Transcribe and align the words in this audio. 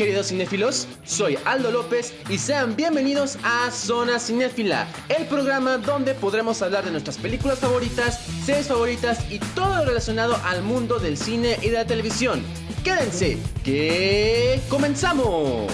queridos 0.00 0.28
cinéfilos, 0.28 0.88
soy 1.04 1.36
Aldo 1.44 1.70
López 1.70 2.14
y 2.30 2.38
sean 2.38 2.74
bienvenidos 2.74 3.36
a 3.42 3.70
Zona 3.70 4.18
Cinéfila, 4.18 4.88
el 5.10 5.26
programa 5.26 5.76
donde 5.76 6.14
podremos 6.14 6.62
hablar 6.62 6.86
de 6.86 6.90
nuestras 6.90 7.18
películas 7.18 7.58
favoritas, 7.58 8.18
series 8.46 8.68
favoritas 8.68 9.30
y 9.30 9.40
todo 9.54 9.76
lo 9.76 9.84
relacionado 9.84 10.40
al 10.42 10.62
mundo 10.62 10.98
del 11.00 11.18
cine 11.18 11.58
y 11.60 11.66
de 11.66 11.72
la 11.74 11.84
televisión. 11.84 12.42
Quédense, 12.82 13.36
que 13.62 14.58
comenzamos. 14.70 15.70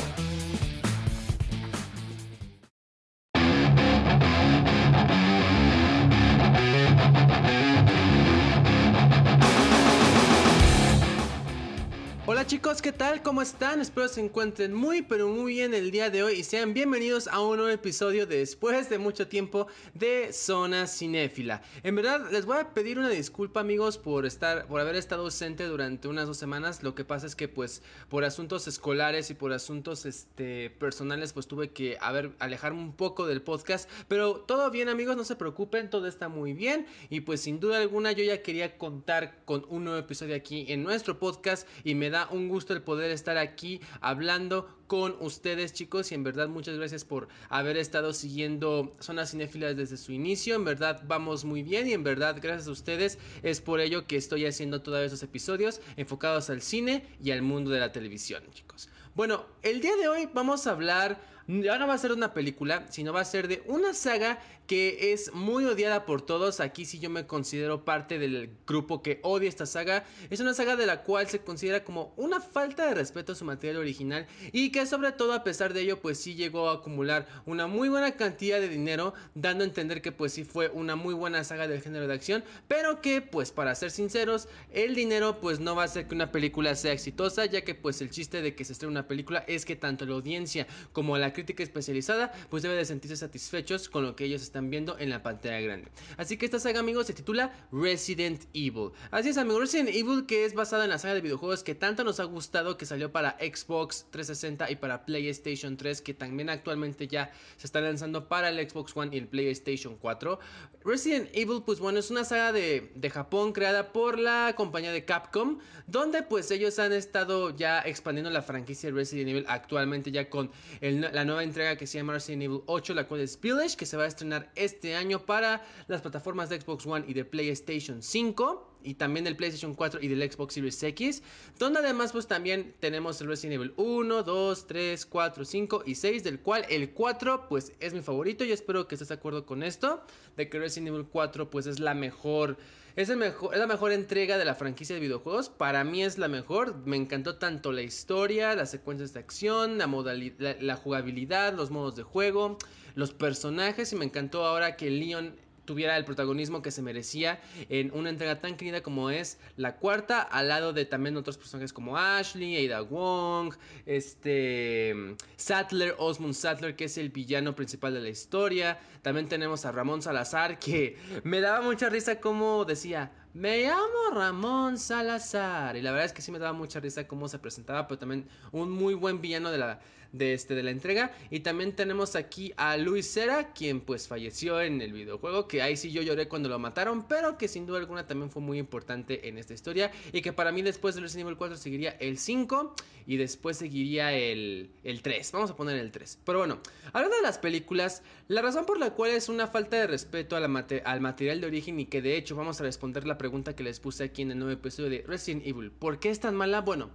Tal? 13.06 13.22
¿Cómo 13.22 13.40
están? 13.40 13.80
Espero 13.80 14.08
se 14.08 14.20
encuentren 14.20 14.74
muy 14.74 15.02
pero 15.02 15.28
muy 15.28 15.52
bien 15.52 15.74
el 15.74 15.92
día 15.92 16.10
de 16.10 16.24
hoy 16.24 16.40
y 16.40 16.42
sean 16.42 16.74
bienvenidos 16.74 17.29
a 17.29 17.40
un 17.40 17.58
nuevo 17.58 17.70
episodio 17.70 18.26
de 18.26 18.38
después 18.38 18.90
de 18.90 18.98
mucho 18.98 19.29
tiempo 19.29 19.68
de 19.94 20.32
Zona 20.32 20.88
Cinéfila. 20.88 21.62
En 21.84 21.94
verdad 21.94 22.29
les 22.32 22.46
voy 22.46 22.56
a 22.58 22.74
pedir 22.74 22.98
una 22.98 23.08
disculpa 23.08 23.60
amigos 23.60 23.96
por 23.96 24.26
estar 24.26 24.66
por 24.66 24.80
haber 24.80 24.96
estado 24.96 25.22
ausente 25.22 25.66
durante 25.66 26.08
unas 26.08 26.26
dos 26.26 26.36
semanas. 26.36 26.82
Lo 26.82 26.96
que 26.96 27.04
pasa 27.04 27.26
es 27.26 27.36
que 27.36 27.46
pues 27.46 27.80
por 28.08 28.24
asuntos 28.24 28.66
escolares 28.66 29.30
y 29.30 29.34
por 29.34 29.52
asuntos 29.52 30.04
este 30.04 30.70
personales 30.70 31.32
pues 31.32 31.46
tuve 31.46 31.70
que 31.70 31.98
haber 32.00 32.32
alejarme 32.41 32.80
un 32.80 32.92
poco 32.92 33.27
del 33.28 33.41
podcast, 33.41 33.88
pero 34.08 34.41
todo 34.41 34.68
bien 34.72 34.88
amigos, 34.88 35.16
no 35.16 35.22
se 35.22 35.36
preocupen, 35.36 35.91
todo 35.91 36.08
está 36.08 36.28
muy 36.28 36.54
bien 36.54 36.86
y 37.08 37.20
pues 37.20 37.41
sin 37.42 37.60
duda 37.60 37.78
alguna 37.78 38.10
yo 38.10 38.24
ya 38.24 38.42
quería 38.42 38.78
contar 38.78 39.44
con 39.44 39.64
un 39.68 39.84
nuevo 39.84 39.98
episodio 40.00 40.34
aquí 40.34 40.66
en 40.68 40.82
nuestro 40.82 41.20
podcast 41.20 41.68
y 41.84 41.94
me 41.94 42.10
da 42.10 42.28
un 42.32 42.48
gusto 42.48 42.72
el 42.72 42.82
poder 42.82 42.95
estar 43.05 43.39
aquí 43.39 43.80
hablando 44.00 44.69
con 44.86 45.16
ustedes 45.20 45.72
chicos 45.72 46.12
y 46.12 46.14
en 46.14 46.25
verdad 46.25 46.48
muchas 46.48 46.77
gracias 46.77 47.05
por 47.05 47.28
haber 47.48 47.77
estado 47.77 48.12
siguiendo 48.12 48.94
Zona 49.00 49.27
Cinéfila 49.27 49.75
desde 49.75 49.97
su 49.97 50.12
inicio, 50.12 50.55
en 50.55 50.64
verdad 50.64 51.03
vamos 51.06 51.44
muy 51.44 51.62
bien 51.62 51.88
y 51.88 51.92
en 51.92 52.05
verdad 52.05 52.36
gracias 52.41 52.69
a 52.69 52.72
ustedes 52.72 53.19
es 53.42 53.61
por 53.61 53.80
ello 53.80 54.06
que 54.06 54.16
estoy 54.16 54.47
haciendo 54.47 54.83
todos 54.83 55.00
esos 55.00 55.22
episodios 55.22 55.80
enfocados 55.97 56.50
al 56.50 56.62
cine 56.62 57.05
y 57.22 57.33
al 57.33 57.42
mundo 57.42 57.70
de 57.70 57.80
la 57.80 57.92
televisión 57.92 58.42
chicos. 58.53 58.88
Bueno, 59.16 59.47
el 59.62 59.81
día 59.81 59.97
de 59.97 60.08
hoy 60.08 60.28
vamos 60.34 60.66
a 60.66 60.72
hablar, 60.72 61.19
ya 61.48 61.78
no 61.78 61.86
va 61.86 61.94
a 61.94 61.98
ser 61.98 62.12
una 62.12 62.34
película, 62.34 62.86
sino 62.91 63.12
va 63.12 63.20
a 63.20 63.25
ser 63.25 63.48
de 63.48 63.62
una 63.66 63.94
saga 63.94 64.41
que 64.66 65.12
es 65.12 65.33
muy 65.33 65.64
odiada 65.64 66.05
por 66.05 66.22
todos. 66.22 66.61
Aquí 66.61 66.84
sí 66.84 66.98
yo 66.98 67.08
me 67.08 67.27
considero 67.27 67.84
parte 67.84 68.19
del 68.19 68.50
grupo 68.66 69.03
que 69.03 69.20
odia 69.22 69.48
esta 69.48 69.66
saga. 69.66 70.05
Es 70.30 70.41
una 70.41 70.55
saga 70.55 70.77
de 70.77 70.86
la 70.86 71.03
cual 71.03 71.28
se 71.28 71.41
considera 71.41 71.84
como 71.84 72.12
una 72.16 72.41
falta 72.41 72.86
de 72.86 72.94
respeto 72.94 73.33
a 73.33 73.36
su 73.36 73.44
material 73.44 73.78
original 73.78 74.27
y 74.53 74.70
que 74.70 74.86
sobre 74.86 75.12
todo 75.12 75.33
a 75.33 75.44
pesar 75.44 75.72
de 75.72 75.83
ello 75.83 76.00
pues 76.00 76.19
sí 76.19 76.34
llegó 76.34 76.69
a 76.69 76.75
acumular 76.75 77.27
una 77.47 77.66
muy 77.66 77.88
buena 77.88 78.12
cantidad 78.12 78.60
de 78.60 78.69
dinero, 78.69 79.14
dando 79.34 79.62
a 79.62 79.66
entender 79.66 80.03
que 80.03 80.12
pues 80.12 80.33
sí 80.33 80.44
fue 80.44 80.69
una 80.69 80.97
muy 80.97 81.14
buena 81.14 81.44
saga 81.44 81.69
del 81.69 81.83
género 81.83 82.06
de 82.08 82.14
acción, 82.14 82.44
pero 82.66 83.00
que 83.00 83.20
pues 83.20 83.53
para 83.53 83.75
ser 83.75 83.91
sinceros, 83.91 84.48
el 84.72 84.94
dinero 84.94 85.41
pues 85.41 85.60
no 85.60 85.77
va 85.77 85.83
a 85.83 85.86
hacer 85.86 86.08
que 86.08 86.14
una 86.14 86.33
película 86.33 86.75
sea 86.75 86.92
exitosa, 86.92 87.47
ya 87.47 87.62
que 87.62 87.75
pues 87.75 88.00
el 88.00 88.10
chiste 88.10 88.42
de 88.42 88.55
que 88.55 88.64
se 88.64 88.72
estrene 88.72 88.92
una 88.92 89.06
película 89.06 89.44
es 89.47 89.64
que 89.64 89.77
tanto 89.77 90.06
la 90.06 90.14
audiencia 90.14 90.66
como 90.92 91.16
la 91.19 91.33
crítica 91.36 91.62
especializada 91.62 92.32
pues 92.48 92.62
debe 92.62 92.74
de 92.74 92.84
sentirse 92.84 93.16
satisfechos 93.16 93.88
con 93.88 94.04
lo 94.04 94.16
que 94.16 94.24
ellos 94.24 94.42
están 94.42 94.70
viendo 94.70 94.98
en 94.98 95.10
la 95.10 95.22
pantalla 95.22 95.60
grande. 95.60 95.90
Así 96.16 96.36
que 96.36 96.46
esta 96.46 96.58
saga, 96.58 96.80
amigos, 96.80 97.06
se 97.06 97.12
titula 97.12 97.52
Resident 97.70 98.44
Evil. 98.54 98.90
Así 99.10 99.28
es, 99.28 99.36
amigos, 99.36 99.60
Resident 99.60 99.90
Evil 99.90 100.26
que 100.26 100.44
es 100.44 100.54
basada 100.54 100.84
en 100.84 100.90
la 100.90 100.98
saga 100.98 101.14
de 101.14 101.20
videojuegos 101.20 101.62
que 101.62 101.74
tanto 101.74 102.04
nos 102.04 102.20
ha 102.20 102.24
gustado, 102.24 102.78
que 102.78 102.86
salió 102.86 103.12
para 103.12 103.36
Xbox 103.38 104.06
360 104.10 104.70
y 104.70 104.76
para 104.76 105.04
PlayStation 105.04 105.76
3, 105.76 106.00
que 106.00 106.14
también 106.14 106.48
actualmente 106.48 107.06
ya 107.06 107.30
se 107.56 107.66
está 107.66 107.80
lanzando 107.80 108.28
para 108.28 108.48
el 108.48 108.69
Xbox 108.69 108.96
One 108.96 109.14
y 109.14 109.19
el 109.19 109.28
PlayStation 109.28 109.96
4. 109.96 110.38
Resident 110.84 111.28
Evil, 111.34 111.62
pues 111.64 111.78
bueno, 111.80 111.98
es 111.98 112.10
una 112.10 112.25
saga 112.25 112.52
de, 112.52 112.91
de 112.94 113.10
Japón 113.10 113.52
creada 113.52 113.92
por 113.92 114.19
la 114.19 114.54
compañía 114.56 114.92
de 114.92 115.04
Capcom, 115.04 115.58
donde 115.86 116.22
pues 116.22 116.50
ellos 116.50 116.78
han 116.78 116.92
estado 116.92 117.54
ya 117.54 117.80
expandiendo 117.80 118.30
la 118.30 118.42
franquicia 118.42 118.91
de 118.91 118.96
Resident 118.96 119.28
Evil 119.30 119.44
actualmente 119.48 120.10
ya 120.10 120.30
con 120.30 120.50
la 120.80 121.25
nueva 121.26 121.42
entrega 121.42 121.76
que 121.76 121.87
se 121.87 121.98
llama 121.98 122.14
Resident 122.14 122.44
Evil 122.44 122.62
8, 122.66 122.94
la 122.94 123.06
cual 123.06 123.20
es 123.20 123.41
Village, 123.41 123.76
que 123.76 123.84
se 123.84 123.97
va 123.97 124.04
a 124.04 124.06
estrenar 124.06 124.50
este 124.54 124.94
año 124.94 125.26
para 125.26 125.66
las 125.88 126.00
plataformas 126.00 126.48
de 126.48 126.60
Xbox 126.60 126.87
One 126.87 127.04
y 127.06 127.12
de 127.14 127.25
PlayStation 127.25 128.03
5 128.03 128.76
y 128.82 128.94
también 128.94 129.25
del 129.25 129.37
PlayStation 129.37 129.75
4 129.75 130.00
y 130.00 130.09
del 130.09 130.31
Xbox 130.31 130.54
Series 130.54 130.82
X, 130.82 131.22
donde 131.59 131.81
además 131.81 132.12
pues 132.12 132.26
también 132.26 132.75
tenemos 132.81 133.20
el 133.20 133.26
Resident 133.26 133.54
Evil 133.56 133.75
1, 133.76 134.22
2, 134.22 134.66
3, 134.66 135.06
4, 135.06 135.44
5 135.44 135.82
y 135.84 135.94
6, 135.97 136.25
del 136.25 136.41
cual 136.41 136.64
el 136.70 136.91
4 136.91 137.48
pues 137.48 137.72
es 137.81 137.93
mi 137.93 138.00
favorito 138.00 138.44
y 138.44 138.53
espero 138.53 138.87
que 138.87 138.94
estés 138.94 139.08
de 139.08 139.14
acuerdo 139.14 139.44
con 139.44 139.62
esto, 139.62 140.03
de 140.37 140.48
que 140.48 140.58
Resident 140.58 140.88
Evil 140.88 141.06
4 141.10 141.50
pues 141.50 141.66
es 141.66 141.81
la 141.81 141.94
mejor 141.94 142.56
es, 142.96 143.08
el 143.08 143.18
mejor, 143.18 143.54
es 143.54 143.60
la 143.60 143.66
mejor 143.66 143.92
entrega 143.92 144.38
de 144.38 144.44
la 144.44 144.54
franquicia 144.54 144.94
de 144.94 145.00
videojuegos. 145.00 145.48
Para 145.48 145.84
mí 145.84 146.02
es 146.02 146.18
la 146.18 146.28
mejor. 146.28 146.76
Me 146.86 146.96
encantó 146.96 147.36
tanto 147.36 147.70
la 147.70 147.82
historia, 147.82 148.54
las 148.54 148.70
secuencias 148.70 149.12
de 149.12 149.20
acción, 149.20 149.78
la, 149.78 149.86
modalidad, 149.86 150.58
la 150.60 150.76
jugabilidad, 150.76 151.54
los 151.54 151.70
modos 151.70 151.94
de 151.94 152.02
juego 152.02 152.58
los 152.96 153.12
personajes 153.12 153.92
y 153.92 153.96
me 153.96 154.06
encantó 154.06 154.44
ahora 154.46 154.74
que 154.76 154.90
Leon 154.90 155.36
tuviera 155.66 155.97
el 155.97 156.04
protagonismo 156.04 156.62
que 156.62 156.71
se 156.71 156.81
merecía 156.81 157.41
en 157.69 157.93
una 157.93 158.09
entrega 158.09 158.41
tan 158.41 158.56
querida 158.56 158.82
como 158.82 159.10
es 159.10 159.38
la 159.56 159.77
cuarta, 159.77 160.22
al 160.22 160.49
lado 160.49 160.72
de 160.72 160.87
también 160.87 161.16
otros 161.16 161.37
personajes 161.37 161.72
como 161.72 161.99
Ashley, 161.99 162.66
Ada 162.66 162.81
Wong, 162.82 163.54
este 163.84 165.16
Sattler, 165.37 165.94
Osmond 165.99 166.34
Sattler, 166.34 166.76
que 166.76 166.84
es 166.84 166.97
el 166.97 167.10
villano 167.10 167.55
principal 167.55 167.93
de 167.93 168.00
la 168.00 168.09
historia. 168.09 168.78
También 169.03 169.28
tenemos 169.28 169.65
a 169.66 169.72
Ramón 169.72 170.03
Salazar, 170.03 170.59
que 170.59 170.97
me 171.25 171.41
daba 171.41 171.60
mucha 171.60 171.88
risa 171.88 172.21
como 172.21 172.65
decía, 172.65 173.12
me 173.34 173.65
llamo 173.65 174.10
Ramón 174.15 174.78
Salazar. 174.78 175.76
Y 175.76 175.82
la 175.82 175.91
verdad 175.91 176.06
es 176.06 176.12
que 176.12 176.22
sí 176.22 176.32
me 176.32 176.38
daba 176.38 176.53
mucha 176.53 176.81
risa 176.81 177.06
cómo 177.06 177.28
se 177.28 177.38
presentaba, 177.38 177.87
pero 177.87 177.99
también 177.99 178.26
un 178.53 178.71
muy 178.71 178.94
buen 178.94 179.21
villano 179.21 179.50
de 179.50 179.59
la, 179.59 179.81
de, 180.12 180.34
este, 180.34 180.55
de 180.55 180.62
la 180.62 180.71
entrega. 180.71 181.12
Y 181.31 181.41
también 181.41 181.75
tenemos 181.75 182.17
aquí 182.17 182.53
a 182.56 182.77
Luis 182.77 183.11
Cera, 183.12 183.53
quien 183.53 183.81
pues 183.81 184.09
falleció 184.09 184.61
en 184.61 184.81
el 184.81 184.93
videojuego, 184.93 185.49
que 185.49 185.62
ahí 185.62 185.77
sí 185.77 185.91
yo 185.91 186.03
lloré 186.03 186.28
cuando 186.28 186.49
lo 186.49 186.59
mataron, 186.59 187.06
pero 187.06 187.39
que 187.39 187.49
sin 187.49 187.67
duda 187.67 187.78
alguna 187.78 188.06
también 188.06 188.31
fue 188.31 188.43
muy 188.43 188.59
importante 188.59 189.28
en 189.28 189.39
esta 189.39 189.55
historia. 189.55 189.91
Y 190.12 190.22
que 190.22 190.33
para 190.33 190.53
mí 190.53 190.62
después 190.62 190.94
del 190.94 191.05
Resident 191.05 191.27
Evil 191.27 191.39
4 191.39 191.56
seguiría 191.56 191.91
el 192.00 192.19
5 192.19 192.75
y 193.06 193.17
después 193.17 193.59
seguiría 193.59 194.12
el, 194.12 194.71
el 194.84 195.03
3. 195.03 195.33
Vamos 195.33 195.50
a 195.50 195.56
poner 195.56 195.78
el 195.78 195.93
3. 195.93 196.19
Pero 196.25 196.38
bueno, 196.38 196.59
hablando 196.93 197.17
de 197.17 197.23
las 197.23 197.38
películas, 197.38 198.03
la 198.28 198.43
razón 198.43 198.67
por 198.67 198.78
la 198.78 198.91
cual 198.91 199.12
es 199.12 199.28
una 199.28 199.47
falta 199.47 199.77
de 199.77 199.87
respeto 199.87 200.37
al 200.37 200.49
material 200.49 201.41
de 201.41 201.47
origen 201.47 201.81
y 201.81 201.87
que 201.87 202.03
de 202.03 202.17
hecho 202.17 202.37
vamos 202.37 202.61
a 202.61 202.65
responder 202.65 203.06
la 203.06 203.19
pregunta 203.19 203.55
que 203.55 203.62
les 203.62 203.81
puse 203.81 204.05
aquí 204.05 204.23
en 204.23 204.33
el 204.33 204.38
nuevo 204.38 204.53
episodio 204.53 204.91
de 204.91 205.05
Resident 205.06 205.47
Evil. 205.47 205.71
¿Por 205.71 205.99
qué 205.99 206.11
es 206.11 206.21
tan 206.21 206.34
mala? 206.34 206.61
Bueno... 206.61 206.91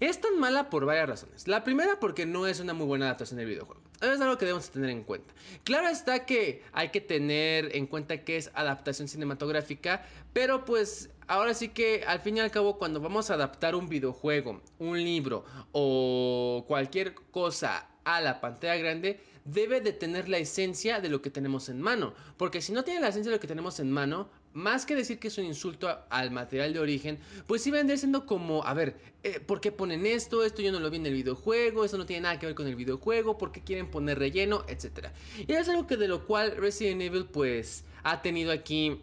Es 0.00 0.18
tan 0.18 0.38
mala 0.38 0.70
por 0.70 0.86
varias 0.86 1.10
razones. 1.10 1.46
La 1.46 1.62
primera 1.62 2.00
porque 2.00 2.24
no 2.24 2.46
es 2.46 2.58
una 2.58 2.72
muy 2.72 2.86
buena 2.86 3.04
adaptación 3.04 3.36
del 3.36 3.48
videojuego. 3.48 3.82
Es 4.00 4.18
algo 4.18 4.38
que 4.38 4.46
debemos 4.46 4.70
tener 4.70 4.88
en 4.88 5.04
cuenta. 5.04 5.34
Claro 5.62 5.88
está 5.88 6.24
que 6.24 6.62
hay 6.72 6.88
que 6.88 7.02
tener 7.02 7.76
en 7.76 7.86
cuenta 7.86 8.24
que 8.24 8.38
es 8.38 8.50
adaptación 8.54 9.08
cinematográfica, 9.08 10.06
pero 10.32 10.64
pues 10.64 11.10
ahora 11.28 11.52
sí 11.52 11.68
que 11.68 12.02
al 12.06 12.20
fin 12.20 12.38
y 12.38 12.40
al 12.40 12.50
cabo 12.50 12.78
cuando 12.78 13.02
vamos 13.02 13.30
a 13.30 13.34
adaptar 13.34 13.74
un 13.74 13.90
videojuego, 13.90 14.62
un 14.78 15.04
libro 15.04 15.44
o 15.72 16.64
cualquier 16.66 17.14
cosa 17.30 17.86
a 18.04 18.22
la 18.22 18.40
pantalla 18.40 18.76
grande, 18.76 19.20
debe 19.44 19.82
de 19.82 19.92
tener 19.92 20.30
la 20.30 20.38
esencia 20.38 21.00
de 21.00 21.10
lo 21.10 21.20
que 21.20 21.28
tenemos 21.28 21.68
en 21.68 21.78
mano. 21.78 22.14
Porque 22.38 22.62
si 22.62 22.72
no 22.72 22.84
tiene 22.84 23.00
la 23.00 23.08
esencia 23.08 23.30
de 23.30 23.36
lo 23.36 23.40
que 23.40 23.48
tenemos 23.48 23.80
en 23.80 23.90
mano, 23.90 24.30
más 24.52 24.86
que 24.86 24.96
decir 24.96 25.18
que 25.18 25.28
es 25.28 25.38
un 25.38 25.44
insulto 25.44 25.88
al 26.10 26.30
material 26.30 26.72
de 26.72 26.80
origen, 26.80 27.18
pues 27.46 27.62
sí 27.62 27.70
vendría 27.70 27.96
siendo 27.96 28.26
como, 28.26 28.64
a 28.64 28.74
ver, 28.74 28.96
eh, 29.22 29.40
¿por 29.40 29.60
qué 29.60 29.70
ponen 29.72 30.06
esto? 30.06 30.44
Esto 30.44 30.62
yo 30.62 30.72
no 30.72 30.80
lo 30.80 30.90
vi 30.90 30.96
en 30.96 31.06
el 31.06 31.14
videojuego, 31.14 31.84
eso 31.84 31.98
no 31.98 32.06
tiene 32.06 32.22
nada 32.22 32.38
que 32.38 32.46
ver 32.46 32.54
con 32.54 32.66
el 32.66 32.76
videojuego, 32.76 33.38
¿por 33.38 33.52
qué 33.52 33.62
quieren 33.62 33.90
poner 33.90 34.18
relleno? 34.18 34.64
Etcétera. 34.68 35.12
Y 35.46 35.52
es 35.52 35.68
algo 35.68 35.86
que 35.86 35.96
de 35.96 36.08
lo 36.08 36.26
cual 36.26 36.56
Resident 36.56 37.02
Evil 37.02 37.26
pues 37.26 37.84
ha 38.02 38.22
tenido 38.22 38.52
aquí 38.52 39.00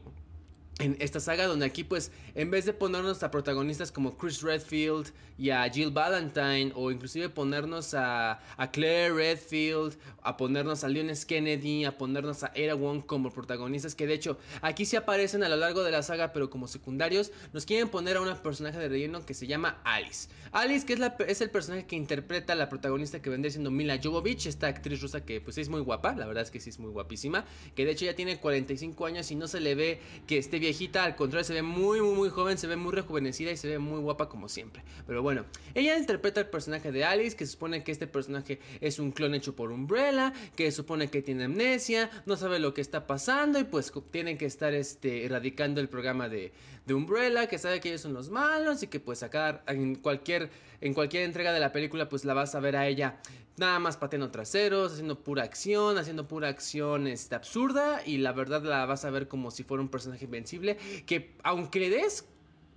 en 0.80 0.96
esta 1.00 1.20
saga 1.20 1.48
donde 1.48 1.66
aquí 1.66 1.84
pues 1.84 2.12
en 2.36 2.52
vez 2.52 2.66
de 2.66 2.74
ponernos 2.74 3.24
a 3.24 3.32
protagonistas 3.32 3.92
como 3.92 4.16
Chris 4.16 4.42
Redfield 4.42 5.12
y 5.38 5.50
a 5.50 5.70
Jill 5.70 5.92
Valentine 5.92 6.72
o 6.76 6.92
inclusive 6.92 7.30
ponernos 7.30 7.94
a, 7.96 8.40
Claire 8.72 9.14
Redfield, 9.14 9.98
a 10.22 10.38
ponernos 10.38 10.84
a 10.84 10.88
Leon 10.88 11.10
Kennedy, 11.28 11.86
a 11.86 11.98
ponernos 11.98 12.44
a 12.44 12.52
Era 12.54 12.76
Wong 12.76 13.04
como 13.06 13.32
protagonistas 13.32 13.96
que 13.96 14.06
de 14.06 14.14
hecho 14.14 14.38
aquí 14.62 14.86
sí 14.86 14.96
aparecen 14.96 15.44
a 15.44 15.50
lo 15.50 15.56
largo 15.56 15.84
de 15.84 15.92
la 15.92 16.04
saga 16.04 16.32
pero 16.32 16.50
como 16.50 16.68
secundarios 16.68 17.32
nos 17.54 17.66
quieren 17.66 17.90
poner 17.90 18.18
a 18.18 18.22
una 18.22 18.42
personaje 18.42 18.78
de 18.78 18.88
relleno 18.88 19.26
que 19.26 19.34
se 19.34 19.48
llama 19.48 19.82
Alice. 19.84 20.30
Alice 20.52 20.86
que 20.86 20.94
es, 20.94 21.00
la, 21.00 21.16
es 21.28 21.42
el 21.42 21.50
personaje 21.50 21.88
que 21.88 21.96
interpreta 21.96 22.54
a 22.54 22.56
la 22.56 22.70
protagonista 22.70 23.22
que 23.22 23.30
vendría 23.32 23.52
siendo 23.52 23.72
Mila 23.72 24.00
Jovovich, 24.02 24.46
esta 24.46 24.68
actriz 24.68 25.02
rusa 25.02 25.26
que 25.26 25.42
pues 25.42 25.58
es 25.58 25.70
muy 25.70 25.82
guapa, 25.82 26.14
la 26.16 26.28
verdad 26.28 26.44
es 26.44 26.52
que 26.52 26.60
sí 26.60 26.70
es 26.70 26.80
muy 26.80 26.92
guapísima, 26.92 27.46
que 27.76 27.84
de 27.84 27.92
hecho 27.92 28.06
ya 28.06 28.16
tiene 28.16 28.40
45 28.40 29.06
años 29.06 29.32
y 29.32 29.36
no 29.36 29.48
se 29.48 29.60
le 29.60 29.74
ve 29.74 30.00
que 30.28 30.38
esté 30.38 30.60
bien 30.60 30.67
viejita, 30.68 31.06
al 31.06 31.16
contrario, 31.16 31.46
se 31.46 31.54
ve 31.54 31.62
muy, 31.62 32.02
muy, 32.02 32.14
muy 32.14 32.30
joven, 32.30 32.58
se 32.58 32.68
ve 32.68 32.76
muy 32.76 32.92
rejuvenecida 32.92 33.52
y 33.52 33.58
se 33.58 33.70
ve 33.70 33.80
muy 33.80 34.00
guapa 34.02 34.28
como 34.28 34.50
siempre. 34.50 34.84
Pero 35.06 35.24
bueno, 35.24 35.46
ella 35.74 35.98
interpreta 35.98 36.42
el 36.42 36.48
personaje 36.48 36.92
de 36.92 37.06
Alice, 37.06 37.38
que 37.38 37.46
supone 37.46 37.84
que 37.84 37.94
este 37.94 38.06
personaje 38.06 38.60
es 38.82 39.00
un 39.00 39.12
clon 39.12 39.34
hecho 39.34 39.56
por 39.56 39.72
Umbrella, 39.72 40.34
que 40.58 40.72
supone 40.72 41.10
que 41.10 41.22
tiene 41.22 41.46
amnesia, 41.46 42.10
no 42.26 42.36
sabe 42.36 42.60
lo 42.60 42.74
que 42.74 42.82
está 42.82 43.08
pasando 43.08 43.60
y 43.60 43.64
pues 43.64 43.94
tienen 44.12 44.38
que 44.38 44.46
estar 44.46 44.74
este, 44.74 45.24
erradicando 45.26 45.80
el 45.80 45.88
programa 45.88 46.28
de, 46.28 46.52
de 46.88 46.94
Umbrella, 46.94 47.48
que 47.48 47.60
sabe 47.60 47.82
que 47.82 47.90
ellos 47.90 48.02
son 48.02 48.14
los 48.14 48.30
malos 48.30 48.82
y 48.82 48.88
que 48.88 49.02
pues 49.02 49.22
acá 49.22 49.62
en 49.68 49.96
cualquier, 49.96 50.50
en 50.80 50.94
cualquier 50.94 51.24
entrega 51.24 51.52
de 51.52 51.60
la 51.60 51.74
película 51.74 52.08
pues 52.08 52.24
la 52.24 52.34
vas 52.34 52.56
a 52.56 52.62
ver 52.62 52.78
a 52.78 52.88
ella 52.88 53.20
nada 53.58 53.78
más 53.80 53.98
pateando 53.98 54.32
traseros, 54.32 54.94
haciendo 54.94 55.20
pura 55.20 55.44
acción, 55.44 55.98
haciendo 55.98 56.28
pura 56.28 56.48
acción 56.48 57.08
este, 57.08 57.36
absurda 57.36 58.02
y 58.06 58.20
la 58.20 58.32
verdad 58.32 58.64
la 58.64 58.86
vas 58.86 59.04
a 59.04 59.10
ver 59.10 59.28
como 59.28 59.52
si 59.52 59.64
fuera 59.64 59.82
un 59.82 59.90
personaje 59.90 60.26
invencible 60.26 60.78
que 61.06 61.36
aunque 61.44 61.82
le 61.82 61.90
des 61.90 62.26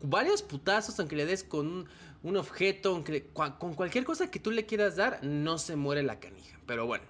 varios 0.03 0.43
putazos, 0.43 0.99
aunque 0.99 1.15
le 1.15 1.27
des 1.27 1.45
con 1.45 1.87
un, 2.25 2.37
objeto, 2.37 2.91
aunque, 2.91 3.27
con 3.33 3.75
cualquier 3.75 4.05
cosa 4.05 4.29
que 4.29 4.41
tú 4.41 4.51
le 4.51 4.67
quieras 4.67 4.97
dar, 4.97 5.23
no 5.23 5.57
se 5.59 5.77
muere 5.77 6.03
la 6.03 6.19
canija. 6.19 6.59
Pero 6.67 6.87
bueno. 6.87 7.05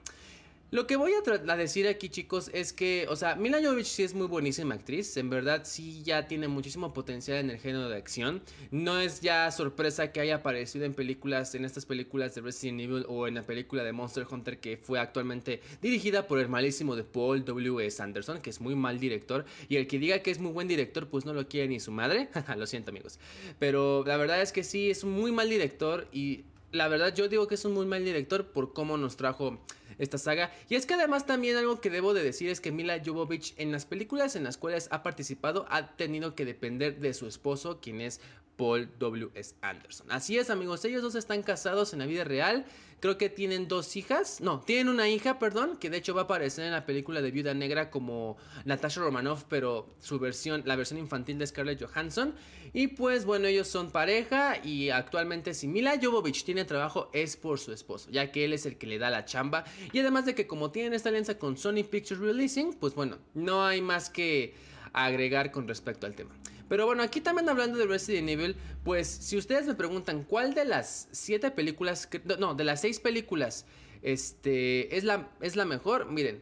Lo 0.72 0.86
que 0.86 0.94
voy 0.94 1.12
a, 1.12 1.56
decir 1.56 1.88
aquí, 1.88 2.08
chicos, 2.08 2.48
es 2.54 2.72
que, 2.72 3.04
o 3.08 3.16
sea, 3.16 3.34
Mila 3.34 3.58
Jovovich 3.60 3.86
sí 3.86 4.04
es 4.04 4.14
muy 4.14 4.28
buenísima 4.28 4.76
actriz. 4.76 5.16
En 5.16 5.28
verdad, 5.28 5.62
sí 5.64 6.04
ya 6.04 6.28
tiene 6.28 6.46
muchísimo 6.46 6.92
potencial 6.92 7.38
en 7.38 7.50
el 7.50 7.58
género 7.58 7.88
de 7.88 7.96
acción. 7.96 8.40
No 8.70 9.00
es 9.00 9.20
ya 9.20 9.50
sorpresa 9.50 10.12
que 10.12 10.20
haya 10.20 10.36
aparecido 10.36 10.84
en 10.84 10.94
películas, 10.94 11.56
en 11.56 11.64
estas 11.64 11.86
películas 11.86 12.36
de 12.36 12.42
Resident 12.42 12.82
Evil 12.82 13.04
o 13.08 13.26
en 13.26 13.34
la 13.34 13.42
película 13.42 13.82
de 13.82 13.92
Monster 13.92 14.24
Hunter 14.30 14.60
que 14.60 14.76
fue 14.76 15.00
actualmente 15.00 15.60
dirigida 15.82 16.28
por 16.28 16.38
el 16.38 16.48
malísimo 16.48 16.94
de 16.94 17.02
Paul 17.02 17.44
W.S. 17.44 18.00
Anderson, 18.00 18.40
que 18.40 18.50
es 18.50 18.60
muy 18.60 18.76
mal 18.76 19.00
director. 19.00 19.44
Y 19.68 19.74
el 19.74 19.88
que 19.88 19.98
diga 19.98 20.20
que 20.20 20.30
es 20.30 20.38
muy 20.38 20.52
buen 20.52 20.68
director, 20.68 21.08
pues 21.08 21.24
no 21.24 21.34
lo 21.34 21.48
quiere 21.48 21.66
ni 21.66 21.80
su 21.80 21.90
madre. 21.90 22.28
lo 22.56 22.66
siento, 22.68 22.92
amigos. 22.92 23.18
Pero 23.58 24.04
la 24.06 24.16
verdad 24.16 24.40
es 24.40 24.52
que 24.52 24.62
sí, 24.62 24.88
es 24.88 25.02
un 25.02 25.10
muy 25.10 25.32
mal 25.32 25.50
director. 25.50 26.06
Y 26.12 26.44
la 26.72 26.88
verdad, 26.88 27.14
yo 27.14 27.28
digo 27.28 27.46
que 27.48 27.54
es 27.54 27.64
un 27.64 27.72
muy 27.72 27.86
mal 27.86 28.04
director 28.04 28.46
por 28.46 28.72
cómo 28.72 28.96
nos 28.96 29.16
trajo 29.16 29.58
esta 29.98 30.18
saga. 30.18 30.52
Y 30.68 30.76
es 30.76 30.86
que 30.86 30.94
además 30.94 31.26
también 31.26 31.56
algo 31.56 31.80
que 31.80 31.90
debo 31.90 32.14
de 32.14 32.22
decir 32.22 32.48
es 32.48 32.60
que 32.60 32.72
Mila 32.72 33.00
Jovovich 33.04 33.54
en 33.58 33.72
las 33.72 33.86
películas 33.86 34.36
en 34.36 34.44
las 34.44 34.56
cuales 34.56 34.88
ha 34.90 35.02
participado 35.02 35.66
ha 35.68 35.96
tenido 35.96 36.34
que 36.34 36.44
depender 36.44 37.00
de 37.00 37.14
su 37.14 37.26
esposo, 37.26 37.80
quien 37.80 38.00
es 38.00 38.20
Paul 38.60 38.90
W.S. 38.98 39.54
Anderson. 39.62 40.06
Así 40.12 40.36
es 40.36 40.50
amigos, 40.50 40.84
ellos 40.84 41.00
dos 41.00 41.14
están 41.14 41.42
casados 41.42 41.94
en 41.94 42.00
la 42.00 42.04
vida 42.04 42.24
real. 42.24 42.66
Creo 43.00 43.16
que 43.16 43.30
tienen 43.30 43.68
dos 43.68 43.96
hijas. 43.96 44.42
No, 44.42 44.60
tienen 44.60 44.90
una 44.90 45.08
hija, 45.08 45.38
perdón, 45.38 45.78
que 45.78 45.88
de 45.88 45.96
hecho 45.96 46.12
va 46.12 46.20
a 46.20 46.24
aparecer 46.24 46.66
en 46.66 46.72
la 46.72 46.84
película 46.84 47.22
de 47.22 47.30
Viuda 47.30 47.54
Negra 47.54 47.90
como 47.90 48.36
Natasha 48.66 49.00
Romanoff, 49.00 49.44
pero 49.48 49.88
su 49.98 50.18
versión, 50.18 50.62
la 50.66 50.76
versión 50.76 50.98
infantil 50.98 51.38
de 51.38 51.46
Scarlett 51.46 51.82
Johansson. 51.82 52.34
Y 52.74 52.88
pues 52.88 53.24
bueno, 53.24 53.46
ellos 53.46 53.66
son 53.66 53.90
pareja 53.90 54.62
y 54.62 54.90
actualmente 54.90 55.54
si 55.54 55.66
Mila 55.66 55.98
Jovovich 55.98 56.44
tiene 56.44 56.66
trabajo 56.66 57.08
es 57.14 57.38
por 57.38 57.58
su 57.58 57.72
esposo, 57.72 58.10
ya 58.10 58.30
que 58.30 58.44
él 58.44 58.52
es 58.52 58.66
el 58.66 58.76
que 58.76 58.86
le 58.86 58.98
da 58.98 59.08
la 59.08 59.24
chamba. 59.24 59.64
Y 59.94 60.00
además 60.00 60.26
de 60.26 60.34
que 60.34 60.46
como 60.46 60.70
tienen 60.70 60.92
esta 60.92 61.08
alianza 61.08 61.38
con 61.38 61.56
Sony 61.56 61.82
Pictures 61.90 62.20
Releasing, 62.20 62.74
pues 62.74 62.94
bueno, 62.94 63.16
no 63.32 63.64
hay 63.64 63.80
más 63.80 64.10
que 64.10 64.52
agregar 64.92 65.50
con 65.50 65.66
respecto 65.66 66.06
al 66.06 66.14
tema. 66.14 66.36
Pero 66.70 66.86
bueno, 66.86 67.02
aquí 67.02 67.20
también 67.20 67.48
hablando 67.48 67.78
de 67.78 67.86
Resident 67.86 68.28
Evil, 68.28 68.54
pues 68.84 69.08
si 69.08 69.36
ustedes 69.36 69.66
me 69.66 69.74
preguntan 69.74 70.22
cuál 70.22 70.54
de 70.54 70.64
las 70.64 71.08
siete 71.10 71.50
películas, 71.50 72.08
no, 72.38 72.54
de 72.54 72.62
las 72.62 72.80
seis 72.80 73.00
películas, 73.00 73.66
este, 74.02 74.96
es 74.96 75.02
la, 75.02 75.28
es 75.40 75.56
la 75.56 75.64
mejor, 75.64 76.08
miren. 76.12 76.40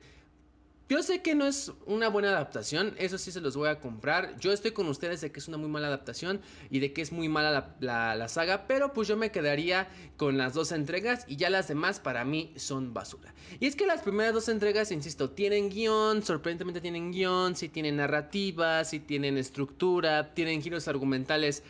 Yo 0.88 1.02
sé 1.02 1.20
que 1.20 1.34
no 1.34 1.46
es 1.46 1.70
una 1.84 2.08
buena 2.08 2.30
adaptación, 2.30 2.94
eso 2.96 3.18
sí 3.18 3.30
se 3.30 3.42
los 3.42 3.54
voy 3.54 3.68
a 3.68 3.78
comprar. 3.78 4.38
Yo 4.38 4.52
estoy 4.52 4.70
con 4.70 4.88
ustedes 4.88 5.20
de 5.20 5.30
que 5.30 5.38
es 5.38 5.46
una 5.46 5.58
muy 5.58 5.68
mala 5.68 5.88
adaptación 5.88 6.40
y 6.70 6.78
de 6.78 6.94
que 6.94 7.02
es 7.02 7.12
muy 7.12 7.28
mala 7.28 7.74
la, 7.80 8.28
saga, 8.28 8.66
pero 8.66 8.94
pues 8.94 9.06
yo 9.06 9.14
me 9.14 9.30
quedaría 9.30 9.90
con 10.16 10.38
las 10.38 10.54
dos 10.54 10.72
entregas 10.72 11.26
y 11.28 11.36
ya 11.36 11.50
las 11.50 11.68
demás 11.68 12.00
para 12.00 12.24
mí 12.24 12.54
son 12.56 12.94
basura. 12.94 13.34
Y 13.60 13.66
es 13.66 13.76
que 13.76 13.84
las 13.84 14.00
primeras 14.00 14.32
dos 14.32 14.48
entregas, 14.48 14.90
insisto, 14.90 15.28
tienen 15.28 15.68
guion, 15.68 16.22
sorprendentemente 16.22 16.80
tienen 16.80 17.12
guion, 17.12 17.54
sí 17.54 17.68
tienen 17.68 17.96
narrativa, 17.96 18.82
sí 18.84 18.98
tienen 18.98 19.36
estructura, 19.36 20.32
tienen 20.32 20.62
giros 20.62 20.88
argumentales 20.88 21.64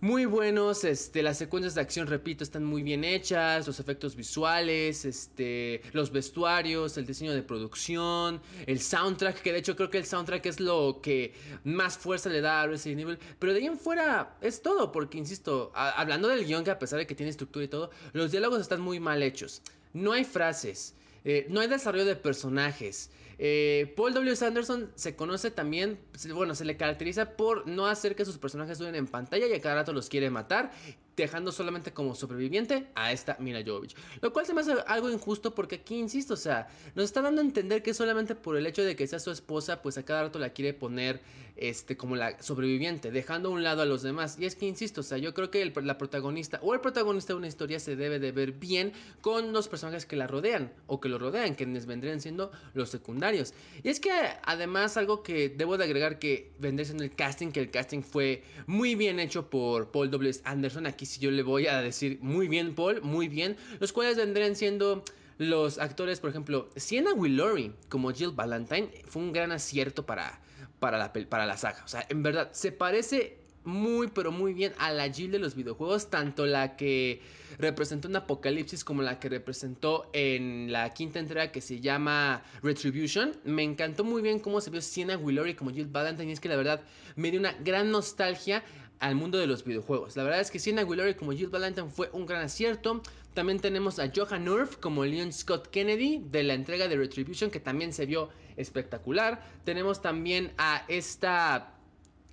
muy 0.00 0.26
buenos, 0.26 0.84
este, 0.84 1.22
las 1.22 1.38
secuencias 1.38 1.74
de 1.74 1.80
acción, 1.80 2.06
repito, 2.06 2.44
están 2.44 2.64
muy 2.64 2.82
bien 2.82 3.02
hechas, 3.02 3.66
los 3.66 3.80
efectos 3.80 4.14
visuales, 4.14 5.04
este, 5.04 5.82
los 5.92 6.12
vestuarios, 6.12 6.96
el 6.96 7.06
diseño 7.06 7.34
de 7.34 7.42
producción, 7.42 8.40
el 8.66 8.80
soundtrack, 8.80 9.42
que 9.42 9.52
de 9.52 9.58
hecho 9.58 9.74
creo 9.74 9.90
que 9.90 9.98
el 9.98 10.06
soundtrack 10.06 10.46
es 10.46 10.60
lo 10.60 11.00
que 11.02 11.34
más 11.64 11.98
fuerza 11.98 12.28
le 12.28 12.40
da 12.40 12.62
a 12.62 12.66
Resident 12.68 13.00
Evil, 13.00 13.18
pero 13.40 13.52
de 13.52 13.58
ahí 13.58 13.66
en 13.66 13.78
fuera 13.78 14.36
es 14.40 14.62
todo, 14.62 14.92
porque 14.92 15.18
insisto, 15.18 15.72
hablando 15.74 16.28
del 16.28 16.44
guion 16.44 16.62
que 16.62 16.70
a 16.70 16.78
pesar 16.78 17.00
de 17.00 17.06
que 17.06 17.16
tiene 17.16 17.30
estructura 17.30 17.64
y 17.64 17.68
todo, 17.68 17.90
los 18.12 18.30
diálogos 18.30 18.60
están 18.60 18.80
muy 18.80 19.00
mal 19.00 19.20
hechos, 19.22 19.62
no 19.94 20.12
hay 20.12 20.22
frases, 20.22 20.94
eh, 21.24 21.46
no 21.50 21.58
hay 21.58 21.66
desarrollo 21.66 22.04
de 22.04 22.14
personajes, 22.14 23.10
eh, 23.38 23.92
Paul 23.96 24.14
W. 24.14 24.34
Sanderson 24.36 24.90
se 24.96 25.14
conoce 25.14 25.50
también, 25.50 25.98
bueno, 26.34 26.54
se 26.54 26.64
le 26.64 26.76
caracteriza 26.76 27.36
por 27.36 27.66
no 27.68 27.86
hacer 27.86 28.16
que 28.16 28.24
sus 28.24 28.38
personajes 28.38 28.78
suenen 28.78 28.96
en 28.96 29.06
pantalla 29.06 29.46
y 29.46 29.52
a 29.54 29.60
cada 29.60 29.76
rato 29.76 29.92
los 29.92 30.08
quiere 30.08 30.28
matar 30.30 30.72
dejando 31.22 31.52
solamente 31.52 31.92
como 31.92 32.14
sobreviviente 32.14 32.86
a 32.94 33.12
esta 33.12 33.36
Mila 33.38 33.62
Jovovich. 33.64 33.94
Lo 34.20 34.32
cual 34.32 34.46
se 34.46 34.54
me 34.54 34.60
hace 34.60 34.74
algo 34.86 35.10
injusto 35.10 35.54
porque 35.54 35.76
aquí, 35.76 35.96
insisto, 35.96 36.34
o 36.34 36.38
sea, 36.38 36.68
nos 36.94 37.06
está 37.06 37.22
dando 37.22 37.40
a 37.40 37.44
entender 37.44 37.82
que 37.82 37.94
solamente 37.94 38.34
por 38.34 38.56
el 38.56 38.66
hecho 38.66 38.82
de 38.82 38.96
que 38.96 39.06
sea 39.06 39.18
su 39.18 39.30
esposa, 39.30 39.82
pues 39.82 39.98
a 39.98 40.04
cada 40.04 40.22
rato 40.22 40.38
la 40.38 40.50
quiere 40.50 40.74
poner 40.74 41.20
este, 41.58 41.96
como 41.96 42.14
la 42.14 42.40
sobreviviente, 42.40 43.10
dejando 43.10 43.48
a 43.48 43.52
un 43.52 43.64
lado 43.64 43.82
a 43.82 43.84
los 43.84 44.02
demás. 44.02 44.38
Y 44.38 44.46
es 44.46 44.54
que, 44.54 44.66
insisto, 44.66 45.00
o 45.00 45.04
sea, 45.04 45.18
yo 45.18 45.34
creo 45.34 45.50
que 45.50 45.64
la 45.82 45.98
protagonista 45.98 46.60
o 46.62 46.72
el 46.72 46.80
protagonista 46.80 47.32
de 47.32 47.38
una 47.38 47.48
historia 47.48 47.80
se 47.80 47.96
debe 47.96 48.20
de 48.20 48.30
ver 48.30 48.52
bien 48.52 48.92
con 49.20 49.52
los 49.52 49.66
personajes 49.66 50.06
que 50.06 50.14
la 50.14 50.28
rodean 50.28 50.72
o 50.86 51.00
que 51.00 51.08
lo 51.08 51.18
rodean, 51.18 51.54
quienes 51.54 51.86
vendrían 51.86 52.20
siendo 52.20 52.52
los 52.74 52.90
secundarios. 52.90 53.54
Y 53.82 53.88
es 53.88 53.98
que 53.98 54.10
además 54.44 54.96
algo 54.96 55.22
que 55.24 55.48
debo 55.48 55.76
de 55.76 55.84
agregar 55.84 56.20
que 56.20 56.52
vendría 56.60 56.84
siendo 56.84 57.02
el 57.02 57.14
casting, 57.14 57.48
que 57.48 57.60
el 57.60 57.70
casting 57.70 58.02
fue 58.02 58.44
muy 58.66 58.94
bien 58.94 59.18
hecho 59.18 59.50
por 59.50 59.90
Paul 59.90 60.10
W. 60.10 60.40
Anderson. 60.44 60.86
Aquí 60.86 61.06
si 61.08 61.20
yo 61.20 61.30
le 61.30 61.42
voy 61.42 61.66
a 61.66 61.80
decir 61.80 62.18
muy 62.20 62.48
bien, 62.48 62.74
Paul, 62.74 63.02
muy 63.02 63.28
bien. 63.28 63.56
Los 63.80 63.92
cuales 63.92 64.16
vendrían 64.16 64.54
siendo 64.54 65.02
los 65.38 65.78
actores, 65.78 66.20
por 66.20 66.30
ejemplo, 66.30 66.68
Sienna 66.76 67.12
Willory 67.12 67.72
como 67.88 68.12
Jill 68.12 68.32
Valentine 68.32 68.90
fue 69.06 69.22
un 69.22 69.32
gran 69.32 69.52
acierto 69.52 70.04
para, 70.04 70.40
para, 70.80 70.98
la, 70.98 71.12
para 71.12 71.46
la 71.46 71.56
saga. 71.56 71.82
O 71.84 71.88
sea, 71.88 72.06
en 72.08 72.22
verdad, 72.22 72.50
se 72.52 72.72
parece 72.72 73.38
muy, 73.64 74.08
pero 74.08 74.32
muy 74.32 74.52
bien 74.52 74.72
a 74.78 74.90
la 74.92 75.12
Jill 75.12 75.30
de 75.30 75.38
los 75.38 75.54
videojuegos, 75.54 76.10
tanto 76.10 76.46
la 76.46 76.76
que 76.76 77.20
representó 77.58 78.08
en 78.08 78.16
Apocalipsis 78.16 78.82
como 78.82 79.02
la 79.02 79.20
que 79.20 79.28
representó 79.28 80.10
en 80.12 80.72
la 80.72 80.92
quinta 80.94 81.18
entrega 81.18 81.52
que 81.52 81.60
se 81.60 81.80
llama 81.80 82.42
Retribution. 82.62 83.36
Me 83.44 83.62
encantó 83.62 84.04
muy 84.04 84.22
bien 84.22 84.40
cómo 84.40 84.60
se 84.60 84.70
vio 84.70 84.80
Sienna 84.80 85.16
Willory 85.16 85.54
como 85.54 85.70
Jill 85.70 85.86
Valentine 85.86 86.30
y 86.30 86.32
es 86.32 86.40
que 86.40 86.48
la 86.48 86.56
verdad 86.56 86.82
me 87.16 87.30
dio 87.30 87.38
una 87.38 87.52
gran 87.52 87.90
nostalgia 87.90 88.64
al 89.00 89.14
mundo 89.14 89.38
de 89.38 89.46
los 89.46 89.64
videojuegos. 89.64 90.16
La 90.16 90.22
verdad 90.22 90.40
es 90.40 90.50
que 90.50 90.58
Sienna 90.58 90.84
Guillory 90.84 91.14
como 91.14 91.32
Jill 91.32 91.48
Valentine 91.48 91.88
fue 91.88 92.10
un 92.12 92.26
gran 92.26 92.42
acierto. 92.42 93.02
También 93.34 93.60
tenemos 93.60 93.98
a 93.98 94.10
Johan 94.14 94.48
Urf 94.48 94.76
como 94.76 95.04
Leon 95.04 95.32
Scott 95.32 95.68
Kennedy 95.68 96.24
de 96.30 96.42
la 96.42 96.54
entrega 96.54 96.88
de 96.88 96.96
Retribution 96.96 97.50
que 97.50 97.60
también 97.60 97.92
se 97.92 98.06
vio 98.06 98.30
espectacular. 98.56 99.42
Tenemos 99.64 100.02
también 100.02 100.52
a 100.58 100.84
esta 100.88 101.74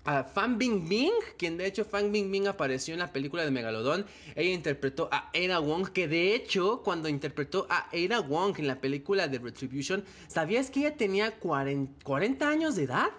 a 0.06 0.24
Fan 0.24 0.60
Bingbing, 0.60 1.12
quien 1.38 1.58
de 1.58 1.66
hecho 1.66 1.84
Fan 1.84 2.12
Bingbing 2.12 2.48
apareció 2.48 2.94
en 2.94 3.00
la 3.00 3.12
película 3.12 3.44
de 3.44 3.52
Megalodon. 3.52 4.06
Ella 4.36 4.54
interpretó 4.54 5.10
a 5.12 5.32
Ada 5.34 5.60
Wong, 5.60 5.90
que 5.90 6.08
de 6.08 6.36
hecho 6.36 6.82
cuando 6.84 7.10
interpretó 7.10 7.66
a 7.70 7.90
Ada 7.92 8.22
Wong 8.22 8.60
en 8.60 8.68
la 8.68 8.80
película 8.80 9.28
de 9.28 9.40
Retribution, 9.40 10.04
¿sabías 10.28 10.70
que 10.70 10.82
ella 10.82 10.96
tenía 10.96 11.40
40 11.40 12.48
años 12.48 12.76
de 12.76 12.84
edad? 12.84 13.10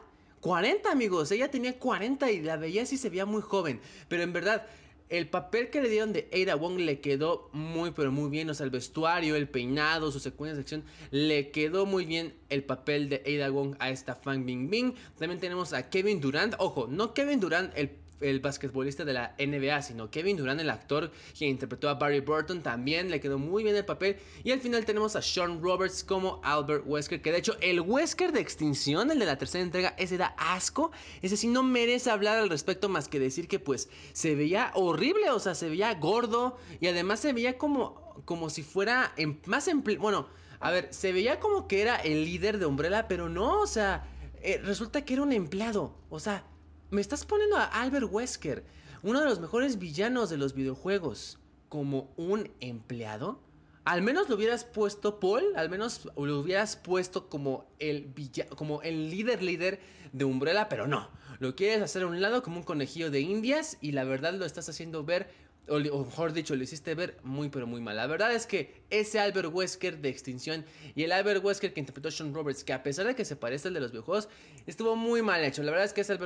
40 0.47 0.93
amigos, 0.93 1.33
ella 1.33 1.51
tenía 1.51 1.77
40 1.77 2.31
y 2.31 2.41
la 2.41 2.57
veía 2.57 2.85
así 2.85 2.97
se 2.97 3.11
veía 3.11 3.27
muy 3.27 3.43
joven, 3.43 3.81
pero 4.09 4.23
en 4.23 4.33
verdad 4.33 4.65
el 5.09 5.29
papel 5.29 5.71
que 5.71 5.83
le 5.83 5.89
dieron 5.89 6.13
de 6.13 6.29
Ada 6.33 6.55
Wong 6.55 6.79
le 6.79 7.01
quedó 7.01 7.51
muy 7.53 7.91
pero 7.91 8.13
muy 8.13 8.31
bien, 8.31 8.49
o 8.49 8.55
sea, 8.55 8.65
el 8.65 8.71
vestuario, 8.71 9.35
el 9.35 9.49
peinado, 9.49 10.13
su 10.13 10.21
secuencia 10.21 10.55
de 10.55 10.61
acción, 10.61 10.85
le 11.11 11.51
quedó 11.51 11.85
muy 11.85 12.05
bien 12.05 12.33
el 12.49 12.63
papel 12.63 13.09
de 13.09 13.23
Ada 13.27 13.51
Wong 13.51 13.75
a 13.81 13.91
esta 13.91 14.15
Fan 14.15 14.47
Bingbing. 14.47 14.95
También 15.19 15.41
tenemos 15.41 15.73
a 15.73 15.91
Kevin 15.91 16.21
Durant, 16.21 16.55
ojo, 16.59 16.87
no 16.89 17.13
Kevin 17.13 17.41
Durant 17.41 17.73
el 17.77 17.91
el 18.21 18.41
basquetbolista 18.41 19.05
de 19.05 19.13
la 19.13 19.35
NBA, 19.39 19.83
sino 19.83 20.11
Kevin 20.11 20.37
Durant, 20.37 20.61
el 20.61 20.71
actor 20.71 21.11
que 21.39 21.47
interpretó 21.47 21.89
a 21.89 21.95
Barry 21.95 22.21
Burton, 22.21 22.63
también 22.63 23.11
le 23.11 23.21
quedó 23.21 23.39
muy 23.39 23.63
bien 23.63 23.77
el 23.77 23.85
papel. 23.85 24.17
Y 24.45 24.53
al 24.53 24.61
final 24.61 24.85
tenemos 24.85 25.17
a 25.17 25.23
Sean 25.23 25.63
Roberts 25.63 26.03
como 26.03 26.41
Albert 26.43 26.85
Wesker, 26.87 27.21
que 27.21 27.33
de 27.33 27.39
hecho 27.39 27.57
el 27.61 27.81
Wesker 27.81 28.33
de 28.33 28.41
extinción, 28.41 29.11
el 29.11 29.19
de 29.19 29.27
la 29.27 29.39
tercera 29.39 29.63
entrega, 29.63 29.95
ese 29.99 30.17
da 30.17 30.35
asco. 30.39 30.91
Ese 31.23 31.37
sí 31.37 31.49
no 31.49 31.63
merece 31.63 32.11
hablar 32.11 32.39
al 32.39 32.49
respecto 32.49 32.89
más 32.89 33.09
que 33.09 33.19
decir 33.19 33.49
que 33.49 33.59
pues 33.59 33.89
se 34.13 34.35
veía 34.35 34.71
horrible, 34.75 35.31
o 35.31 35.39
sea, 35.39 35.55
se 35.55 35.69
veía 35.69 35.93
gordo 35.95 36.59
y 36.81 36.87
además 36.87 37.21
se 37.21 37.33
veía 37.33 37.59
como, 37.59 38.23
como 38.25 38.51
si 38.51 38.63
fuera 38.63 39.13
en, 39.17 39.41
más 39.47 39.69
en... 39.69 39.83
Bueno, 39.83 40.29
a 40.61 40.71
ver, 40.71 40.89
se 40.93 41.13
veía 41.13 41.39
como 41.39 41.69
que 41.69 41.83
era 41.83 41.97
el 41.97 42.25
líder 42.25 42.59
de 42.59 42.67
Umbrella, 42.67 43.09
pero 43.09 43.29
no, 43.29 43.61
o 43.61 43.67
sea, 43.67 44.09
eh, 44.43 44.59
resulta 44.65 45.05
que 45.05 45.15
era 45.15 45.23
un 45.23 45.33
empleado, 45.33 45.95
o 46.09 46.19
sea 46.19 46.45
me 46.91 47.01
estás 47.01 47.25
poniendo 47.25 47.57
a 47.57 47.65
Albert 47.65 48.09
Wesker, 48.11 48.65
uno 49.03 49.21
de 49.21 49.27
los 49.27 49.41
mejores 49.41 49.79
villanos 49.79 50.31
de 50.31 50.37
los 50.37 50.55
videojuegos, 50.55 51.39
como 51.69 52.13
un 52.17 52.51
empleado. 52.61 53.41
Al 53.85 54.03
menos 54.03 54.29
lo 54.29 54.37
hubieras 54.37 54.65
puesto, 54.65 55.21
Paul, 55.21 55.45
al 55.57 55.69
menos 55.69 56.09
lo 56.17 56.41
hubieras 56.41 56.77
puesto 56.77 57.29
como 57.29 57.67
el, 57.79 58.13
como 58.57 58.83
el 58.83 59.11
líder 59.11 59.43
líder 59.43 59.81
de 60.13 60.25
Umbrella, 60.25 60.69
pero 60.69 60.87
no. 60.87 61.09
Lo 61.39 61.55
quieres 61.55 61.83
hacer 61.83 62.03
a 62.03 62.07
un 62.07 62.21
lado 62.21 62.43
como 62.43 62.59
un 62.59 62.63
conejillo 62.63 63.11
de 63.11 63.21
indias 63.21 63.79
y 63.81 63.93
la 63.93 64.05
verdad 64.05 64.35
lo 64.35 64.45
estás 64.45 64.69
haciendo 64.69 65.05
ver 65.05 65.31
o, 65.69 66.05
mejor 66.05 66.33
dicho, 66.33 66.55
lo 66.55 66.63
hiciste 66.63 66.95
ver 66.95 67.19
muy 67.23 67.49
pero 67.49 67.67
muy 67.67 67.81
mal. 67.81 67.97
La 67.97 68.07
verdad 68.07 68.33
es 68.33 68.47
que 68.47 68.83
ese 68.91 69.19
Albert 69.19 69.53
Wesker 69.53 69.99
de 69.99 70.09
Extinción 70.09 70.65
y 70.95 71.03
el 71.03 71.13
Albert 71.13 71.45
Wesker 71.45 71.73
que 71.73 71.81
interpretó 71.81 72.11
Sean 72.11 72.35
Roberts, 72.35 72.65
que 72.65 72.73
a 72.73 72.83
pesar 72.83 73.07
de 73.07 73.15
que 73.15 73.25
se 73.25 73.37
parece 73.37 73.69
al 73.69 73.75
de 73.75 73.81
los 73.81 73.91
videojuegos, 73.91 74.29
estuvo 74.67 74.97
muy 74.97 75.23
mal 75.23 75.43
hecho. 75.45 75.63
La 75.63 75.73
verdad 75.73 75.87
es 75.87 75.93
que 75.93 76.03
ese 76.03 76.19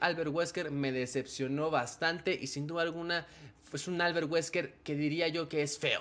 Albert, 0.00 0.28
Wesker 0.28 0.70
me 0.70 0.92
decepcionó 0.92 1.70
bastante 1.70 2.38
y 2.40 2.46
sin 2.46 2.66
duda 2.66 2.82
alguna 2.82 3.26
es 3.72 3.88
un 3.88 4.00
Albert 4.00 4.30
Wesker 4.30 4.74
que 4.84 4.94
diría 4.94 5.26
yo 5.28 5.48
que 5.48 5.62
es 5.62 5.78
feo 5.78 6.00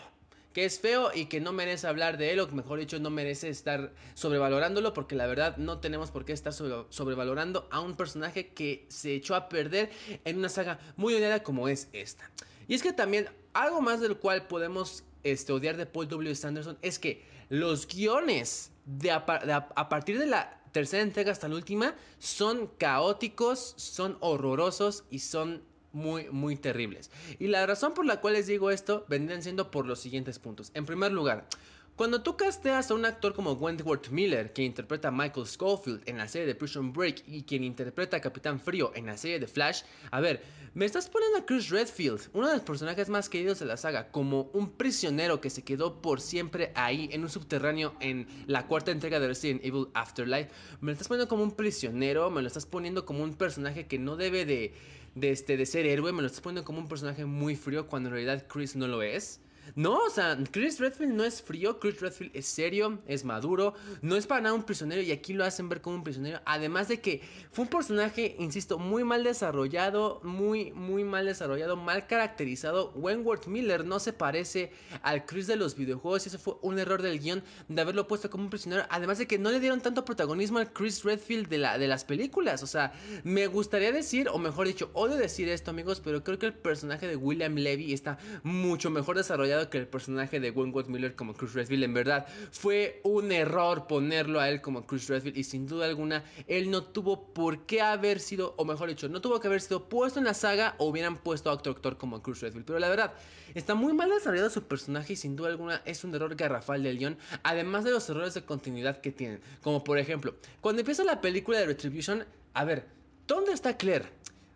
que 0.54 0.66
es 0.66 0.80
feo 0.80 1.10
y 1.14 1.26
que 1.26 1.42
no 1.42 1.52
merece 1.52 1.88
hablar 1.88 2.18
de 2.18 2.32
él, 2.32 2.40
o 2.40 2.48
mejor 2.50 2.80
dicho, 2.80 3.00
no 3.00 3.10
merece 3.10 3.50
estar 3.50 3.92
sobrevalorándolo, 4.14 4.94
porque 4.94 5.16
la 5.16 5.26
verdad 5.26 5.58
no 5.58 5.80
tenemos 5.80 6.12
por 6.12 6.26
qué 6.26 6.34
estar 6.34 6.54
sobrevalorando 6.54 7.68
a 7.72 7.80
un 7.80 7.96
personaje 7.96 8.50
que 8.50 8.86
se 8.90 9.16
echó 9.16 9.34
a 9.34 9.50
perder 9.50 9.90
en 10.24 10.38
una 10.38 10.50
saga 10.50 10.80
muy 10.96 11.16
odiada 11.16 11.42
como 11.42 11.68
es 11.68 11.90
esta. 11.92 12.30
Y 12.68 12.76
es 12.76 12.84
que 12.84 12.94
también 12.94 13.30
algo 13.54 13.82
más 13.82 14.02
del 14.02 14.18
cual 14.18 14.48
podemos 14.48 15.04
este, 15.24 15.54
odiar 15.54 15.78
de 15.78 15.86
Paul 15.86 16.08
W. 16.08 16.36
Sanderson 16.36 16.78
es 16.82 17.00
que 17.00 17.24
los 17.50 17.88
guiones 17.88 18.72
a, 19.12 19.90
partir 19.90 20.20
de 20.20 20.26
la 20.26 20.62
tercera 20.72 21.04
entrega 21.04 21.32
hasta 21.32 21.48
la 21.48 21.56
última 21.56 21.96
son 22.20 22.68
caóticos, 22.78 23.74
son 23.78 24.18
horrorosos 24.20 25.04
y 25.10 25.20
son 25.20 25.62
muy, 25.92 26.30
muy 26.30 26.56
terribles. 26.56 27.12
Y 27.40 27.48
la 27.48 27.66
razón 27.66 27.94
por 27.94 28.06
la 28.06 28.20
cual 28.20 28.34
les 28.34 28.48
digo 28.48 28.72
esto 28.72 29.06
vendrían 29.08 29.44
siendo 29.44 29.70
por 29.72 29.86
los 29.86 30.00
siguientes 30.00 30.40
puntos. 30.40 30.72
En 30.74 30.86
primer 30.86 31.12
lugar, 31.12 31.48
cuando 31.96 32.24
tú 32.24 32.36
casteas 32.36 32.90
a 32.90 32.96
un 32.96 33.06
actor 33.06 33.36
como 33.36 33.54
Wentworth 33.54 34.10
Miller, 34.10 34.52
que 34.52 34.64
interpreta 34.64 35.10
a 35.10 35.12
Michael 35.12 35.46
Schofield 35.46 36.02
en 36.08 36.18
la 36.18 36.28
serie 36.28 36.48
de 36.48 36.56
Prison 36.56 36.92
Break 36.92 37.24
y 37.28 37.44
quien 37.44 37.64
interpreta 37.64 38.18
a 38.18 38.22
Capitán 38.22 38.60
Frío 38.60 38.92
en 38.96 39.06
la 39.06 39.16
serie 39.16 39.40
de 39.40 39.46
Flash, 39.46 39.84
a 40.10 40.20
ver, 40.20 40.42
me 40.74 40.86
estás 40.86 41.08
poniendo 41.08 41.38
a 41.38 41.46
Chris 41.46 41.70
Redfield, 41.70 42.30
uno 42.34 42.48
de 42.48 42.56
los 42.56 42.64
personajes 42.64 43.10
más 43.10 43.30
queridos 43.30 43.60
de 43.60 43.68
la 43.68 43.78
saga, 43.78 44.10
como 44.10 44.50
un 44.54 44.72
prisionero 44.72 45.40
que 45.40 45.52
se 45.52 45.64
quedó 45.64 46.02
por 46.02 46.20
siempre 46.20 46.72
ahí 46.74 47.10
en 47.12 47.22
un 47.22 47.30
subterráneo 47.30 47.94
en 48.00 48.28
la 48.48 48.66
cuarta 48.66 48.90
entrega 48.90 49.20
de 49.20 49.28
Resident 49.28 49.64
Evil 49.64 49.90
Afterlife. 49.94 50.50
Me 50.82 50.88
lo 50.88 50.94
estás 50.94 51.08
poniendo 51.08 51.30
como 51.30 51.44
un 51.44 51.52
prisionero, 51.52 52.32
me 52.32 52.42
lo 52.42 52.48
estás 52.48 52.66
poniendo 52.66 53.06
como 53.06 53.24
un 53.24 53.36
personaje 53.36 53.86
que 53.86 54.00
no 54.00 54.16
debe 54.16 54.46
de, 54.46 54.74
de, 55.14 55.30
este, 55.30 55.58
de 55.58 55.66
ser 55.68 55.86
héroe, 55.86 56.12
me 56.12 56.24
lo 56.24 56.28
estás 56.28 56.42
poniendo 56.42 56.66
como 56.66 56.80
un 56.80 56.88
personaje 56.88 57.26
muy 57.26 57.56
frío 57.56 57.86
cuando 57.86 58.10
en 58.10 58.14
realidad 58.14 58.48
Chris 58.48 58.76
no 58.76 58.88
lo 58.88 59.04
es. 59.04 59.42
No, 59.76 59.98
o 59.98 60.10
sea, 60.10 60.38
Chris 60.52 60.80
Redfield 60.80 61.14
no 61.14 61.24
es 61.24 61.42
frío, 61.42 61.80
Chris 61.80 62.00
Redfield 62.00 62.36
es 62.36 62.46
serio, 62.46 63.00
es 63.08 63.24
maduro, 63.24 63.74
no 64.02 64.16
es 64.16 64.28
para 64.28 64.42
nada 64.42 64.56
un 64.56 64.64
prisionero 64.64 65.02
y 65.02 65.12
aquí 65.12 65.34
lo 65.34 65.46
hacen 65.46 65.70
ver 65.70 65.82
como 65.82 65.96
un 65.96 66.04
prisionero. 66.04 66.42
Además 66.46 66.88
de 66.88 67.02
que 67.02 67.22
fue 67.52 67.64
un 67.64 67.70
personaje, 67.70 68.36
insisto, 68.40 68.78
muy 68.78 69.04
mal 69.04 69.24
desarrollado, 69.24 70.22
muy, 70.24 70.72
muy 70.72 71.04
mal 71.04 71.26
desarrollado, 71.26 71.76
mal 71.76 72.08
caracterizado. 72.08 72.92
Wentworth 72.96 73.48
Miller 73.48 73.86
no 73.86 74.00
se 74.00 74.14
parece 74.14 74.72
al 75.02 75.26
Chris 75.26 75.48
de 75.48 75.56
los 75.56 75.76
videojuegos 75.76 76.26
y 76.26 76.30
eso 76.30 76.40
fue 76.40 76.56
un 76.62 76.78
error 76.78 77.02
del 77.02 77.20
guion 77.20 77.44
de 77.68 77.82
haberlo 77.82 78.08
puesto 78.08 78.30
como 78.30 78.44
un 78.44 78.50
prisionero. 78.50 78.86
Además 78.90 79.18
de 79.18 79.28
que 79.28 79.40
no 79.40 79.52
le 79.52 79.60
dieron 79.60 79.82
tanto 79.82 80.06
protagonismo 80.06 80.60
al 80.60 80.72
Chris 80.72 81.04
Redfield 81.04 81.48
de, 81.48 81.58
la, 81.58 81.78
de 81.78 81.88
las 81.88 82.04
películas. 82.04 82.64
O 82.64 82.68
sea, 82.68 82.94
me 83.24 83.48
gustaría 83.48 83.92
decir, 83.92 84.30
o 84.30 84.38
mejor 84.38 84.68
dicho, 84.68 84.92
odio 84.94 85.16
decir 85.16 85.50
esto 85.50 85.72
amigos, 85.72 86.00
pero 86.00 86.24
creo 86.24 86.38
que 86.38 86.48
el 86.48 86.54
personaje 86.54 87.08
de 87.08 87.16
William 87.16 87.56
Levy 87.56 87.94
está 87.94 88.18
mucho 88.44 88.90
mejor 88.90 89.18
desarrollado 89.18 89.53
que 89.70 89.78
el 89.78 89.88
personaje 89.88 90.40
de 90.40 90.52
Wentworth 90.52 90.88
Miller 90.88 91.16
como 91.16 91.34
Chris 91.34 91.54
Redfield. 91.54 91.84
En 91.84 91.94
verdad, 91.94 92.28
fue 92.52 93.00
un 93.04 93.32
error 93.32 93.88
ponerlo 93.88 94.40
a 94.40 94.50
él 94.50 94.62
como 94.62 94.86
Chris 94.86 95.08
Redfield 95.08 95.38
y 95.38 95.44
sin 95.44 95.68
duda 95.68 95.86
alguna, 95.86 96.24
él 96.48 96.70
no 96.70 96.84
tuvo 96.84 97.28
por 97.34 97.66
qué 97.66 97.82
haber 97.82 98.20
sido, 98.20 98.54
o 98.58 98.66
mejor 98.66 98.90
dicho, 98.90 99.08
no 99.10 99.22
tuvo 99.22 99.40
que 99.40 99.48
haber 99.48 99.62
sido 99.62 99.88
puesto 99.88 100.20
en 100.20 100.26
la 100.26 100.34
saga 100.34 100.76
o 100.78 100.86
hubieran 100.86 101.18
puesto 101.18 101.50
a 101.50 101.54
otro 101.54 101.72
actor 101.72 101.98
como 101.98 102.22
Chris 102.22 102.42
Redfield. 102.42 102.66
Pero 102.66 102.80
la 102.80 102.90
verdad, 102.90 103.14
está 103.54 103.76
muy 103.76 103.94
mal 103.94 104.10
desarrollado 104.10 104.50
su 104.50 104.64
personaje 104.64 105.14
y 105.14 105.16
sin 105.16 105.36
duda 105.36 105.50
alguna 105.50 105.82
es 105.86 106.04
un 106.04 106.14
error 106.16 106.36
garrafal 106.36 106.84
del 106.84 106.98
guion, 106.98 107.18
además 107.44 107.84
de 107.84 107.92
los 107.92 108.10
errores 108.10 108.34
de 108.34 108.44
continuidad 108.44 109.02
que 109.02 109.12
tienen. 109.12 109.42
Como 109.62 109.84
por 109.84 109.98
ejemplo, 109.98 110.36
cuando 110.62 110.82
empieza 110.82 111.04
la 111.04 111.22
película 111.22 111.60
de 111.60 111.68
Retribution, 111.68 112.26
a 112.54 112.66
ver, 112.66 112.86
¿dónde 113.28 113.54
está 113.54 113.78
Claire? 113.78 114.10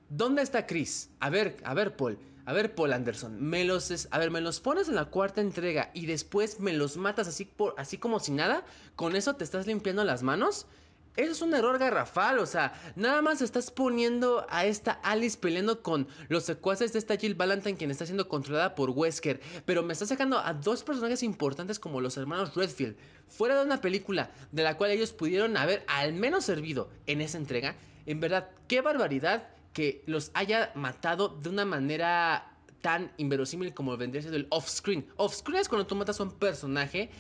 ¿Dónde 0.10 0.42
está 0.42 0.66
Chris? 0.66 1.10
A 1.20 1.30
ver, 1.30 1.58
a 1.64 1.74
ver, 1.74 1.96
Paul. 1.96 2.18
A 2.48 2.54
ver, 2.54 2.74
Paul 2.74 2.94
Anderson, 2.94 3.44
me 3.44 3.66
los, 3.66 4.08
a 4.10 4.18
ver, 4.18 4.32
me 4.32 4.40
los 4.40 4.62
pones 4.62 4.88
en 4.88 4.96
la 4.96 5.04
cuarta 5.04 5.42
entrega 5.42 5.92
y 5.94 6.06
después 6.06 6.62
me 6.62 6.72
los 6.72 6.96
matas 6.96 7.28
así, 7.28 7.44
por, 7.44 7.76
así 7.78 7.98
como 7.98 8.22
si 8.22 8.32
nada. 8.32 8.64
¿Con 8.96 9.18
eso 9.18 9.36
te 9.36 9.44
estás 9.44 9.68
limpiando 9.68 10.06
las 10.06 10.24
manos? 10.24 10.66
Eso 11.18 11.34
es 11.34 11.42
un 11.42 11.54
error 11.54 11.78
garrafal, 11.78 12.40
o 12.40 12.46
sea, 12.46 12.72
nada 12.96 13.22
más 13.22 13.42
estás 13.42 13.70
poniendo 13.70 14.48
a 14.50 14.66
esta 14.66 14.94
Alice 15.04 15.38
peleando 15.38 15.84
con 15.84 16.08
los 16.30 16.46
secuaces 16.46 16.94
de 16.94 17.00
esta 17.00 17.18
Jill 17.18 17.36
Valentine 17.36 17.76
quien 17.76 17.92
está 17.92 18.06
siendo 18.06 18.30
controlada 18.30 18.76
por 18.76 18.92
Wesker, 18.92 19.42
pero 19.66 19.84
me 19.84 19.92
estás 19.92 20.08
sacando 20.08 20.40
a 20.40 20.54
dos 20.54 20.84
personajes 20.84 21.24
importantes 21.24 21.80
como 21.80 22.00
los 22.00 22.16
hermanos 22.16 22.56
Redfield, 22.56 22.96
fuera 23.28 23.58
de 23.58 23.66
una 23.66 23.82
película 23.82 24.32
de 24.54 24.64
la 24.64 24.78
cual 24.78 24.92
ellos 24.92 25.12
pudieron 25.12 25.58
haber 25.58 25.84
al 25.88 26.14
menos 26.14 26.46
servido 26.46 26.90
en 27.08 27.20
esa 27.20 27.40
entrega. 27.40 27.76
En 28.06 28.22
verdad, 28.22 28.52
qué 28.70 28.80
barbaridad 28.80 29.50
que 29.78 30.02
los 30.08 30.32
haya 30.34 30.72
matado 30.74 31.30
de 31.30 31.50
una 31.50 31.64
manera 31.64 32.52
tan 32.82 33.12
inverosímil 33.18 33.76
como 33.76 33.96
vendría 33.96 34.24
siendo 34.24 34.36
el 34.36 34.48
off-screen. 34.50 35.06
Off-screen 35.18 35.62
es 35.62 35.70
cuando 35.70 35.86
tú 35.86 35.94
matas 35.94 36.20
a 36.20 36.24
un 36.24 36.32
personaje, 36.32 37.12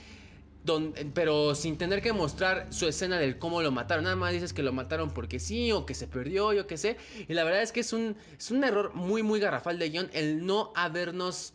pero 1.14 1.54
sin 1.54 1.78
tener 1.78 2.02
que 2.02 2.14
mostrar 2.14 2.66
su 2.74 2.88
escena 2.88 3.20
del 3.20 3.38
cómo 3.38 3.62
lo 3.62 3.72
mataron. 3.72 4.06
Nada 4.06 4.16
más 4.16 4.34
dices 4.34 4.54
que 4.54 4.64
lo 4.64 4.74
mataron 4.74 5.12
porque 5.12 5.40
sí 5.40 5.72
o 5.72 5.86
que 5.86 5.94
se 5.94 6.08
perdió, 6.08 6.52
yo 6.52 6.66
qué 6.66 6.78
sé. 6.78 6.98
Y 7.28 7.36
la 7.36 7.44
verdad 7.44 7.62
es 7.62 7.72
que 7.72 7.82
es 7.82 7.94
un, 7.94 8.16
es 8.36 8.50
un 8.50 8.64
error 8.64 8.96
muy, 8.96 9.22
muy 9.22 9.40
garrafal 9.40 9.78
de 9.78 9.92
guion 9.92 10.10
el 10.14 10.44
no 10.44 10.74
habernos 10.76 11.54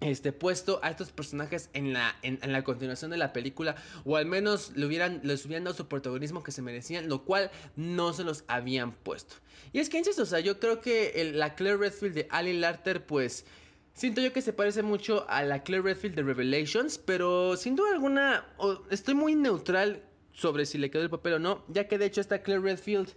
este, 0.00 0.32
puesto 0.32 0.80
a 0.82 0.90
estos 0.90 1.10
personajes 1.10 1.70
en 1.72 1.92
la, 1.92 2.16
en, 2.22 2.38
la 2.50 2.64
continuación 2.64 3.10
de 3.10 3.16
la 3.16 3.32
película 3.32 3.76
o 4.04 4.16
al 4.16 4.26
menos 4.26 4.72
le 4.76 4.86
hubieran, 4.86 5.20
les 5.22 5.44
hubieran 5.44 5.64
dado 5.64 5.76
su 5.76 5.88
protagonismo 5.88 6.42
que 6.42 6.52
se 6.52 6.62
merecían, 6.62 7.08
lo 7.08 7.24
cual 7.24 7.50
no 7.76 8.12
se 8.12 8.24
los 8.24 8.44
habían 8.48 8.92
puesto. 8.92 9.36
Y 9.72 9.78
es 9.78 9.88
que, 9.88 9.98
insisto, 9.98 10.22
o 10.22 10.26
sea, 10.26 10.40
yo 10.40 10.58
creo 10.58 10.80
que 10.80 11.32
la 11.34 11.54
Claire 11.54 11.78
Redfield 11.78 12.14
de 12.14 12.26
Ali 12.30 12.58
Larter, 12.58 13.04
pues... 13.06 13.44
Siento 13.92 14.20
yo 14.20 14.32
que 14.32 14.40
se 14.40 14.52
parece 14.52 14.82
mucho 14.82 15.28
a 15.28 15.42
la 15.42 15.62
Claire 15.62 15.82
Redfield 15.82 16.14
de 16.14 16.22
Revelations, 16.22 16.96
pero 16.96 17.56
sin 17.56 17.74
duda 17.74 17.90
alguna 17.92 18.46
estoy 18.88 19.14
muy 19.14 19.34
neutral 19.34 20.02
sobre 20.32 20.64
si 20.64 20.78
le 20.78 20.90
quedó 20.90 21.02
el 21.02 21.10
papel 21.10 21.34
o 21.34 21.38
no, 21.38 21.64
ya 21.68 21.86
que 21.86 21.98
de 21.98 22.06
hecho 22.06 22.20
esta 22.20 22.40
Claire 22.40 22.62
Redfield 22.62 23.10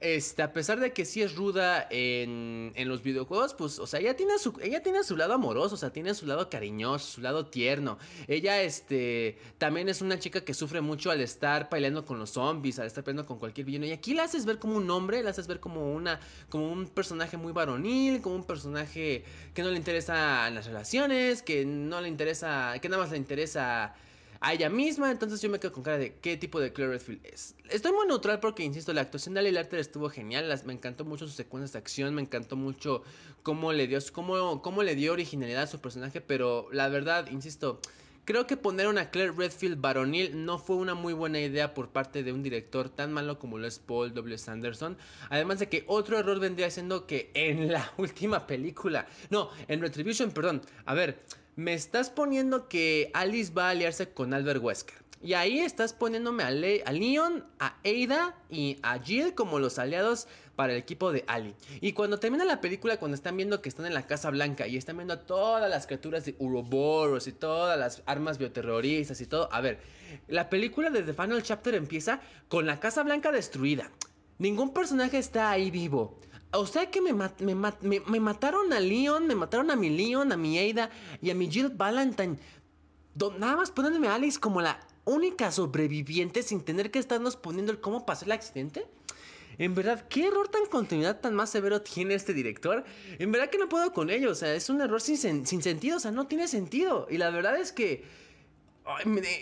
este, 0.00 0.42
a 0.42 0.52
pesar 0.52 0.78
de 0.78 0.92
que 0.92 1.04
sí 1.04 1.22
es 1.22 1.36
ruda 1.36 1.86
en, 1.90 2.72
en, 2.74 2.88
los 2.88 3.02
videojuegos, 3.02 3.54
pues, 3.54 3.78
o 3.78 3.86
sea, 3.86 4.00
ella 4.00 4.14
tiene, 4.14 4.38
su, 4.38 4.52
ella 4.62 4.82
tiene 4.82 5.02
su 5.02 5.16
lado 5.16 5.32
amoroso, 5.34 5.74
o 5.74 5.78
sea, 5.78 5.90
tiene 5.90 6.14
su 6.14 6.26
lado 6.26 6.50
cariñoso, 6.50 7.06
su 7.06 7.20
lado 7.22 7.46
tierno. 7.46 7.98
Ella, 8.28 8.60
este, 8.62 9.38
también 9.58 9.88
es 9.88 10.02
una 10.02 10.18
chica 10.18 10.42
que 10.42 10.52
sufre 10.54 10.80
mucho 10.80 11.10
al 11.10 11.20
estar 11.20 11.68
peleando 11.68 12.04
con 12.04 12.18
los 12.18 12.30
zombies, 12.30 12.78
al 12.78 12.86
estar 12.86 13.04
peleando 13.04 13.26
con 13.26 13.38
cualquier 13.38 13.66
villano. 13.66 13.86
Y 13.86 13.92
aquí 13.92 14.14
la 14.14 14.24
haces 14.24 14.44
ver 14.44 14.58
como 14.58 14.76
un 14.76 14.90
hombre, 14.90 15.22
la 15.22 15.30
haces 15.30 15.46
ver 15.46 15.60
como 15.60 15.92
una, 15.94 16.20
como 16.50 16.70
un 16.70 16.88
personaje 16.88 17.36
muy 17.36 17.52
varonil, 17.52 18.20
como 18.20 18.36
un 18.36 18.44
personaje 18.44 19.24
que 19.54 19.62
no 19.62 19.70
le 19.70 19.76
interesa 19.76 20.50
las 20.50 20.66
relaciones, 20.66 21.42
que 21.42 21.64
no 21.64 22.00
le 22.00 22.08
interesa, 22.08 22.74
que 22.80 22.88
nada 22.88 23.02
más 23.02 23.12
le 23.12 23.16
interesa 23.18 23.94
a 24.46 24.52
ella 24.52 24.70
misma. 24.70 25.10
Entonces 25.10 25.42
yo 25.42 25.50
me 25.50 25.58
quedo 25.58 25.72
con 25.72 25.82
cara 25.82 25.98
de 25.98 26.14
qué 26.20 26.36
tipo 26.36 26.60
de 26.60 26.72
Claire 26.72 26.92
Redfield 26.92 27.26
es. 27.26 27.56
Estoy 27.68 27.92
muy 27.92 28.06
neutral 28.06 28.38
porque, 28.38 28.62
insisto, 28.62 28.92
la 28.92 29.00
actuación 29.00 29.34
de 29.34 29.40
Ali 29.40 29.50
Larter 29.50 29.80
estuvo 29.80 30.08
genial. 30.08 30.48
Me 30.64 30.72
encantó 30.72 31.04
mucho 31.04 31.26
sus 31.26 31.34
secuencias 31.34 31.72
de 31.72 31.80
acción. 31.80 32.14
Me 32.14 32.22
encantó 32.22 32.54
mucho 32.54 33.02
cómo 33.42 33.72
le 33.72 33.88
dio, 33.88 33.98
cómo, 34.12 34.62
cómo 34.62 34.84
le 34.84 34.94
dio 34.94 35.12
originalidad 35.12 35.64
a 35.64 35.66
su 35.66 35.80
personaje. 35.80 36.20
Pero 36.20 36.68
la 36.70 36.88
verdad, 36.88 37.28
insisto. 37.30 37.80
Creo 38.24 38.48
que 38.48 38.56
poner 38.56 38.88
una 38.88 39.10
Claire 39.10 39.32
Redfield 39.32 39.80
varonil 39.80 40.44
no 40.44 40.58
fue 40.58 40.74
una 40.74 40.94
muy 40.94 41.12
buena 41.12 41.38
idea 41.38 41.74
por 41.74 41.90
parte 41.90 42.24
de 42.24 42.32
un 42.32 42.42
director 42.42 42.88
tan 42.88 43.12
malo 43.12 43.38
como 43.38 43.56
lo 43.56 43.68
es 43.68 43.78
Paul 43.78 44.14
W. 44.14 44.36
Sanderson. 44.36 44.96
Además 45.30 45.60
de 45.60 45.68
que 45.68 45.84
otro 45.86 46.18
error 46.18 46.40
vendría 46.40 46.68
siendo 46.70 47.06
que 47.06 47.30
en 47.34 47.70
la 47.70 47.92
última 47.98 48.48
película, 48.48 49.06
no, 49.30 49.50
en 49.68 49.80
Retribution, 49.80 50.32
perdón, 50.32 50.62
a 50.86 50.94
ver, 50.94 51.20
me 51.56 51.72
estás 51.72 52.10
poniendo 52.10 52.68
que 52.68 53.10
Alice 53.14 53.52
va 53.52 53.68
a 53.68 53.70
aliarse 53.70 54.10
con 54.10 54.34
Albert 54.34 54.62
Wesker. 54.62 55.06
Y 55.22 55.32
ahí 55.32 55.60
estás 55.60 55.94
poniéndome 55.94 56.42
a, 56.42 56.50
Leon, 56.50 57.44
a 57.58 57.78
Ada 57.84 58.36
y 58.50 58.78
a 58.82 58.98
Jill 58.98 59.34
como 59.34 59.58
los 59.58 59.78
aliados 59.78 60.28
para 60.54 60.74
el 60.74 60.78
equipo 60.78 61.10
de 61.10 61.24
Ali. 61.26 61.54
Y 61.80 61.94
cuando 61.94 62.18
termina 62.20 62.44
la 62.44 62.60
película, 62.60 62.98
cuando 62.98 63.14
están 63.14 63.36
viendo 63.36 63.62
que 63.62 63.70
están 63.70 63.86
en 63.86 63.94
la 63.94 64.06
Casa 64.06 64.30
Blanca 64.30 64.66
y 64.66 64.76
están 64.76 64.96
viendo 64.96 65.14
a 65.14 65.22
todas 65.22 65.68
las 65.70 65.86
criaturas 65.86 66.26
de 66.26 66.36
Uroboros 66.38 67.26
y 67.26 67.32
todas 67.32 67.78
las 67.78 68.02
armas 68.04 68.36
bioterroristas 68.36 69.20
y 69.22 69.26
todo. 69.26 69.48
A 69.50 69.62
ver, 69.62 69.80
la 70.28 70.50
película 70.50 70.90
de 70.90 71.02
The 71.02 71.14
Final 71.14 71.42
Chapter 71.42 71.74
empieza 71.74 72.20
con 72.48 72.66
la 72.66 72.78
Casa 72.78 73.02
Blanca 73.02 73.32
destruida. 73.32 73.90
ningún 74.38 74.74
personaje 74.74 75.16
está 75.16 75.50
ahí 75.50 75.70
vivo. 75.70 76.20
O 76.56 76.66
sea 76.66 76.90
que 76.90 77.00
me, 77.00 77.12
me, 77.12 78.20
mataron 78.20 78.72
a 78.72 78.80
Leon, 78.80 79.26
me 79.26 79.34
mataron 79.34 79.70
a 79.70 79.76
mi 79.76 79.90
Leon, 79.90 80.32
a 80.32 80.36
mi 80.36 80.58
Ada 80.58 80.90
y 81.20 81.30
a 81.30 81.34
mi 81.34 81.50
Jill 81.50 81.68
Valentine. 81.68 82.38
Nada 83.38 83.56
más 83.56 83.70
poniéndome 83.70 84.08
a 84.08 84.14
Alice 84.14 84.38
como 84.38 84.60
la 84.60 84.80
única 85.04 85.52
sobreviviente 85.52 86.42
sin 86.42 86.62
tener 86.62 86.90
que 86.90 86.98
estarnos 86.98 87.36
poniendo 87.36 87.72
el 87.72 87.80
cómo 87.80 88.04
pasó 88.04 88.24
el 88.24 88.32
accidente. 88.32 88.86
En 89.58 89.74
verdad, 89.74 90.06
¿qué 90.08 90.26
error 90.26 90.48
tan 90.48 90.66
continuidad 90.66 91.20
tan 91.20 91.34
más 91.34 91.50
severo 91.50 91.80
tiene 91.80 92.14
este 92.14 92.34
director? 92.34 92.84
En 93.18 93.32
verdad 93.32 93.48
que 93.48 93.56
no 93.56 93.68
puedo 93.68 93.92
con 93.92 94.10
ello, 94.10 94.30
o 94.30 94.34
sea, 94.34 94.54
es 94.54 94.68
un 94.68 94.82
error 94.82 95.00
sin, 95.00 95.46
sin 95.46 95.62
sentido, 95.62 95.96
o 95.96 96.00
sea, 96.00 96.10
no 96.10 96.26
tiene 96.26 96.46
sentido. 96.46 97.06
Y 97.10 97.16
la 97.16 97.30
verdad 97.30 97.58
es 97.58 97.72
que 97.72 98.04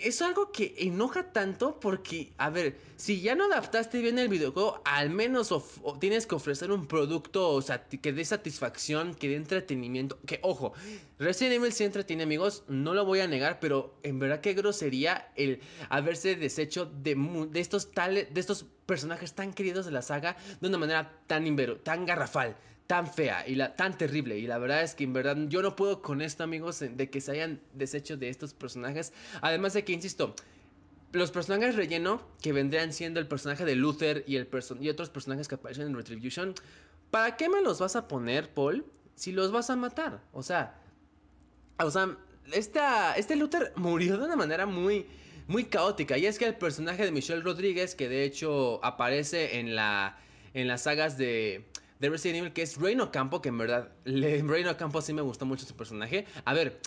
es 0.03 0.21
algo 0.21 0.51
que 0.51 0.73
enoja 0.79 1.31
tanto 1.31 1.79
porque, 1.79 2.33
a 2.37 2.49
ver, 2.49 2.77
si 2.95 3.21
ya 3.21 3.35
no 3.35 3.45
adaptaste 3.45 4.01
bien 4.01 4.17
el 4.17 4.27
videojuego, 4.27 4.81
al 4.85 5.11
menos 5.11 5.53
tienes 5.99 6.25
que 6.25 6.35
ofrecer 6.35 6.71
un 6.71 6.87
producto 6.87 7.49
o 7.49 7.61
sea, 7.61 7.85
que 7.85 8.11
dé 8.11 8.25
satisfacción, 8.25 9.13
que 9.13 9.29
dé 9.29 9.35
entretenimiento. 9.35 10.17
Que, 10.25 10.39
ojo, 10.41 10.73
Resident 11.19 11.55
Evil 11.55 11.73
sí 11.73 11.83
entretiene, 11.83 12.23
amigos, 12.23 12.63
no 12.67 12.93
lo 12.93 13.05
voy 13.05 13.19
a 13.19 13.27
negar, 13.27 13.59
pero 13.59 13.95
en 14.03 14.17
verdad 14.17 14.41
qué 14.41 14.53
grosería 14.53 15.31
el 15.35 15.61
haberse 15.89 16.35
deshecho 16.35 16.85
de, 16.85 17.15
de, 17.51 17.59
estos, 17.59 17.91
tales, 17.91 18.33
de 18.33 18.39
estos 18.39 18.65
personajes 18.85 19.33
tan 19.33 19.53
queridos 19.53 19.85
de 19.85 19.91
la 19.91 20.01
saga 20.01 20.37
de 20.59 20.67
una 20.67 20.77
manera 20.77 21.19
tan, 21.27 21.45
invero, 21.45 21.77
tan 21.77 22.05
garrafal 22.05 22.55
tan 22.87 23.07
fea 23.07 23.47
y 23.47 23.55
la, 23.55 23.75
tan 23.75 23.97
terrible. 23.97 24.37
Y 24.37 24.47
la 24.47 24.57
verdad 24.57 24.83
es 24.83 24.95
que 24.95 25.03
en 25.03 25.13
verdad 25.13 25.37
yo 25.47 25.61
no 25.61 25.75
puedo 25.75 26.01
con 26.01 26.21
esto, 26.21 26.43
amigos, 26.43 26.79
de 26.79 27.09
que 27.09 27.21
se 27.21 27.31
hayan 27.31 27.59
deshecho 27.73 28.17
de 28.17 28.29
estos 28.29 28.53
personajes. 28.53 29.13
Además 29.41 29.73
de 29.73 29.83
que, 29.83 29.93
insisto, 29.93 30.35
los 31.11 31.31
personajes 31.31 31.75
relleno, 31.75 32.21
que 32.41 32.53
vendrían 32.53 32.93
siendo 32.93 33.19
el 33.19 33.27
personaje 33.27 33.65
de 33.65 33.75
Luther 33.75 34.23
y, 34.27 34.35
el 34.35 34.47
y 34.79 34.89
otros 34.89 35.09
personajes 35.09 35.47
que 35.47 35.55
aparecen 35.55 35.87
en 35.87 35.95
Retribution, 35.95 36.53
¿para 37.11 37.37
qué 37.37 37.49
me 37.49 37.61
los 37.61 37.79
vas 37.79 37.95
a 37.95 38.07
poner, 38.07 38.53
Paul, 38.53 38.85
si 39.15 39.31
los 39.31 39.51
vas 39.51 39.69
a 39.69 39.75
matar? 39.75 40.21
O 40.31 40.43
sea, 40.43 40.79
o 41.79 41.89
sea, 41.89 42.17
esta, 42.51 43.13
este 43.13 43.35
Luther 43.35 43.73
murió 43.75 44.17
de 44.17 44.25
una 44.25 44.35
manera 44.35 44.65
muy, 44.65 45.07
muy 45.47 45.65
caótica. 45.65 46.17
Y 46.17 46.25
es 46.25 46.37
que 46.37 46.45
el 46.45 46.55
personaje 46.55 47.03
de 47.03 47.11
Michelle 47.11 47.41
Rodríguez, 47.41 47.95
que 47.95 48.09
de 48.09 48.23
hecho 48.23 48.83
aparece 48.83 49.59
en, 49.59 49.75
la, 49.75 50.17
en 50.53 50.67
las 50.67 50.83
sagas 50.83 51.17
de 51.17 51.65
de 51.99 52.09
Resident 52.09 52.39
Evil, 52.39 52.53
que 52.53 52.61
es 52.61 52.77
Reino 52.77 53.11
Campo, 53.11 53.41
que 53.41 53.49
en 53.49 53.57
verdad, 53.57 53.91
Reino 54.05 54.75
Campo 54.77 55.01
sí 55.01 55.13
me 55.13 55.21
gustó 55.21 55.45
mucho 55.45 55.65
su 55.65 55.75
personaje. 55.75 56.25
A 56.43 56.53
ver, 56.53 56.79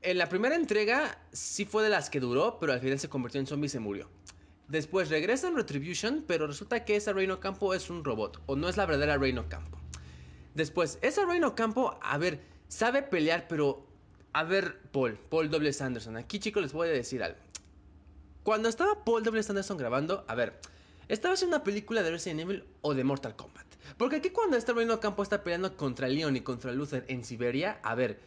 en 0.00 0.18
la 0.18 0.28
primera 0.28 0.56
entrega 0.56 1.18
sí 1.32 1.64
fue 1.64 1.82
de 1.82 1.90
las 1.90 2.10
que 2.10 2.20
duró, 2.20 2.58
pero 2.58 2.72
al 2.72 2.80
final 2.80 2.98
se 2.98 3.08
convirtió 3.08 3.40
en 3.40 3.46
zombie 3.46 3.66
y 3.66 3.70
se 3.70 3.80
murió. 3.80 4.08
Después 4.68 5.10
regresa 5.10 5.48
en 5.48 5.56
Retribution, 5.56 6.24
pero 6.26 6.46
resulta 6.46 6.84
que 6.84 6.96
esa 6.96 7.12
Reino 7.12 7.40
Campo 7.40 7.74
es 7.74 7.90
un 7.90 8.04
robot, 8.04 8.42
o 8.46 8.56
no 8.56 8.68
es 8.68 8.76
la 8.76 8.86
verdadera 8.86 9.18
Reino 9.18 9.48
Campo. 9.48 9.78
Después, 10.54 10.98
esa 11.02 11.26
Reino 11.26 11.54
Campo, 11.54 11.98
a 12.02 12.18
ver, 12.18 12.40
sabe 12.68 13.02
pelear, 13.02 13.46
pero... 13.48 13.86
A 14.34 14.44
ver, 14.44 14.80
Paul, 14.92 15.18
Paul 15.28 15.50
W. 15.50 15.72
Sanderson, 15.74 16.16
aquí 16.16 16.38
chicos 16.38 16.62
les 16.62 16.72
voy 16.72 16.88
a 16.88 16.92
decir 16.92 17.22
algo. 17.22 17.38
Cuando 18.42 18.70
estaba 18.70 19.04
Paul 19.04 19.22
W. 19.22 19.42
Sanderson 19.42 19.76
grabando, 19.76 20.24
a 20.26 20.34
ver, 20.34 20.58
estaba 21.08 21.34
haciendo 21.34 21.56
una 21.56 21.64
película 21.64 22.02
de 22.02 22.12
Resident 22.12 22.40
Evil 22.40 22.64
o 22.80 22.94
de 22.94 23.04
Mortal 23.04 23.36
Kombat. 23.36 23.71
Porque 23.96 24.16
aquí 24.16 24.30
cuando 24.30 24.56
está 24.56 24.72
Reino 24.72 25.00
Campo 25.00 25.22
está 25.22 25.42
peleando 25.42 25.76
contra 25.76 26.08
Leon 26.08 26.36
y 26.36 26.40
contra 26.40 26.72
Luther 26.72 27.04
en 27.08 27.24
Siberia, 27.24 27.80
a 27.82 27.94
ver, 27.94 28.20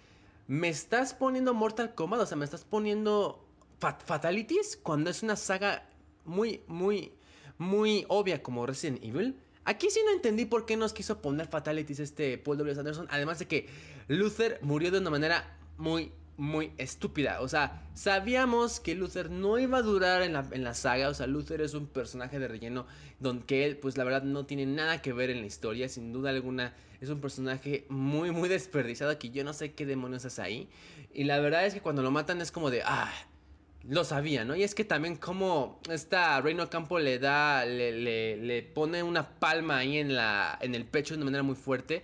¿me 0.48 0.70
estás 0.70 1.14
poniendo 1.14 1.54
Mortal 1.54 1.96
Kombat? 1.96 2.22
O 2.22 2.26
sea, 2.26 2.38
¿me 2.38 2.46
estás 2.46 2.64
poniendo 2.64 3.46
Fatalities? 3.80 4.78
Cuando 4.78 5.10
es 5.10 5.24
una 5.24 5.36
saga 5.36 5.88
muy, 6.26 6.62
muy, 6.68 7.14
muy 7.58 8.06
obvia 8.10 8.44
como 8.44 8.66
Resident 8.66 9.04
Evil. 9.04 9.38
Aquí 9.64 9.90
sí 9.90 10.00
no 10.06 10.12
entendí 10.12 10.46
por 10.46 10.66
qué 10.66 10.78
nos 10.78 10.94
quiso 10.94 11.22
poner 11.22 11.48
Fatalities 11.48 12.00
este 12.00 12.38
Paul 12.38 12.58
W. 12.58 12.78
Anderson. 12.80 13.08
Además 13.10 13.40
de 13.40 13.48
que 13.48 13.68
Luther 14.08 14.60
murió 14.62 14.92
de 14.92 15.00
una 15.00 15.10
manera 15.10 15.58
muy, 15.78 16.12
muy 16.38 16.72
estúpida. 16.78 17.42
O 17.42 17.48
sea, 17.48 17.84
sabíamos 17.94 18.80
que 18.80 18.96
Luther 18.96 19.30
no 19.30 19.58
iba 19.58 19.78
a 19.78 19.82
durar 19.82 20.22
en 20.22 20.34
la, 20.34 20.48
en 20.52 20.64
la 20.64 20.74
saga. 20.74 21.10
O 21.10 21.14
sea, 21.14 21.28
Luther 21.28 21.62
es 21.62 21.74
un 21.74 21.88
personaje 21.88 22.40
de 22.40 22.48
relleno 22.48 22.86
donde 23.20 23.66
él, 23.66 23.78
pues 23.78 23.98
la 23.98 24.04
verdad, 24.04 24.24
no 24.24 24.46
tiene 24.46 24.66
nada 24.66 25.02
que 25.02 25.14
ver 25.14 25.30
en 25.30 25.42
la 25.42 25.48
historia. 25.48 25.90
Sin 25.90 26.12
duda 26.14 26.30
alguna, 26.30 26.74
es 27.02 27.10
un 27.10 27.22
personaje 27.22 27.86
muy, 27.90 28.32
muy 28.32 28.50
desperdiciado 28.50 29.18
que 29.18 29.30
yo 29.30 29.44
no 29.44 29.54
sé 29.54 29.74
qué 29.74 29.86
demonios 29.86 30.26
es 30.26 30.40
ahí. 30.40 30.70
Y 31.14 31.24
la 31.24 31.40
verdad 31.40 31.66
es 31.66 31.74
que 31.74 31.82
cuando 31.82 32.02
lo 32.02 32.12
matan 32.12 32.42
es 32.42 32.52
como 32.52 32.70
de, 32.70 32.82
ah, 32.84 33.12
lo 33.88 34.04
sabía, 34.04 34.46
¿no? 34.46 34.56
Y 34.56 34.64
es 34.64 34.74
que 34.76 34.84
también 34.84 35.16
como 35.16 35.80
esta 35.90 36.42
Reino 36.42 36.70
Campo 36.70 37.00
le 37.00 37.20
da, 37.20 37.66
le, 37.66 38.38
le, 38.38 38.64
pone 38.64 39.04
una 39.04 39.40
palma 39.40 39.78
ahí 39.78 39.98
en, 39.98 40.16
la, 40.16 40.58
en 40.62 40.76
el 40.76 40.86
pecho 40.86 41.14
de 41.14 41.18
una 41.18 41.26
manera 41.26 41.44
muy 41.44 41.56
fuerte, 41.56 42.04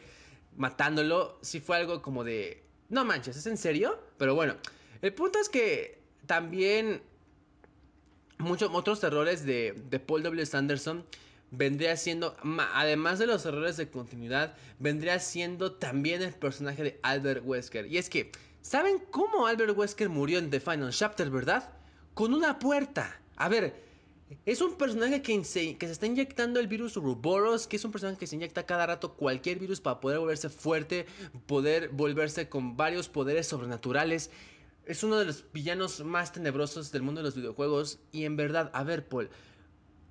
matándolo, 0.55 1.39
sí 1.41 1.59
fue 1.59 1.77
algo 1.77 2.01
como 2.01 2.23
de 2.23 2.63
no 2.91 3.05
manches, 3.05 3.37
¿es 3.37 3.47
en 3.47 3.57
serio? 3.57 3.99
Pero 4.17 4.35
bueno, 4.35 4.55
el 5.01 5.13
punto 5.13 5.39
es 5.39 5.49
que 5.49 5.99
también 6.27 7.01
muchos 8.37 8.69
otros 8.73 9.03
errores 9.03 9.45
de, 9.45 9.73
Paul 10.05 10.23
W. 10.23 10.45
Sanderson 10.45 11.05
vendría 11.51 11.95
siendo, 11.97 12.35
además 12.73 13.19
de 13.19 13.27
los 13.27 13.45
errores 13.45 13.77
de 13.77 13.89
continuidad, 13.89 14.55
vendría 14.79 15.19
siendo 15.19 15.73
también 15.73 16.21
el 16.21 16.33
personaje 16.33 16.83
de 16.83 16.99
Albert 17.01 17.43
Wesker. 17.45 17.87
Y 17.87 17.97
es 17.97 18.09
que, 18.09 18.31
¿saben 18.61 18.99
cómo 19.09 19.47
Albert 19.47 19.77
Wesker 19.77 20.09
murió 20.09 20.39
en 20.39 20.49
The 20.49 20.59
Final 20.59 20.91
Chapter, 20.91 21.29
verdad? 21.29 21.69
Con 22.13 22.33
una 22.33 22.59
puerta. 22.59 23.19
A 23.37 23.49
ver, 23.49 23.73
es 24.45 24.61
un 24.61 24.75
personaje 24.75 25.21
que 25.21 25.43
se, 25.43 25.77
que 25.77 25.85
se 25.85 25.91
está 25.91 26.05
inyectando 26.05 26.59
el 26.59 26.67
virus 26.67 26.97
Uroboros, 26.97 27.67
que 27.67 27.75
es 27.75 27.85
un 27.85 27.91
personaje 27.91 28.17
que 28.17 28.27
se 28.27 28.35
inyecta 28.35 28.65
cada 28.65 28.85
rato 28.85 29.13
cualquier 29.13 29.59
virus 29.59 29.81
para 29.81 29.99
poder 29.99 30.19
volverse 30.19 30.49
fuerte, 30.49 31.05
poder 31.47 31.89
volverse 31.89 32.49
con 32.49 32.77
varios 32.77 33.09
poderes 33.09 33.47
sobrenaturales. 33.47 34.31
Es 34.85 35.03
uno 35.03 35.17
de 35.17 35.25
los 35.25 35.45
villanos 35.51 36.03
más 36.03 36.31
tenebrosos 36.31 36.91
del 36.91 37.01
mundo 37.01 37.19
de 37.19 37.25
los 37.25 37.35
videojuegos. 37.35 37.99
Y 38.11 38.25
en 38.25 38.35
verdad, 38.35 38.71
a 38.73 38.83
ver, 38.83 39.07
Paul, 39.07 39.29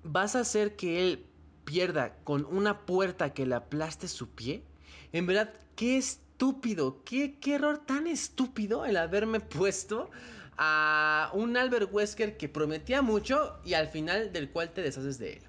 ¿vas 0.03 0.35
a 0.35 0.41
hacer 0.41 0.75
que 0.75 1.01
él 1.01 1.25
pierda 1.65 2.15
con 2.23 2.45
una 2.45 2.85
puerta 2.85 3.33
que 3.33 3.45
le 3.45 3.55
aplaste 3.55 4.07
su 4.07 4.29
pie? 4.29 4.63
En 5.11 5.25
verdad, 5.25 5.53
qué 5.75 5.97
estúpido, 5.97 7.03
qué, 7.03 7.37
qué 7.39 7.55
error 7.55 7.79
tan 7.85 8.07
estúpido 8.07 8.85
el 8.85 8.97
haberme 8.97 9.39
puesto 9.39 10.09
a 10.57 11.31
un 11.33 11.57
Albert 11.57 11.89
Wesker 11.91 12.37
que 12.37 12.49
prometía 12.49 13.01
mucho 13.01 13.57
y 13.63 13.73
al 13.73 13.87
final 13.87 14.31
del 14.31 14.49
cual 14.49 14.71
te 14.71 14.81
deshaces 14.81 15.17
de 15.17 15.33
él. 15.33 15.41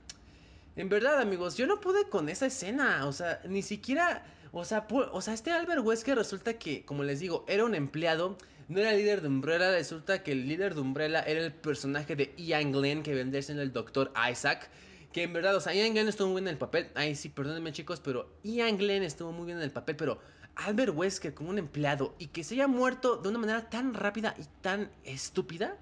En 0.76 0.88
verdad, 0.88 1.20
amigos, 1.20 1.56
yo 1.56 1.66
no 1.66 1.80
pude 1.80 2.08
con 2.08 2.28
esa 2.28 2.46
escena, 2.46 3.06
o 3.06 3.12
sea, 3.12 3.40
ni 3.46 3.62
siquiera, 3.62 4.24
o 4.52 4.64
sea, 4.64 4.86
o 4.90 5.20
sea, 5.20 5.34
este 5.34 5.50
Albert 5.50 5.84
Wesker 5.84 6.16
resulta 6.16 6.54
que, 6.54 6.84
como 6.84 7.04
les 7.04 7.20
digo, 7.20 7.44
era 7.46 7.64
un 7.64 7.74
empleado, 7.74 8.38
no 8.68 8.80
era 8.80 8.92
el 8.92 8.96
líder 8.98 9.20
de 9.20 9.28
Umbrella, 9.28 9.70
resulta 9.70 10.22
que 10.22 10.32
el 10.32 10.48
líder 10.48 10.74
de 10.74 10.80
Umbrella 10.80 11.20
era 11.20 11.40
el 11.40 11.52
personaje 11.52 12.16
de 12.16 12.32
Ian 12.38 12.72
Glenn, 12.72 13.02
que 13.02 13.14
vendría 13.14 13.42
siendo 13.42 13.62
el 13.62 13.72
Doctor 13.72 14.12
Isaac. 14.30 14.70
Que 15.12 15.24
en 15.24 15.34
verdad, 15.34 15.54
o 15.56 15.60
sea, 15.60 15.74
Ian 15.74 15.92
Glenn 15.92 16.08
estuvo 16.08 16.28
muy 16.28 16.40
bien 16.40 16.48
en 16.48 16.52
el 16.54 16.58
papel. 16.58 16.88
Ay, 16.94 17.14
sí, 17.14 17.28
perdónenme 17.28 17.72
chicos, 17.72 18.00
pero 18.00 18.30
Ian 18.44 18.78
Glenn 18.78 19.02
estuvo 19.02 19.30
muy 19.30 19.44
bien 19.44 19.58
en 19.58 19.64
el 19.64 19.72
papel, 19.72 19.96
pero 19.96 20.20
Albert 20.56 20.94
Wesker 20.94 21.34
como 21.34 21.50
un 21.50 21.58
empleado 21.58 22.14
y 22.18 22.26
que 22.26 22.44
se 22.44 22.54
haya 22.54 22.68
muerto 22.68 23.16
de 23.16 23.28
una 23.28 23.38
manera 23.38 23.70
tan 23.70 23.94
rápida 23.94 24.34
y 24.38 24.44
tan 24.60 24.90
estúpida. 25.04 25.76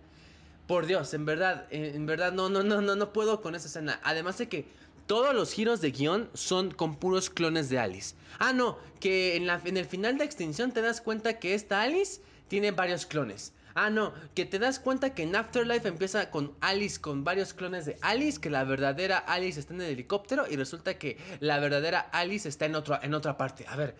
Por 0.66 0.86
Dios, 0.86 1.14
en 1.14 1.24
verdad, 1.24 1.66
en 1.70 2.06
verdad 2.06 2.32
no, 2.32 2.48
no, 2.48 2.62
no, 2.62 2.80
no, 2.80 2.94
no 2.94 3.12
puedo 3.12 3.40
con 3.40 3.54
esa 3.54 3.66
escena. 3.66 4.00
Además 4.04 4.38
de 4.38 4.48
que 4.48 4.66
todos 5.06 5.34
los 5.34 5.52
giros 5.52 5.80
de 5.80 5.90
guion 5.90 6.30
son 6.34 6.70
con 6.70 6.94
puros 6.94 7.30
clones 7.30 7.68
de 7.68 7.80
Alice. 7.80 8.14
Ah, 8.38 8.52
no, 8.52 8.78
que 9.00 9.34
en, 9.34 9.50
en 9.50 9.76
el 9.76 9.84
final 9.84 10.16
de 10.18 10.24
Extinción 10.24 10.70
te 10.70 10.82
das 10.82 11.00
cuenta 11.00 11.40
que 11.40 11.54
esta 11.54 11.82
Alice 11.82 12.20
tiene 12.46 12.70
varios 12.70 13.06
clones. 13.06 13.52
Ah, 13.74 13.90
no, 13.90 14.12
que 14.34 14.44
te 14.46 14.58
das 14.58 14.78
cuenta 14.78 15.14
que 15.14 15.22
en 15.22 15.34
Afterlife 15.34 15.88
empieza 15.88 16.30
con 16.30 16.52
Alice, 16.60 17.00
con 17.00 17.24
varios 17.24 17.54
clones 17.54 17.86
de 17.86 17.96
Alice, 18.02 18.40
que 18.40 18.50
la 18.50 18.64
verdadera 18.64 19.18
Alice 19.18 19.58
está 19.58 19.74
en 19.74 19.82
el 19.82 19.90
helicóptero 19.90 20.44
y 20.48 20.56
resulta 20.56 20.98
que 20.98 21.18
la 21.40 21.58
verdadera 21.60 22.00
Alice 22.00 22.48
está 22.48 22.66
en, 22.66 22.74
otro, 22.74 22.98
en 23.02 23.14
otra 23.14 23.36
parte. 23.36 23.64
A 23.68 23.76
ver, 23.76 23.94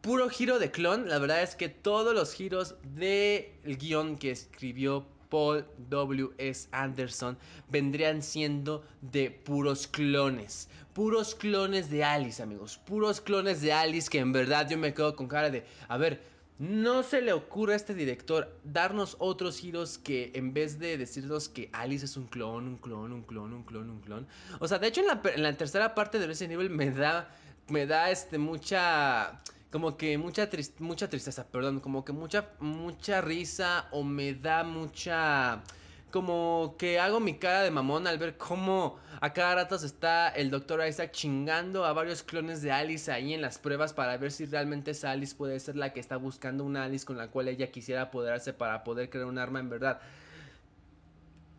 puro 0.00 0.28
giro 0.28 0.58
de 0.58 0.70
clon. 0.70 1.08
La 1.08 1.18
verdad 1.18 1.42
es 1.42 1.54
que 1.54 1.68
todos 1.68 2.14
los 2.14 2.32
giros 2.32 2.76
del 2.94 3.76
guion 3.78 4.16
que 4.16 4.30
escribió 4.30 5.06
Paul 5.28 5.66
W. 5.90 6.30
S. 6.38 6.68
Anderson 6.72 7.38
vendrían 7.68 8.22
siendo 8.22 8.84
de 9.02 9.30
puros 9.30 9.86
clones. 9.86 10.68
Puros 10.92 11.34
clones 11.34 11.90
de 11.90 12.04
Alice, 12.04 12.42
amigos. 12.42 12.78
Puros 12.78 13.20
clones 13.20 13.60
de 13.60 13.72
Alice 13.72 14.08
que 14.08 14.18
en 14.18 14.32
verdad 14.32 14.68
yo 14.68 14.78
me 14.78 14.94
quedo 14.94 15.14
con 15.14 15.28
cara 15.28 15.50
de... 15.50 15.64
A 15.88 15.96
ver, 15.96 16.22
no 16.58 17.04
se 17.04 17.22
le 17.22 17.32
ocurre 17.32 17.74
a 17.74 17.76
este 17.76 17.94
director 17.94 18.58
darnos 18.64 19.16
otros 19.20 19.58
giros 19.58 19.96
que 19.98 20.32
en 20.34 20.52
vez 20.52 20.78
de 20.80 20.98
decirnos 20.98 21.48
que 21.48 21.70
Alice 21.72 22.04
es 22.04 22.16
un 22.16 22.26
clon, 22.26 22.66
un 22.66 22.76
clon, 22.78 23.12
un 23.12 23.22
clon, 23.22 23.52
un 23.52 23.62
clon, 23.62 23.90
un 23.90 24.00
clon. 24.00 24.26
O 24.58 24.66
sea, 24.66 24.78
de 24.78 24.88
hecho 24.88 25.02
en 25.02 25.06
la, 25.06 25.20
en 25.34 25.42
la 25.42 25.56
tercera 25.56 25.94
parte 25.94 26.18
de 26.18 26.32
ese 26.32 26.48
nivel 26.48 26.70
me 26.70 26.90
da, 26.90 27.32
me 27.68 27.86
da 27.86 28.10
este, 28.10 28.38
mucha 28.38 29.40
como 29.70 29.96
que 29.96 30.16
mucha, 30.16 30.48
mucha 30.78 31.08
tristeza, 31.08 31.46
perdón, 31.46 31.80
como 31.80 32.04
que 32.04 32.12
mucha, 32.12 32.50
mucha 32.58 33.20
risa 33.20 33.88
o 33.90 34.02
me 34.02 34.34
da 34.34 34.64
mucha, 34.64 35.62
como 36.10 36.76
que 36.78 36.98
hago 36.98 37.20
mi 37.20 37.38
cara 37.38 37.62
de 37.62 37.70
mamón 37.70 38.06
al 38.06 38.18
ver 38.18 38.38
cómo 38.38 38.98
a 39.20 39.32
cada 39.34 39.56
rato 39.56 39.76
está 39.76 40.28
el 40.30 40.50
Dr. 40.50 40.86
Isaac 40.86 41.10
chingando 41.12 41.84
a 41.84 41.92
varios 41.92 42.22
clones 42.22 42.62
de 42.62 42.72
Alice 42.72 43.12
ahí 43.12 43.34
en 43.34 43.42
las 43.42 43.58
pruebas 43.58 43.92
para 43.92 44.16
ver 44.16 44.32
si 44.32 44.46
realmente 44.46 44.92
esa 44.92 45.10
Alice 45.10 45.34
puede 45.36 45.60
ser 45.60 45.76
la 45.76 45.92
que 45.92 46.00
está 46.00 46.16
buscando 46.16 46.64
una 46.64 46.84
Alice 46.84 47.04
con 47.04 47.18
la 47.18 47.28
cual 47.28 47.48
ella 47.48 47.70
quisiera 47.70 48.02
apoderarse 48.02 48.54
para 48.54 48.84
poder 48.84 49.10
crear 49.10 49.26
un 49.26 49.38
arma 49.38 49.60
en 49.60 49.68
verdad. 49.68 50.00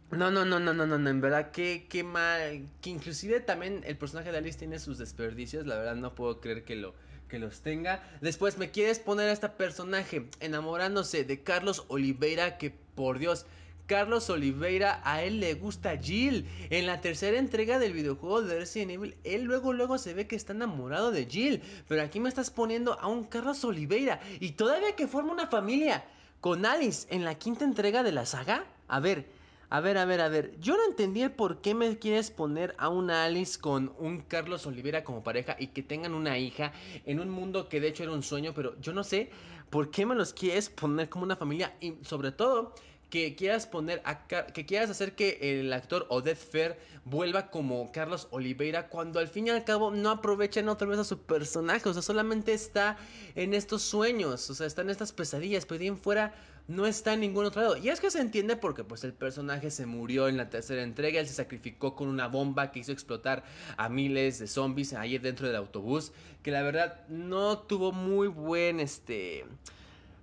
No, 0.10 0.32
no, 0.32 0.44
no, 0.44 0.60
no, 0.60 0.74
no, 0.74 0.88
no, 0.88 1.10
en 1.10 1.22
verdad, 1.22 1.52
qué, 1.52 1.86
qué 1.88 2.04
mal. 2.04 2.66
Que 2.82 2.90
inclusive 2.90 3.42
también 3.42 3.84
el 3.86 3.96
personaje 3.96 4.32
de 4.32 4.40
Alice 4.40 4.58
tiene 4.58 4.80
sus 4.80 4.98
desperdicios, 4.98 5.68
la 5.68 5.76
verdad 5.76 5.96
no 5.96 6.16
puedo 6.16 6.42
creer 6.42 6.64
que 6.64 6.76
lo 6.76 6.96
que 7.30 7.40
los 7.40 7.62
tenga. 7.62 8.04
Después 8.20 8.58
me 8.58 8.72
quieres 8.72 9.00
poner 9.00 9.30
a 9.30 9.32
este 9.32 9.48
personaje 9.48 10.28
enamorándose 10.42 11.24
de 11.24 11.42
Carlos 11.42 11.86
Oliveira, 11.88 12.58
que 12.58 12.72
por 12.96 13.20
Dios, 13.20 13.46
Carlos 13.86 14.30
Oliveira, 14.30 15.02
a 15.04 15.24
él 15.24 15.40
le 15.40 15.54
gusta 15.54 15.98
Jill. 15.98 16.46
En 16.70 16.86
la 16.86 17.00
tercera 17.00 17.40
entrega 17.40 17.80
del 17.80 17.94
videojuego 17.94 18.42
de 18.42 18.60
Resident 18.60 18.92
Evil, 18.92 19.16
él 19.24 19.44
luego 19.44 19.72
luego 19.72 19.98
se 19.98 20.14
ve 20.14 20.28
que 20.28 20.36
está 20.36 20.54
enamorado 20.54 21.12
de 21.12 21.26
Jill. 21.26 21.62
Pero 21.88 22.02
aquí 22.02 22.20
me 22.20 22.30
estás 22.30 22.52
poniendo 22.52 23.00
a 23.00 23.08
un 23.08 23.24
Carlos 23.24 23.64
Oliveira 23.64 24.20
y 24.40 24.52
todavía 24.52 24.96
que 24.96 25.08
forma 25.08 25.32
una 25.32 25.48
familia 25.48 26.04
con 26.42 26.66
Alice 26.66 27.08
en 27.10 27.24
la 27.24 27.36
quinta 27.36 27.64
entrega 27.64 28.04
de 28.04 28.12
la 28.12 28.26
saga. 28.26 28.66
A 28.88 29.00
ver, 29.00 29.26
a 29.72 29.82
ver, 29.82 29.98
a 29.98 30.06
ver, 30.06 30.20
a 30.22 30.30
ver. 30.30 30.60
Yo 30.60 30.76
no 30.76 30.86
entendí 30.86 31.22
el 31.22 31.32
por 31.32 31.62
qué 31.62 31.76
me 31.76 32.00
quieres 32.00 32.32
poner 32.32 32.74
a 32.80 32.90
una 32.90 33.26
Alice 33.26 33.60
con 33.60 33.94
un 34.00 34.22
Carlos 34.22 34.66
Olivera 34.66 35.04
como 35.04 35.24
pareja 35.24 35.56
y 35.60 35.68
que 35.68 35.84
tengan 35.84 36.16
una 36.16 36.40
hija 36.40 36.74
en 37.06 37.20
un 37.20 37.30
mundo 37.30 37.70
que 37.70 37.80
de 37.80 37.90
hecho 37.90 38.04
era 38.04 38.14
un 38.14 38.24
sueño, 38.24 38.54
pero 38.56 38.80
yo 38.82 38.94
no 38.94 39.04
sé 39.04 39.30
por 39.70 39.92
qué 39.92 40.08
me 40.08 40.16
los 40.16 40.34
quieres 40.34 40.70
poner 40.70 41.10
como 41.10 41.24
una 41.24 41.36
familia 41.36 41.76
y 41.80 41.94
sobre 42.02 42.32
todo 42.32 42.74
que 43.12 43.36
quieras 43.36 43.66
poner 43.66 44.02
a 44.06 44.28
que 44.28 44.66
quieras 44.66 44.90
hacer 44.90 45.16
que 45.16 45.40
el 45.42 45.74
actor 45.74 46.06
Odette 46.10 46.38
Fair 46.38 46.80
vuelva 47.06 47.50
como 47.50 47.92
Carlos 47.92 48.28
Oliveira 48.32 48.88
cuando 48.88 49.20
al 49.20 49.28
fin 49.28 49.48
y 49.48 49.50
al 49.50 49.64
cabo 49.64 49.92
no 49.92 50.12
aprovechan 50.12 50.70
otra 50.70 50.88
vez 50.88 51.00
a 51.00 51.04
su 51.04 51.20
personaje, 51.20 51.90
o 51.90 51.94
sea, 51.94 52.04
solamente 52.04 52.54
está 52.54 52.98
en 53.36 53.54
estos 53.54 53.82
sueños, 53.82 54.50
o 54.50 54.54
sea, 54.54 54.68
está 54.68 54.84
en 54.84 54.92
estas 54.92 55.12
pesadillas, 55.12 55.66
pero 55.66 55.80
bien 55.80 55.98
fuera 55.98 56.34
no 56.70 56.86
está 56.86 57.14
en 57.14 57.22
ningún 57.22 57.46
otro 57.46 57.64
lado. 57.64 57.78
Y 57.78 57.90
es 57.90 58.00
que 58.00 58.12
se 58.12 58.22
entiende 58.22 58.56
porque 58.56 58.84
pues 58.84 59.04
el 59.04 59.12
personaje 59.12 59.72
se 59.72 59.86
murió 59.88 60.28
en 60.28 60.38
la 60.38 60.50
tercera 60.50 60.84
entrega, 60.84 61.20
él 61.20 61.28
se 61.28 61.34
sacrificó 61.34 61.96
con 61.96 62.08
una 62.08 62.28
bomba 62.28 62.72
que 62.72 62.80
hizo 62.80 62.92
explotar 62.92 63.44
a 63.76 63.90
miles 63.90 64.40
de 64.40 64.48
zombies 64.48 64.94
ahí 64.94 65.18
dentro 65.18 65.48
del 65.48 65.56
autobús, 65.56 66.12
que 66.44 66.52
la 66.52 66.62
verdad 66.62 67.08
no 67.10 67.58
tuvo 67.58 67.92
muy 67.92 68.28
buen 68.28 68.80
este 68.80 69.46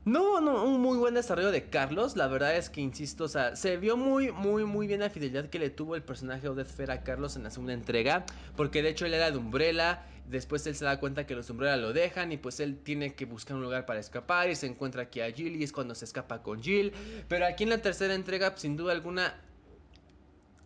no, 0.07 0.41
no, 0.41 0.63
un 0.63 0.81
muy 0.81 0.97
buen 0.99 1.15
desarrollo 1.15 1.51
de 1.51 1.65
Carlos. 1.65 2.15
La 2.15 2.29
verdad 2.29 2.57
es 2.57 2.71
que, 2.71 2.81
insisto, 2.81 3.25
o 3.25 3.29
sea, 3.29 3.57
se 3.57 3.77
vio 3.77 3.97
muy, 3.97 4.31
muy, 4.31 4.65
muy 4.65 4.87
bien 4.87 5.01
la 5.01 5.11
fidelidad 5.11 5.51
que 5.51 5.59
le 5.59 5.69
tuvo 5.69 5.97
el 5.97 6.03
personaje 6.05 6.49
Odette 6.49 6.71
Fair 6.71 6.93
a 6.93 7.03
Carlos 7.03 7.35
en 7.35 7.43
la 7.43 7.51
segunda 7.51 7.73
entrega. 7.73 8.25
Porque 8.55 8.83
de 8.83 8.91
hecho 8.91 9.05
él 9.05 9.15
era 9.15 9.33
de 9.33 9.37
Umbrella. 9.37 10.07
Después 10.29 10.67
él 10.67 10.75
se 10.75 10.85
da 10.85 10.99
cuenta 10.99 11.27
que 11.27 11.35
los 11.35 11.49
Umbrella 11.51 11.77
lo 11.77 11.93
dejan. 11.93 12.33
Y 12.33 12.37
pues 12.37 12.61
él 12.61 12.79
tiene 12.83 13.15
que 13.15 13.25
buscar 13.25 13.57
un 13.57 13.63
lugar 13.63 13.87
para 13.87 14.01
escapar. 14.01 14.51
Y 14.51 14.57
se 14.57 14.67
encuentra 14.67 15.03
aquí 15.03 15.21
a 15.21 15.31
Jill. 15.31 15.57
Y 15.57 15.65
es 15.65 15.73
cuando 15.73 15.95
se 15.95 16.05
escapa 16.05 16.43
con 16.43 16.63
Jill. 16.63 16.93
Pero 17.29 17.47
aquí 17.47 17.65
en 17.65 17.71
la 17.71 17.83
tercera 17.83 18.15
entrega, 18.15 18.57
sin 18.57 18.77
duda 18.77 18.93
alguna, 18.93 19.35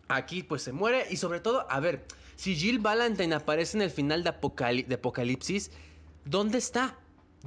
aquí 0.07 0.43
pues 0.43 0.61
se 0.61 0.71
muere. 0.71 1.05
Y 1.09 1.17
sobre 1.17 1.39
todo, 1.39 1.69
a 1.69 1.79
ver, 1.79 2.05
si 2.41 2.55
Jill 2.55 2.79
Valentine 2.79 3.35
aparece 3.35 3.77
en 3.77 3.83
el 3.83 3.91
final 3.91 4.23
de, 4.23 4.29
Apocalipsis, 4.29 5.69
¿dónde 6.25 6.57
está? 6.57 6.97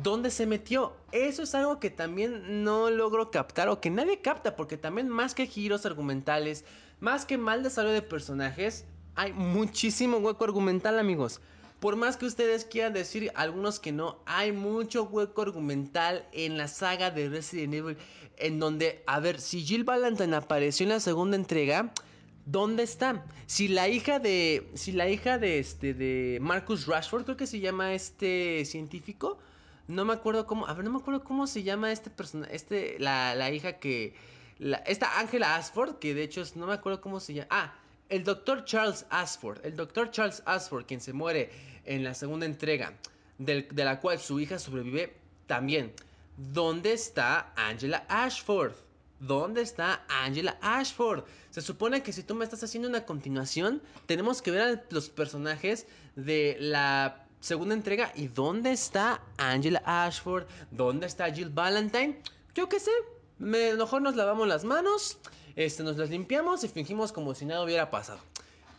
¿Dónde 0.01 0.31
se 0.31 0.47
metió? 0.47 0.97
Eso 1.11 1.43
es 1.43 1.53
algo 1.57 1.81
que 1.81 1.91
también 1.91 2.63
no 2.63 2.91
logro 2.91 3.33
captar 3.33 3.69
o 3.69 3.81
que 3.81 3.91
nadie 3.91 4.21
capta 4.21 4.55
porque 4.55 4.77
también 4.77 5.09
más 5.09 5.35
que 5.35 5.47
giros 5.47 5.85
argumentales, 5.85 6.65
más 7.01 7.27
que 7.27 7.39
mal 7.39 7.65
desarrollo 7.65 7.95
de 7.95 8.03
personajes, 8.03 8.85
hay 9.17 9.33
muchísimo 9.33 10.19
hueco 10.19 10.45
argumental 10.45 10.99
amigos. 10.99 11.41
Por 11.85 11.97
más 11.97 12.17
que 12.17 12.25
ustedes 12.25 12.65
quieran 12.65 12.95
decir 12.95 13.31
algunos 13.35 13.79
que 13.79 13.93
no, 13.93 14.17
hay 14.25 14.53
mucho 14.53 15.05
hueco 15.05 15.43
argumental 15.43 16.27
en 16.33 16.57
la 16.57 16.67
saga 16.67 17.11
de 17.11 17.29
Resident 17.29 17.75
Evil 17.75 17.99
en 18.39 18.59
donde, 18.59 19.03
a 19.07 19.21
ver, 19.21 19.39
si 19.39 19.63
Jill 19.63 19.85
Valentine 19.85 20.35
apareció 20.35 20.85
en 20.85 20.89
la 20.89 21.01
segunda 21.01 21.37
entrega, 21.37 21.93
¿dónde 22.47 22.85
está? 22.85 23.27
Si 23.45 23.69
la 23.69 23.91
hija 23.91 24.19
de 24.19 24.67
si 24.73 24.93
la 24.93 25.11
hija 25.11 25.37
de 25.37 25.59
este 25.59 25.93
de 25.93 26.39
Marcus 26.41 26.87
Rashford, 26.87 27.25
creo 27.25 27.37
que 27.37 27.47
se 27.47 27.61
llama 27.61 27.93
este 27.93 28.65
científico, 28.65 29.37
no 29.87 30.07
me 30.07 30.15
acuerdo 30.15 30.47
cómo. 30.47 30.67
A 30.67 30.73
ver, 30.73 30.87
no 30.87 30.91
me 30.91 31.01
acuerdo 31.01 31.23
cómo 31.23 31.47
se 31.47 31.65
llama 31.65 31.93
este 31.93 32.09
personaje. 32.09 32.57
Este. 32.57 32.97
La, 32.99 33.35
la 33.35 33.51
hija 33.51 33.75
que. 33.75 34.15
Esta 34.87 35.21
Angela 35.21 35.57
Asford, 35.57 35.97
que 35.99 36.15
de 36.15 36.23
hecho 36.23 36.41
es, 36.41 36.57
no 36.57 36.67
me 36.67 36.73
acuerdo 36.73 37.03
cómo 37.03 37.21
se 37.21 37.35
llama. 37.35 37.49
Ah, 37.51 37.75
el 38.09 38.25
doctor 38.25 38.65
Charles 38.65 39.05
Asford. 39.11 39.65
El 39.67 39.77
doctor 39.77 40.11
Charles 40.11 40.43
Asford, 40.47 40.87
quien 40.87 41.03
se 41.03 41.13
muere 41.13 41.74
en 41.85 42.05
la 42.05 42.15
segunda 42.15 42.47
entrega, 42.47 42.95
de 43.39 43.67
la 43.75 44.01
cual 44.01 44.19
su 44.19 44.41
hija 44.41 44.59
sobrevive 44.59 45.15
también. 45.47 45.93
¿Dónde 46.37 46.93
está 46.93 47.53
Angela 47.57 48.05
Ashford? 48.09 48.73
¿Dónde 49.21 49.63
está 49.63 50.05
Angela 50.09 50.59
Ashford? 50.61 51.25
Se 51.51 51.61
supone 51.61 52.03
que 52.03 52.13
si 52.13 52.23
tú 52.23 52.35
me 52.35 52.45
estás 52.45 52.65
haciendo 52.65 52.89
una 52.89 53.07
continuación, 53.07 53.81
tenemos 54.07 54.43
que 54.43 54.51
ver 54.51 54.61
a 54.61 54.85
los 54.91 55.09
personajes 55.09 55.87
de 56.17 56.57
la 56.59 57.25
segunda 57.41 57.75
entrega. 57.75 58.13
¿Y 58.17 58.27
dónde 58.27 58.73
está 58.73 59.21
Angela 59.37 59.83
Ashford? 59.87 60.47
¿Dónde 60.71 61.07
está 61.07 61.33
Jill 61.33 61.51
Valentine? 61.51 62.19
Yo 62.55 62.69
qué 62.69 62.81
sé. 62.81 62.91
mejor 63.39 64.03
nos 64.03 64.17
lavamos 64.17 64.49
las 64.49 64.65
manos, 64.65 65.19
este, 65.57 65.83
nos 65.83 65.97
las 65.97 66.11
limpiamos 66.11 66.65
y 66.65 66.69
fingimos 66.69 67.13
como 67.13 67.35
si 67.35 67.45
nada 67.45 67.63
hubiera 67.63 67.91
pasado. 67.91 68.19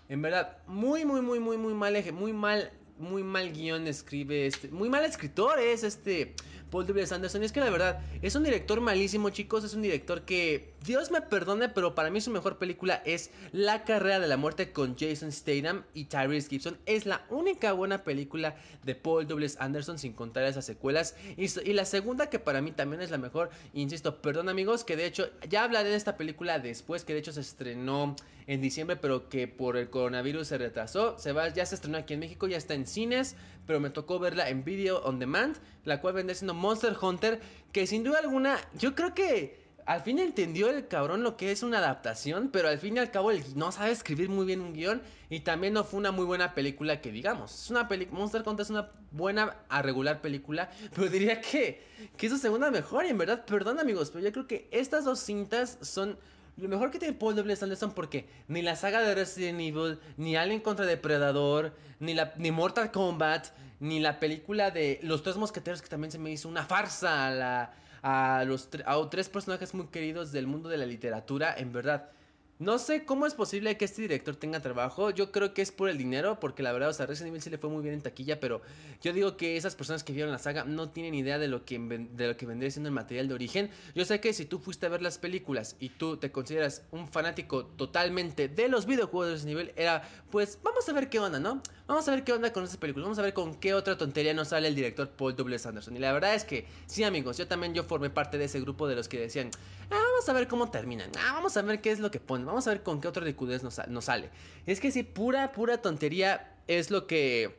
En 0.10 0.22
verdad, 0.22 0.58
muy, 0.68 1.06
muy, 1.06 1.22
muy, 1.22 1.40
muy, 1.40 1.58
muy 1.58 1.74
mal, 1.74 2.14
muy 2.14 2.34
mal, 2.34 2.72
muy 2.98 3.24
mal 3.24 3.52
guion 3.52 3.88
escribe 3.88 4.48
este, 4.48 4.70
muy 4.70 4.90
mal 4.90 5.04
escritor 5.06 5.60
es 5.60 5.84
este 5.84 6.34
Paul 6.70 6.86
W. 6.88 7.08
Anderson. 7.14 7.42
Y 7.42 7.46
es 7.46 7.52
que 7.52 7.60
la 7.60 7.70
verdad, 7.70 8.02
es 8.22 8.36
un 8.36 8.44
director 8.44 8.82
malísimo, 8.82 9.30
chicos. 9.30 9.64
Es 9.64 9.74
un 9.74 9.82
director 9.82 10.24
que, 10.24 10.76
Dios 10.86 11.10
me 11.10 11.22
perdone, 11.22 11.68
pero 11.68 11.96
para 11.96 12.12
mí 12.12 12.22
su 12.22 12.30
mejor 12.30 12.60
película 12.60 13.02
es 13.06 13.32
La 13.52 13.84
carrera 13.86 14.20
de 14.20 14.28
la 14.28 14.38
muerte 14.38 14.72
con 14.72 14.96
Jason 14.96 15.32
Statham 15.32 15.84
y 15.96 16.06
Tyrese 16.06 16.48
Gibson. 16.48 16.78
Es 16.86 17.08
la 17.08 17.26
única 17.32 17.74
buena 17.74 18.04
película 18.04 18.56
de 18.84 18.94
Paul 18.94 19.26
W. 19.26 19.52
Anderson, 19.58 19.98
sin 19.98 20.14
contar 20.14 20.44
esas 20.44 20.64
secuelas. 20.66 21.16
Y, 21.38 21.46
y 21.68 21.74
la 21.74 21.86
segunda, 21.86 22.30
que 22.30 22.38
para 22.38 22.62
mí 22.62 22.72
también 22.72 23.02
es 23.02 23.10
la 23.10 23.18
mejor, 23.18 23.50
insisto, 23.74 24.22
perdón 24.22 24.48
amigos, 24.48 24.84
que 24.84 24.96
de 24.96 25.08
hecho 25.08 25.28
ya 25.50 25.64
hablaré 25.64 25.90
de 25.90 25.96
esta 25.96 26.18
película 26.18 26.60
después, 26.60 27.04
que 27.04 27.14
de 27.14 27.20
hecho 27.20 27.34
se 27.34 27.42
estrenó 27.42 28.16
en 28.46 28.62
diciembre, 28.62 28.96
pero 28.96 29.28
que 29.28 29.48
por 29.48 29.78
el 29.78 29.90
coronavirus 29.90 30.48
se 30.48 30.58
retrasó. 30.60 31.18
Se 31.18 31.32
va, 31.32 31.50
ya 31.50 31.66
se 31.66 31.76
estrenó 31.76 31.98
aquí 31.98 32.14
en 32.14 32.20
México, 32.20 32.48
ya 32.48 32.58
está 32.58 32.76
en 32.76 32.86
cines, 32.86 33.36
pero 33.66 33.80
me 33.80 33.90
tocó 33.90 34.20
verla 34.20 34.50
en 34.50 34.64
video 34.64 35.04
on 35.04 35.18
demand, 35.18 35.58
la 35.86 36.02
cual 36.02 36.16
vende 36.16 36.36
siendo 36.36 36.54
Monster 36.54 36.96
Hunter, 37.00 37.40
que 37.72 37.88
sin 37.88 38.04
duda 38.04 38.20
alguna, 38.20 38.60
yo 38.78 38.96
creo 38.96 39.14
que 39.14 39.66
al 39.86 40.02
fin 40.02 40.18
entendió 40.18 40.70
el 40.70 40.88
cabrón 40.88 41.22
lo 41.22 41.38
que 41.38 41.52
es 41.52 41.62
una 41.62 41.78
adaptación, 41.78 42.50
pero 42.52 42.70
al 42.70 42.80
fin 42.80 42.98
y 42.98 43.00
al 43.00 43.12
cabo 43.12 43.30
él 43.30 43.44
no 43.56 43.72
sabe 43.72 43.92
escribir 43.92 44.30
muy 44.30 44.46
bien 44.46 44.62
un 44.62 44.74
guion 44.74 45.02
y 45.30 45.42
también 45.42 45.74
no 45.74 45.84
fue 45.84 46.00
una 46.00 46.12
muy 46.12 46.26
buena 46.26 46.56
película 46.56 47.02
que 47.02 47.12
digamos. 47.12 47.54
Es 47.54 47.70
una 47.70 47.88
Monster 48.12 48.44
Hunter 48.46 48.64
es 48.64 48.70
una 48.72 48.90
buena 49.12 49.58
a 49.70 49.82
regular 49.84 50.22
película, 50.22 50.72
pero 50.96 51.08
diría 51.08 51.40
que, 51.40 51.84
que 52.18 52.26
es 52.26 52.32
su 52.32 52.40
segunda 52.40 52.72
mejor 52.72 53.06
y 53.06 53.10
en 53.10 53.18
verdad, 53.20 53.46
perdón 53.46 53.80
amigos, 53.80 54.10
pero 54.10 54.26
yo 54.26 54.32
creo 54.32 54.48
que 54.48 54.68
estas 54.72 55.06
dos 55.06 55.20
cintas 55.20 55.78
son 55.82 56.18
lo 56.58 56.70
mejor 56.70 56.92
que 56.92 57.00
tiene 57.00 57.14
Paul 57.14 57.36
W. 57.36 57.58
Anderson 57.62 57.94
porque 57.94 58.28
ni 58.48 58.62
la 58.62 58.76
saga 58.76 59.02
de 59.02 59.14
Resident 59.14 59.60
Evil, 59.60 60.00
ni 60.18 60.36
Alien 60.36 60.62
contra 60.62 60.86
Depredador, 60.86 61.74
ni, 62.00 62.14
la, 62.14 62.34
ni 62.38 62.52
Mortal 62.52 62.92
Kombat, 62.92 63.48
ni 63.80 64.00
la 64.00 64.20
película 64.20 64.72
de 64.72 65.00
Los 65.04 65.24
Tres 65.24 65.36
Mosqueteros 65.36 65.82
que 65.82 65.90
también 65.90 66.12
se 66.12 66.20
me 66.20 66.32
hizo 66.32 66.48
una 66.48 66.64
farsa 66.64 67.28
a, 67.28 67.32
la, 67.32 67.74
a 68.02 68.44
los 68.46 68.70
a 68.86 69.10
tres 69.10 69.30
personajes 69.30 69.74
muy 69.74 69.88
queridos 69.88 70.32
del 70.32 70.48
mundo 70.48 70.70
de 70.70 70.78
la 70.78 70.86
literatura, 70.86 71.54
en 71.58 71.74
verdad. 71.74 72.10
No 72.58 72.80
sé 72.80 73.04
cómo 73.04 73.26
es 73.26 73.34
posible 73.34 73.76
que 73.76 73.84
este 73.84 74.02
director 74.02 74.38
tenga 74.38 74.62
trabajo. 74.62 75.10
Yo 75.10 75.34
creo 75.34 75.54
que 75.54 75.62
es 75.62 75.74
por 75.74 75.90
el 75.90 75.98
dinero, 75.98 76.40
porque 76.40 76.64
la 76.64 76.72
verdad, 76.72 76.88
o 76.88 76.94
sea, 76.94 77.06
Resident 77.06 77.32
Evil 77.32 77.42
sí 77.42 77.50
le 77.50 77.58
fue 77.58 77.70
muy 77.70 77.84
bien 77.84 77.96
en 77.96 78.02
taquilla, 78.02 78.40
pero 78.40 78.62
yo 79.02 79.12
digo 79.12 79.36
que 79.36 79.58
esas 79.58 79.76
personas 79.76 80.06
que 80.06 80.14
vieron 80.14 80.32
la 80.32 80.40
saga 80.40 80.64
no 80.64 80.90
tienen 80.90 81.16
idea 81.16 81.38
de 81.38 81.50
lo 81.50 81.66
que, 81.66 81.78
de 81.78 82.28
lo 82.28 82.38
que 82.38 82.46
vendría 82.46 82.72
siendo 82.72 82.88
el 82.88 82.96
material 82.96 83.28
de 83.28 83.34
origen. 83.34 83.70
Yo 83.94 84.06
sé 84.06 84.22
que 84.22 84.32
si 84.32 84.46
tú 84.46 84.60
fuiste 84.60 84.86
a 84.86 84.90
ver 84.90 85.02
las 85.02 85.18
películas 85.18 85.76
y 85.82 85.90
tú 85.90 86.16
te 86.16 86.32
consideras 86.32 86.84
un 86.92 87.10
fanático 87.10 87.66
totalmente 87.66 88.48
de 88.48 88.70
los 88.70 88.86
videojuegos 88.86 89.28
de 89.28 89.34
Resident 89.34 89.60
Evil, 89.60 89.74
era 89.76 90.08
pues 90.32 90.58
vamos 90.64 90.88
a 90.88 90.94
ver 90.94 91.10
qué 91.10 91.20
onda, 91.20 91.40
¿no? 91.40 91.62
Vamos 91.88 92.08
a 92.08 92.12
ver 92.12 92.24
qué 92.24 92.34
onda 92.34 92.52
con 92.52 92.64
esas 92.64 92.78
películas, 92.78 93.06
vamos 93.06 93.20
a 93.20 93.22
ver 93.22 93.34
con 93.36 93.54
qué 93.54 93.76
otra 93.76 93.96
tontería 93.96 94.34
nos 94.34 94.48
sale 94.48 94.68
el 94.68 94.74
director 94.74 95.08
Paul 95.08 95.36
W. 95.36 95.62
Anderson. 95.64 95.96
Y 95.96 96.00
la 96.00 96.14
verdad 96.14 96.34
es 96.34 96.44
que, 96.44 96.66
sí 96.88 97.04
amigos, 97.04 97.38
yo 97.38 97.48
también 97.48 97.76
yo 97.76 97.84
formé 97.84 98.10
parte 98.10 98.40
de 98.40 98.46
ese 98.46 98.60
grupo 98.60 98.88
de 98.88 98.96
los 98.96 99.08
que 99.08 99.20
decían, 99.20 99.52
ah, 99.92 100.02
vamos 100.02 100.28
a 100.28 100.34
ver 100.34 100.48
cómo 100.48 100.72
terminan, 100.72 101.12
ah, 101.20 101.34
vamos 101.34 101.56
a 101.58 101.62
ver 101.62 101.82
qué 101.82 101.92
es 101.92 102.00
lo 102.00 102.10
que 102.10 102.20
ponen 102.20 102.48
Vamos 102.48 102.66
a 102.66 102.72
ver 102.72 102.82
con 102.82 103.02
qué 103.02 103.08
otro 103.08 103.24
ridiculez 103.24 103.62
nos, 103.62 103.80
nos 103.88 104.06
sale. 104.06 104.32
Es 104.66 104.80
que 104.80 104.92
sí, 104.92 105.04
pura, 105.04 105.52
pura 105.52 105.80
tontería 105.80 106.56
es 106.68 106.90
lo 106.90 107.06
que 107.06 107.56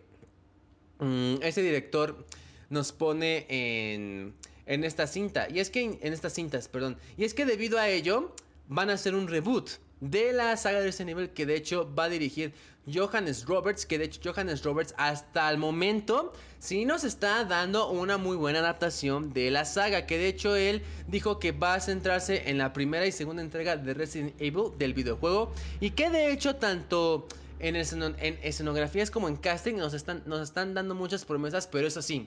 mm, 0.98 1.36
ese 1.42 1.62
director 1.62 2.26
nos 2.68 2.90
pone 2.90 3.46
en, 3.48 4.34
en 4.66 4.82
esta 4.82 5.06
cinta. 5.06 5.48
Y 5.48 5.60
es 5.60 5.70
que 5.70 5.82
en 5.84 6.12
estas 6.12 6.32
cintas, 6.32 6.66
perdón. 6.66 6.98
Y 7.16 7.24
es 7.24 7.32
que 7.32 7.46
debido 7.46 7.78
a 7.78 7.88
ello, 7.88 8.34
van 8.66 8.90
a 8.90 8.94
hacer 8.94 9.14
un 9.14 9.28
reboot 9.28 9.70
de 10.00 10.32
la 10.32 10.56
saga 10.56 10.80
de 10.80 10.87
Resident 10.87 11.11
Evil 11.11 11.30
que 11.30 11.46
de 11.46 11.56
hecho 11.56 11.92
va 11.94 12.04
a 12.04 12.09
dirigir 12.09 12.52
Johannes 12.92 13.46
Roberts, 13.46 13.85
que 13.85 13.98
de 13.98 14.04
hecho 14.04 14.20
Johannes 14.32 14.62
Roberts 14.62 14.94
hasta 14.96 15.50
el 15.50 15.59
momento 15.59 16.32
sí 16.59 16.85
nos 16.85 17.02
está 17.02 17.44
dando 17.44 17.90
una 17.90 18.16
muy 18.16 18.37
buena 18.37 18.61
adaptación 18.61 19.32
de 19.32 19.50
la 19.50 19.64
saga, 19.64 20.06
que 20.06 20.18
de 20.18 20.28
hecho 20.28 20.54
él 20.54 20.82
dijo 21.09 21.38
que 21.38 21.52
va 21.52 21.74
a 21.74 21.80
centrarse 21.80 22.48
en 22.48 22.59
la 22.59 22.72
primera 22.72 23.06
y 23.06 23.12
segunda 23.12 23.42
entrega 23.42 23.76
de 23.76 23.94
Resident 23.94 24.40
Evil 24.40 24.70
del 24.78 24.94
videojuego 24.94 25.52
y 25.80 25.90
que 25.90 26.11
de 26.11 26.32
hecho 26.32 26.56
tanto 26.56 27.26
en, 27.59 27.76
escenografías 27.76 29.11
como 29.11 29.28
en 29.28 29.37
casting 29.37 29.74
nos 29.76 29.94
están, 29.94 30.22
nos 30.26 30.40
están 30.40 30.74
dando 30.74 30.94
muchas 30.94 31.24
promesas, 31.24 31.66
pero 31.66 31.88
eso 31.88 32.02
sí, 32.02 32.26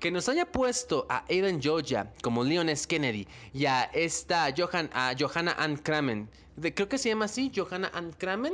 que 0.00 0.10
nos 0.10 0.28
haya 0.28 0.46
puesto 0.46 1.06
a 1.08 1.24
Aiden 1.28 1.60
Georgia 1.60 2.12
como 2.22 2.44
Leon 2.44 2.68
S. 2.68 2.86
Kennedy 2.86 3.26
y 3.52 3.66
a 3.66 3.84
esta 3.92 4.52
Johanna 4.56 5.52
Ann 5.58 5.76
Kramen, 5.76 6.28
creo 6.74 6.88
que 6.88 6.98
se 6.98 7.08
llama 7.08 7.26
así, 7.26 7.50
Johanna 7.54 7.90
Ann 7.94 8.12
Kramen, 8.12 8.52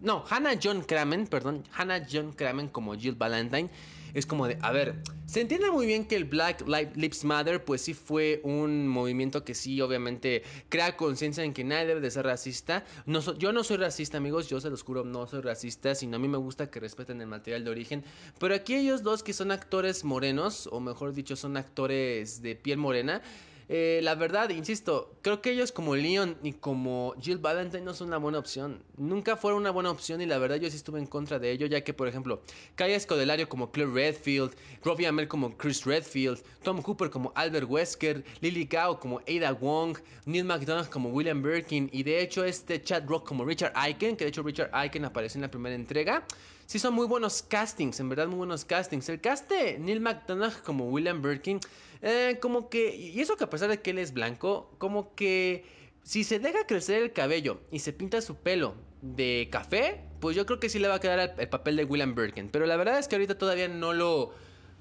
no, 0.00 0.24
Hannah 0.28 0.58
John 0.60 0.82
Kramen, 0.82 1.26
perdón, 1.28 1.64
Hannah 1.72 2.04
John 2.10 2.32
Kramen 2.32 2.68
como 2.68 2.94
Jill 2.96 3.14
Valentine. 3.14 3.70
Es 4.14 4.26
como 4.26 4.46
de, 4.46 4.58
a 4.60 4.70
ver, 4.72 5.02
se 5.26 5.40
entiende 5.40 5.70
muy 5.70 5.86
bien 5.86 6.04
que 6.04 6.16
el 6.16 6.24
Black 6.24 6.66
Lives 6.66 7.24
Matter, 7.24 7.64
pues 7.64 7.80
sí 7.80 7.94
fue 7.94 8.40
un 8.44 8.86
movimiento 8.86 9.44
que 9.44 9.54
sí, 9.54 9.80
obviamente, 9.80 10.42
crea 10.68 10.96
conciencia 10.96 11.42
en 11.42 11.54
que 11.54 11.64
nadie 11.64 11.86
debe 11.86 12.00
de 12.00 12.10
ser 12.10 12.26
racista. 12.26 12.84
No 13.06 13.20
yo 13.38 13.52
no 13.52 13.64
soy 13.64 13.78
racista, 13.78 14.18
amigos, 14.18 14.48
yo 14.48 14.60
se 14.60 14.68
los 14.68 14.82
juro, 14.82 15.04
no 15.04 15.26
soy 15.26 15.40
racista, 15.40 15.94
sino 15.94 16.16
a 16.16 16.18
mí 16.18 16.28
me 16.28 16.36
gusta 16.36 16.70
que 16.70 16.80
respeten 16.80 17.20
el 17.20 17.28
material 17.28 17.64
de 17.64 17.70
origen. 17.70 18.04
Pero 18.38 18.54
aquí 18.54 18.74
ellos 18.74 19.02
dos 19.02 19.22
que 19.22 19.32
son 19.32 19.50
actores 19.50 20.04
morenos, 20.04 20.68
o 20.70 20.80
mejor 20.80 21.14
dicho, 21.14 21.34
son 21.36 21.56
actores 21.56 22.42
de 22.42 22.54
piel 22.54 22.78
morena, 22.78 23.22
eh, 23.68 24.00
la 24.02 24.14
verdad, 24.14 24.50
insisto, 24.50 25.14
creo 25.22 25.40
que 25.40 25.50
ellos 25.50 25.72
como 25.72 25.96
Leon 25.96 26.36
y 26.42 26.52
como 26.52 27.14
Jill 27.20 27.38
Valentine 27.38 27.82
no 27.82 27.94
son 27.94 28.08
una 28.08 28.18
buena 28.18 28.38
opción. 28.38 28.82
Nunca 28.96 29.36
fueron 29.36 29.60
una 29.60 29.70
buena 29.70 29.90
opción 29.90 30.20
y 30.20 30.26
la 30.26 30.38
verdad 30.38 30.56
yo 30.56 30.68
sí 30.70 30.76
estuve 30.76 30.98
en 30.98 31.06
contra 31.06 31.38
de 31.38 31.50
ello, 31.50 31.66
ya 31.66 31.82
que 31.82 31.94
por 31.94 32.08
ejemplo, 32.08 32.42
Kaya 32.74 32.98
Scodelario 32.98 33.48
como 33.48 33.70
Claire 33.70 33.92
Redfield, 33.92 34.54
Robbie 34.84 35.06
Amell 35.06 35.28
como 35.28 35.56
Chris 35.56 35.84
Redfield, 35.84 36.42
Tom 36.62 36.82
Cooper 36.82 37.10
como 37.10 37.32
Albert 37.34 37.68
Wesker, 37.68 38.24
Lily 38.40 38.64
Gao 38.64 38.98
como 38.98 39.20
Ada 39.20 39.52
Wong, 39.52 39.98
Neil 40.26 40.44
McDonough 40.44 40.88
como 40.88 41.10
William 41.10 41.42
Birkin 41.42 41.88
y 41.92 42.02
de 42.02 42.20
hecho 42.20 42.44
este 42.44 42.82
Chad 42.82 43.06
Rock 43.06 43.26
como 43.26 43.44
Richard 43.44 43.72
Aiken, 43.74 44.16
que 44.16 44.24
de 44.24 44.30
hecho 44.30 44.42
Richard 44.42 44.70
Aiken 44.72 45.04
apareció 45.04 45.38
en 45.38 45.42
la 45.42 45.50
primera 45.50 45.74
entrega. 45.74 46.24
Sí 46.66 46.78
son 46.78 46.94
muy 46.94 47.06
buenos 47.06 47.42
castings, 47.42 48.00
en 48.00 48.08
verdad 48.08 48.28
muy 48.28 48.38
buenos 48.38 48.64
castings. 48.64 49.08
El 49.08 49.20
cast 49.20 49.50
Neil 49.50 50.00
McDonough 50.00 50.62
como 50.62 50.88
William 50.88 51.20
Birkin 51.20 51.60
eh, 52.02 52.38
como 52.40 52.68
que, 52.68 52.96
y 52.96 53.20
eso 53.20 53.36
que 53.36 53.44
a 53.44 53.50
pesar 53.50 53.68
de 53.68 53.80
que 53.80 53.90
él 53.90 53.98
es 53.98 54.12
blanco, 54.12 54.74
como 54.78 55.14
que 55.14 55.64
si 56.02 56.24
se 56.24 56.38
deja 56.38 56.66
crecer 56.66 57.02
el 57.02 57.12
cabello 57.12 57.60
y 57.70 57.78
se 57.78 57.92
pinta 57.92 58.20
su 58.20 58.36
pelo 58.36 58.74
de 59.02 59.48
café, 59.50 60.00
pues 60.20 60.36
yo 60.36 60.44
creo 60.46 60.58
que 60.60 60.68
sí 60.68 60.78
le 60.78 60.88
va 60.88 60.96
a 60.96 61.00
quedar 61.00 61.34
el, 61.38 61.48
papel 61.48 61.76
de 61.76 61.84
William 61.84 62.14
Birkin. 62.14 62.48
Pero 62.48 62.66
la 62.66 62.76
verdad 62.76 62.98
es 62.98 63.08
que 63.08 63.16
ahorita 63.16 63.38
todavía 63.38 63.68
no 63.68 63.92
lo, 63.92 64.32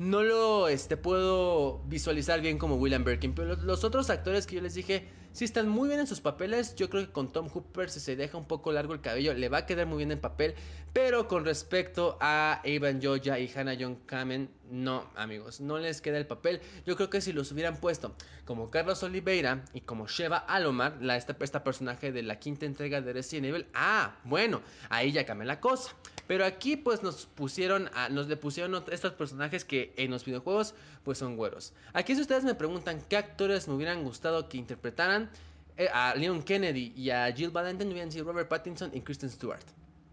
no 0.02 0.24
lo 0.24 0.68
este, 0.68 0.98
puedo 0.98 1.84
visualizar 1.86 2.42
bien 2.42 2.58
como 2.58 2.76
William 2.76 3.04
Birkin. 3.04 3.36
Pero 3.36 3.56
los 3.56 3.84
otros 3.84 4.10
actores 4.10 4.48
que 4.48 4.56
yo 4.56 4.62
les 4.62 4.74
dije 4.74 5.08
sí 5.32 5.46
están 5.46 5.70
muy 5.70 5.90
bien 5.90 6.00
en 6.00 6.08
sus 6.08 6.22
papeles. 6.22 6.76
Yo 6.76 6.90
creo 6.90 7.06
que 7.06 7.12
con 7.12 7.32
Tom 7.32 7.50
Hooper, 7.50 7.88
si 7.88 8.00
se 8.00 8.16
deja 8.16 8.36
un 8.36 8.46
poco 8.46 8.72
largo 8.72 8.96
el 8.96 9.02
cabello, 9.02 9.36
le 9.36 9.48
va 9.48 9.60
a 9.60 9.66
quedar 9.68 9.86
muy 9.86 9.98
bien 9.98 10.12
el 10.12 10.18
papel. 10.18 10.56
Pero 10.92 11.28
con 11.28 11.46
respecto 11.46 12.18
a 12.20 12.62
Evan 12.64 13.00
Joya 13.00 13.38
y 13.38 13.48
Hannah 13.56 13.78
John 13.80 13.98
Kamen, 14.08 14.50
no, 14.72 15.06
amigos, 15.16 15.62
no 15.62 15.78
les 15.78 16.02
queda 16.02 16.18
el 16.18 16.26
papel. 16.26 16.62
Yo 16.84 16.96
creo 16.96 17.12
que 17.12 17.22
si 17.22 17.32
los 17.32 17.52
hubieran 17.52 17.78
puesto 17.78 18.16
como 18.46 18.72
Carlos 18.72 19.04
Oliveira 19.04 19.64
y 19.72 19.82
como 19.82 20.08
Sheva 20.08 20.38
Alomar, 20.38 20.98
la, 21.00 21.16
esta, 21.16 21.38
esta 21.40 21.64
personaje 21.64 22.12
de 22.12 22.24
la 22.24 22.40
quinta 22.40 22.66
entrega 22.66 23.02
de 23.02 23.14
Resident 23.14 23.46
Evil, 23.46 23.68
ah, 23.76 24.16
bueno, 24.24 24.62
ahí 24.90 25.12
ya 25.12 25.28
cambia 25.28 25.46
la 25.46 25.60
cosa. 25.60 25.94
Pero 26.32 26.46
aquí 26.46 26.78
pues 26.78 27.04
nos 27.04 27.26
pusieron, 27.26 27.89
a, 27.94 28.08
nos 28.08 28.30
le 28.30 28.38
pusieron 28.38 28.82
estos 28.89 29.12
personajes 29.12 29.65
que 29.65 29.94
en 29.98 30.12
los 30.12 30.24
videojuegos 30.24 30.74
pues 31.04 31.17
son 31.17 31.36
güeros. 31.36 31.74
Aquí 31.91 32.15
si 32.15 32.22
ustedes 32.22 32.46
me 32.46 32.56
preguntan 32.56 33.02
qué 33.10 33.17
actores 33.17 33.67
me 33.67 33.74
hubieran 33.74 34.02
gustado 34.06 34.48
que 34.48 34.58
interpretaran 34.58 35.30
eh, 35.76 35.89
a 35.91 36.15
Leon 36.15 36.41
Kennedy 36.41 36.94
y 36.96 37.10
a 37.10 37.30
Jill 37.34 37.50
Valentine, 37.50 37.91
hubieran 37.91 38.13
sido 38.13 38.24
Robert 38.24 38.48
Pattinson 38.48 38.91
y 38.94 39.02
Kristen 39.02 39.30
Stewart. 39.30 39.65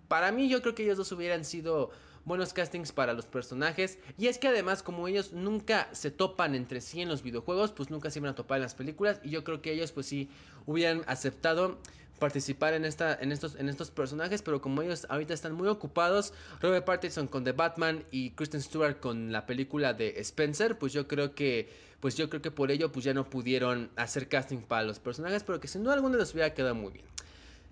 Para 0.09 0.33
mí 0.33 0.49
yo 0.49 0.61
creo 0.61 0.75
que 0.75 0.83
ellos 0.83 0.97
dos 0.97 1.13
hubieran 1.13 1.45
sido 1.45 1.93
buenos 2.25 2.53
castings 2.53 2.91
para 2.91 3.13
los 3.13 3.27
personajes. 3.27 4.01
Y 4.19 4.27
es 4.27 4.39
que 4.39 4.49
además 4.49 4.83
como 4.83 5.07
ellos 5.07 5.33
nunca 5.33 5.89
se 5.93 6.11
topan 6.11 6.57
entre 6.57 6.81
sí 6.81 7.01
en 7.01 7.09
los 7.09 7.23
videojuegos, 7.23 7.71
pues 7.71 7.91
nunca 7.91 8.11
se 8.11 8.19
iban 8.19 8.33
a 8.33 8.35
topar 8.35 8.57
en 8.57 8.63
las 8.63 8.75
películas. 8.75 9.21
Y 9.23 9.31
yo 9.31 9.45
creo 9.45 9.63
que 9.63 9.73
ellos 9.73 9.93
pues 9.93 10.07
sí 10.07 10.29
hubieran 10.67 11.05
aceptado 11.07 11.79
participar 12.19 12.75
en, 12.75 12.85
esta, 12.85 13.15
en, 13.21 13.33
estos, 13.33 13.57
en 13.57 13.69
estos 13.69 13.91
personajes, 13.91 14.43
pero 14.43 14.61
como 14.61 14.83
ellos 14.83 15.07
ahorita 15.09 15.35
están 15.35 15.53
muy 15.53 15.69
ocupados, 15.69 16.33
Robert 16.61 16.85
Pattinson 16.85 17.27
con 17.27 17.45
The 17.45 17.53
Batman 17.53 18.05
y 18.11 18.31
Kristen 18.31 18.63
Stewart 18.63 19.01
con 19.01 19.33
la 19.33 19.47
película 19.47 19.95
de 19.95 20.21
Spencer, 20.21 20.79
pues 20.79 20.93
yo 20.93 21.07
creo 21.09 21.35
que 21.35 21.89
pues 22.01 22.17
yo 22.17 22.31
creo 22.31 22.41
que 22.41 22.51
por 22.51 22.71
ello 22.71 22.93
pues 22.93 23.05
ya 23.05 23.13
no 23.13 23.29
pudieron 23.29 23.91
hacer 23.97 24.29
casting 24.29 24.59
para 24.59 24.85
los 24.85 24.99
personajes, 25.01 25.43
pero 25.43 25.61
que 25.61 25.69
sin 25.69 25.83
duda 25.83 25.95
alguna 25.95 26.17
les 26.17 26.33
hubiera 26.33 26.55
quedado 26.55 26.75
muy 26.75 26.93
bien. 26.93 27.05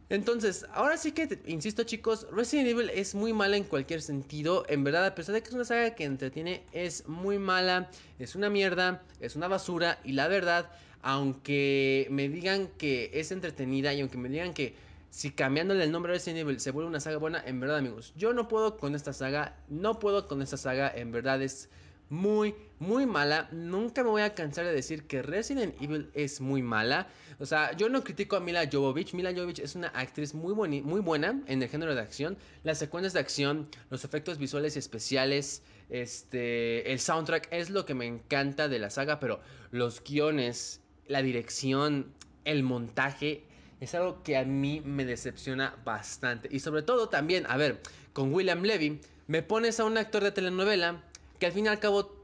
Entonces, 0.08 0.64
ahora 0.72 0.96
sí 0.96 1.10
que, 1.10 1.40
insisto 1.46 1.82
chicos, 1.82 2.28
Resident 2.30 2.68
Evil 2.68 2.90
es 2.90 3.16
muy 3.16 3.32
mala 3.32 3.56
en 3.56 3.64
cualquier 3.64 4.00
sentido. 4.00 4.64
En 4.68 4.84
verdad, 4.84 5.04
a 5.04 5.14
pesar 5.16 5.34
de 5.34 5.42
que 5.42 5.48
es 5.48 5.54
una 5.54 5.64
saga 5.64 5.96
que 5.96 6.04
entretiene, 6.04 6.62
es 6.72 7.08
muy 7.08 7.38
mala, 7.38 7.90
es 8.20 8.36
una 8.36 8.48
mierda, 8.48 9.02
es 9.20 9.34
una 9.34 9.48
basura. 9.48 9.98
Y 10.04 10.12
la 10.12 10.28
verdad, 10.28 10.70
aunque 11.02 12.06
me 12.10 12.28
digan 12.28 12.68
que 12.78 13.10
es 13.14 13.32
entretenida 13.32 13.94
y 13.94 14.00
aunque 14.00 14.18
me 14.18 14.28
digan 14.28 14.54
que 14.54 14.74
si 15.10 15.30
cambiándole 15.30 15.84
el 15.84 15.92
nombre 15.92 16.12
a 16.12 16.14
Resident 16.14 16.40
Evil 16.40 16.60
se 16.60 16.70
vuelve 16.70 16.90
una 16.90 17.00
saga 17.00 17.16
buena, 17.18 17.42
en 17.46 17.60
verdad 17.60 17.78
amigos, 17.78 18.12
yo 18.16 18.32
no 18.32 18.48
puedo 18.48 18.76
con 18.76 18.94
esta 18.94 19.12
saga, 19.12 19.56
no 19.68 19.98
puedo 19.98 20.28
con 20.28 20.42
esta 20.42 20.56
saga, 20.56 20.92
en 20.94 21.12
verdad 21.12 21.40
es 21.42 21.68
muy, 22.08 22.54
muy 22.78 23.06
mala. 23.06 23.48
Nunca 23.52 24.02
me 24.04 24.10
voy 24.10 24.22
a 24.22 24.34
cansar 24.34 24.64
de 24.64 24.72
decir 24.72 25.04
que 25.04 25.22
Resident 25.22 25.80
Evil 25.80 26.10
es 26.14 26.40
muy 26.40 26.62
mala. 26.62 27.08
O 27.38 27.46
sea, 27.46 27.76
yo 27.76 27.88
no 27.88 28.04
critico 28.04 28.36
a 28.36 28.40
Mila 28.40 28.68
Jovovich. 28.70 29.14
Mila 29.14 29.32
Jovovich 29.32 29.58
es 29.58 29.74
una 29.74 29.88
actriz 29.88 30.34
muy, 30.34 30.54
muy 30.54 31.00
buena 31.00 31.40
en 31.46 31.62
el 31.62 31.68
género 31.68 31.94
de 31.94 32.00
acción. 32.00 32.36
Las 32.62 32.78
secuencias 32.78 33.12
de 33.12 33.20
acción, 33.20 33.68
los 33.90 34.04
efectos 34.04 34.38
visuales 34.38 34.76
y 34.76 34.78
especiales, 34.78 35.62
este, 35.88 36.92
el 36.92 36.98
soundtrack 37.00 37.48
es 37.50 37.70
lo 37.70 37.86
que 37.86 37.94
me 37.94 38.06
encanta 38.06 38.68
de 38.68 38.78
la 38.78 38.90
saga, 38.90 39.20
pero 39.20 39.40
los 39.70 40.02
guiones, 40.02 40.80
la 41.08 41.22
dirección, 41.22 42.12
el 42.44 42.62
montaje 42.62 43.44
es 43.80 43.94
algo 43.94 44.22
que 44.22 44.36
a 44.36 44.44
mí 44.44 44.80
me 44.84 45.04
decepciona 45.04 45.76
bastante. 45.84 46.48
Y 46.50 46.60
sobre 46.60 46.82
todo 46.82 47.08
también, 47.08 47.44
a 47.48 47.56
ver, 47.56 47.80
con 48.12 48.32
William 48.32 48.62
Levy, 48.62 49.00
me 49.26 49.42
pones 49.42 49.80
a 49.80 49.84
un 49.84 49.98
actor 49.98 50.22
de 50.22 50.32
telenovela 50.32 51.02
que 51.38 51.46
al 51.46 51.52
fin 51.52 51.66
y 51.66 51.68
al 51.68 51.78
cabo, 51.78 52.16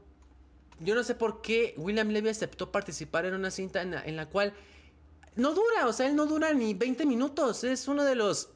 yo 0.79 0.95
no 0.95 1.03
sé 1.03 1.15
por 1.15 1.41
qué 1.41 1.73
William 1.77 2.09
Levy 2.09 2.29
aceptó 2.29 2.71
participar 2.71 3.25
en 3.25 3.35
una 3.35 3.51
cinta 3.51 3.81
en 3.81 4.15
la, 4.15 4.25
cual 4.27 4.53
no 5.35 5.53
dura, 5.53 5.87
o 5.87 5.93
sea, 5.93 6.07
él 6.07 6.15
no 6.15 6.25
dura 6.25 6.53
ni 6.53 6.73
20 6.73 7.05
minutos, 7.05 7.63
es 7.63 7.87
uno 7.87 8.03
de 8.03 8.15
los 8.15 8.49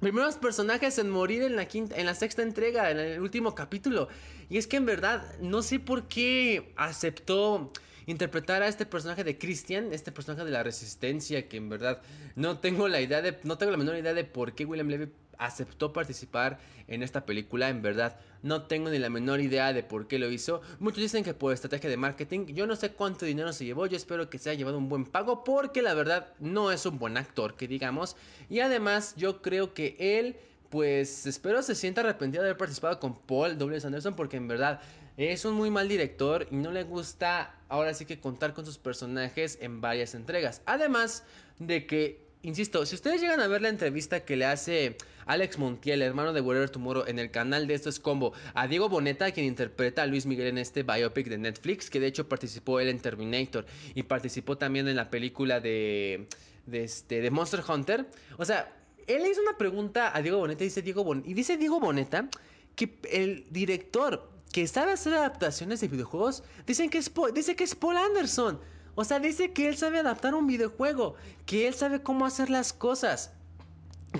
primeros 0.00 0.36
personajes 0.36 0.98
en 0.98 1.10
morir 1.10 1.42
en 1.42 1.56
la 1.56 1.66
quinta, 1.66 1.96
en 1.96 2.06
la 2.06 2.14
sexta 2.14 2.42
entrega, 2.42 2.90
en 2.90 2.98
el 2.98 3.20
último 3.20 3.54
capítulo. 3.54 4.08
Y 4.48 4.58
es 4.58 4.66
que 4.66 4.76
en 4.76 4.86
verdad 4.86 5.38
no 5.40 5.62
sé 5.62 5.78
por 5.78 6.08
qué 6.08 6.72
aceptó 6.76 7.72
interpretar 8.06 8.62
a 8.62 8.68
este 8.68 8.86
personaje 8.86 9.24
de 9.24 9.38
Christian, 9.38 9.92
este 9.92 10.12
personaje 10.12 10.44
de 10.44 10.50
la 10.50 10.62
resistencia, 10.62 11.48
que 11.48 11.56
en 11.56 11.68
verdad 11.68 12.00
no 12.36 12.58
tengo 12.58 12.88
la 12.88 13.00
idea 13.00 13.22
de, 13.22 13.38
no 13.44 13.58
tengo 13.58 13.72
la 13.72 13.78
menor 13.78 13.96
idea 13.96 14.14
de 14.14 14.24
por 14.24 14.54
qué 14.54 14.64
William 14.64 14.88
Levy 14.88 15.08
aceptó 15.38 15.92
participar 15.92 16.58
en 16.88 17.02
esta 17.02 17.24
película. 17.24 17.68
En 17.68 17.82
verdad, 17.82 18.16
no 18.42 18.62
tengo 18.62 18.90
ni 18.90 18.98
la 18.98 19.10
menor 19.10 19.40
idea 19.40 19.72
de 19.72 19.82
por 19.82 20.06
qué 20.06 20.18
lo 20.18 20.30
hizo. 20.30 20.62
Muchos 20.78 21.00
dicen 21.00 21.24
que 21.24 21.34
por 21.34 21.52
estrategia 21.52 21.90
de 21.90 21.96
marketing. 21.96 22.46
Yo 22.46 22.66
no 22.66 22.76
sé 22.76 22.92
cuánto 22.92 23.26
dinero 23.26 23.52
se 23.52 23.64
llevó. 23.64 23.86
Yo 23.86 23.96
espero 23.96 24.30
que 24.30 24.38
se 24.38 24.50
haya 24.50 24.58
llevado 24.58 24.78
un 24.78 24.88
buen 24.88 25.04
pago 25.04 25.44
porque 25.44 25.82
la 25.82 25.94
verdad 25.94 26.32
no 26.38 26.70
es 26.70 26.86
un 26.86 26.98
buen 26.98 27.16
actor, 27.16 27.56
que 27.56 27.68
digamos. 27.68 28.16
Y 28.48 28.60
además, 28.60 29.14
yo 29.16 29.42
creo 29.42 29.74
que 29.74 29.96
él 29.98 30.36
pues 30.70 31.26
espero 31.26 31.60
se 31.62 31.74
sienta 31.74 32.00
arrepentido 32.00 32.42
de 32.42 32.48
haber 32.48 32.56
participado 32.56 32.98
con 32.98 33.14
Paul 33.14 33.58
W. 33.58 33.78
Anderson 33.84 34.16
porque 34.16 34.38
en 34.38 34.48
verdad 34.48 34.80
es 35.16 35.44
un 35.44 35.54
muy 35.54 35.70
mal 35.70 35.88
director 35.88 36.46
y 36.50 36.56
no 36.56 36.70
le 36.70 36.84
gusta 36.84 37.54
ahora 37.68 37.94
sí 37.94 38.04
que 38.04 38.20
contar 38.20 38.54
con 38.54 38.64
sus 38.64 38.78
personajes 38.78 39.58
en 39.60 39.80
varias 39.80 40.14
entregas. 40.14 40.62
Además 40.66 41.24
de 41.58 41.86
que 41.86 42.32
Insisto, 42.44 42.84
si 42.86 42.96
ustedes 42.96 43.20
llegan 43.20 43.38
a 43.38 43.46
ver 43.46 43.62
la 43.62 43.68
entrevista 43.68 44.24
que 44.24 44.34
le 44.34 44.44
hace 44.44 44.96
Alex 45.26 45.58
Montiel, 45.58 46.02
hermano 46.02 46.32
de 46.32 46.40
Whatever 46.40 46.70
Tomorrow, 46.70 47.04
en 47.06 47.20
el 47.20 47.30
canal 47.30 47.68
de 47.68 47.74
Esto 47.74 47.88
es 47.88 48.00
Combo, 48.00 48.32
a 48.54 48.66
Diego 48.66 48.88
Boneta, 48.88 49.30
quien 49.30 49.46
interpreta 49.46 50.02
a 50.02 50.06
Luis 50.06 50.26
Miguel 50.26 50.48
en 50.48 50.58
este 50.58 50.82
biopic 50.82 51.28
de 51.28 51.38
Netflix, 51.38 51.88
que 51.88 52.00
de 52.00 52.08
hecho 52.08 52.28
participó 52.28 52.80
él 52.80 52.88
en 52.88 52.98
Terminator 52.98 53.64
y 53.94 54.02
participó 54.02 54.58
también 54.58 54.88
en 54.88 54.96
la 54.96 55.08
película 55.08 55.60
de, 55.60 56.26
de, 56.66 56.82
este, 56.82 57.20
de 57.20 57.30
Monster 57.30 57.62
Hunter. 57.68 58.06
O 58.38 58.44
sea, 58.44 58.74
él 59.06 59.22
le 59.22 59.30
hizo 59.30 59.40
una 59.40 59.56
pregunta 59.56 60.10
a 60.12 60.20
Diego 60.20 60.38
Boneta 60.38 60.64
y 60.64 60.66
dice 60.66 60.82
Diego, 60.82 61.14
y 61.24 61.34
dice 61.34 61.56
Diego 61.56 61.78
Boneta 61.78 62.28
que 62.74 62.98
el 63.12 63.46
director 63.50 64.31
que 64.52 64.66
sabe 64.66 64.92
hacer 64.92 65.14
adaptaciones 65.14 65.80
de 65.80 65.88
videojuegos 65.88 66.44
dicen 66.66 66.90
que 66.90 66.98
es 66.98 67.10
dice 67.34 67.56
que 67.56 67.64
es 67.64 67.74
Paul 67.74 67.96
Anderson. 67.96 68.60
O 68.94 69.04
sea, 69.04 69.18
dice 69.18 69.52
que 69.52 69.68
él 69.68 69.76
sabe 69.76 69.98
adaptar 69.98 70.34
un 70.34 70.46
videojuego, 70.46 71.14
que 71.46 71.66
él 71.66 71.74
sabe 71.74 72.02
cómo 72.02 72.26
hacer 72.26 72.50
las 72.50 72.74
cosas, 72.74 73.32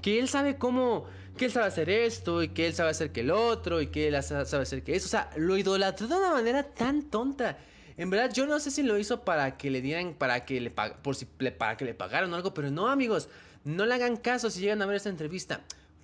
que 0.01 0.19
él 0.19 0.29
sabe 0.31 0.57
cómo, 0.57 1.05
que 1.37 1.45
él 1.45 1.53
sabe 1.53 1.67
hacer 1.67 1.91
esto 1.91 2.43
y 2.43 2.49
que 2.49 2.67
él 2.67 2.75
sabe 2.75 2.91
hacer 2.91 3.13
que 3.13 3.21
el 3.21 3.31
otro 3.31 3.83
y 3.83 3.89
que 3.89 4.09
él 4.09 4.23
sabe 4.23 4.63
hacer 4.63 4.83
que 4.83 4.97
eso. 4.97 5.07
O 5.07 5.11
sea, 5.11 5.31
lo 5.37 5.59
idolatró 5.59 6.09
de 6.09 6.17
una 6.17 6.31
manera 6.31 6.63
tan 6.63 7.03
tonta. 7.03 7.59
En 7.99 8.09
verdad, 8.09 8.33
yo 8.33 8.47
no 8.47 8.59
sé 8.59 8.71
si 8.71 8.83
lo 8.83 8.99
hizo 8.99 9.23
para 9.23 9.59
que 9.59 9.71
le 9.71 9.83
dieran, 9.83 10.15
para 10.15 10.47
que 10.47 10.59
le 10.59 10.71
por 10.71 11.15
si 11.15 11.27
para 11.27 11.77
que 11.77 11.85
le 11.85 11.93
pagaran 11.93 12.33
o 12.33 12.37
algo, 12.37 12.55
pero 12.55 12.71
no, 12.71 12.89
amigos, 12.89 13.29
no 13.65 13.85
le 13.85 13.93
hagan 13.93 14.17
caso 14.17 14.49
si 14.49 14.61
llegan 14.61 14.81
a 14.81 14.87
ver 14.87 14.97
esta 14.97 15.11
entrevista. 15.11 15.61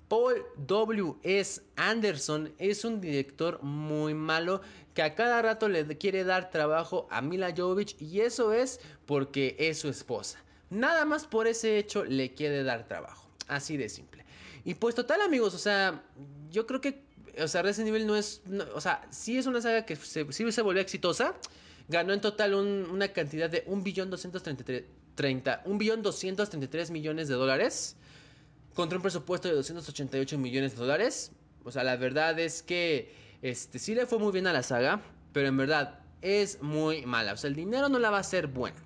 Paul 0.09 0.42
W. 0.66 1.16
S. 1.23 1.62
Anderson 1.77 2.53
es 2.59 2.85
un 2.85 3.01
director 3.01 3.62
muy 3.62 4.14
malo 4.14 4.62
que 4.94 5.03
a 5.03 5.14
cada 5.14 5.42
rato 5.42 5.68
le 5.68 5.87
quiere 5.99 6.25
dar 6.25 6.51
trabajo 6.51 7.07
a 7.11 7.21
Mila 7.21 7.55
Jovovich 7.57 7.94
y 8.01 8.21
eso 8.21 8.53
es 8.53 8.81
porque 9.07 9.55
es 9.59 9.79
su 9.79 9.88
esposa. 9.88 10.42
Nada 10.71 11.05
más 11.05 11.27
por 11.27 11.47
ese 11.47 11.79
hecho 11.79 12.05
le 12.05 12.33
quiere 12.35 12.62
dar 12.62 12.88
trabajo. 12.88 13.29
Así 13.49 13.77
de 13.77 13.88
simple. 13.88 14.25
Y 14.64 14.75
pues 14.75 14.94
total 14.94 15.21
amigos, 15.21 15.55
o 15.55 15.59
sea, 15.59 16.03
yo 16.51 16.66
creo 16.66 16.81
que, 16.81 17.03
o 17.38 17.49
sea, 17.49 17.62
Resident 17.62 17.94
Evil 17.94 18.07
no 18.07 18.16
es, 18.16 18.42
o 18.75 18.81
sea, 18.81 19.07
sí 19.11 19.38
es 19.38 19.47
una 19.47 19.61
saga 19.61 19.87
que 19.87 19.97
se, 19.97 20.31
sí 20.33 20.51
se 20.51 20.62
volvió 20.62 20.83
exitosa. 20.83 21.35
Ganó 21.88 22.12
en 22.12 22.21
total 22.21 22.55
una 22.55 23.09
cantidad 23.09 23.49
de 23.49 23.64
1.233 23.66 24.85
billón 25.79 26.03
233 26.03 26.90
millones 26.90 27.29
de 27.29 27.35
dólares 27.35 27.97
contra 28.79 28.97
un 28.97 29.03
presupuesto 29.03 29.49
de 29.49 29.55
288 29.55 30.38
millones 30.38 30.77
de 30.77 30.79
dólares. 30.79 31.33
O 31.64 31.73
sea, 31.73 31.83
la 31.83 31.97
verdad 31.97 32.38
es 32.38 32.62
que 32.62 33.12
este, 33.43 33.81
sí 33.81 33.93
le 33.93 34.07
fue 34.07 34.21
muy 34.21 34.31
bien 34.31 34.47
a 34.47 34.53
la 34.53 34.62
saga, 34.62 35.03
pero 35.33 35.49
en 35.49 35.57
verdad 35.57 35.99
es 36.23 36.62
muy 36.62 37.05
mala. 37.05 37.33
O 37.33 37.37
sea, 37.37 37.49
el 37.49 37.57
dinero 37.57 37.88
no 37.88 37.99
la 37.99 38.11
va 38.11 38.21
a 38.21 38.23
ser 38.23 38.47
buena. 38.47 38.77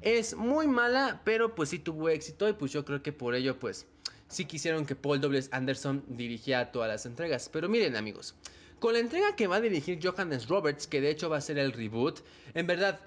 Es 0.00 0.34
muy 0.34 0.66
mala, 0.66 1.20
pero 1.22 1.54
pues 1.54 1.68
sí 1.68 1.78
tuvo 1.78 2.08
éxito 2.08 2.48
y 2.48 2.54
pues 2.54 2.72
yo 2.72 2.86
creo 2.86 3.02
que 3.02 3.12
por 3.12 3.34
ello 3.34 3.58
pues 3.58 3.84
sí 4.26 4.46
quisieron 4.46 4.86
que 4.86 4.96
Paul 4.96 5.20
W. 5.20 5.46
Anderson 5.52 6.02
dirigiera 6.08 6.72
todas 6.72 6.88
las 6.88 7.04
entregas. 7.04 7.50
Pero 7.52 7.68
miren 7.68 7.94
amigos, 7.94 8.34
con 8.78 8.94
la 8.94 9.00
entrega 9.00 9.36
que 9.36 9.48
va 9.48 9.56
a 9.56 9.60
dirigir 9.60 10.00
Johannes 10.02 10.48
Roberts, 10.48 10.86
que 10.86 11.02
de 11.02 11.10
hecho 11.10 11.28
va 11.28 11.36
a 11.36 11.42
ser 11.42 11.58
el 11.58 11.74
reboot, 11.74 12.20
en 12.54 12.66
verdad 12.66 13.00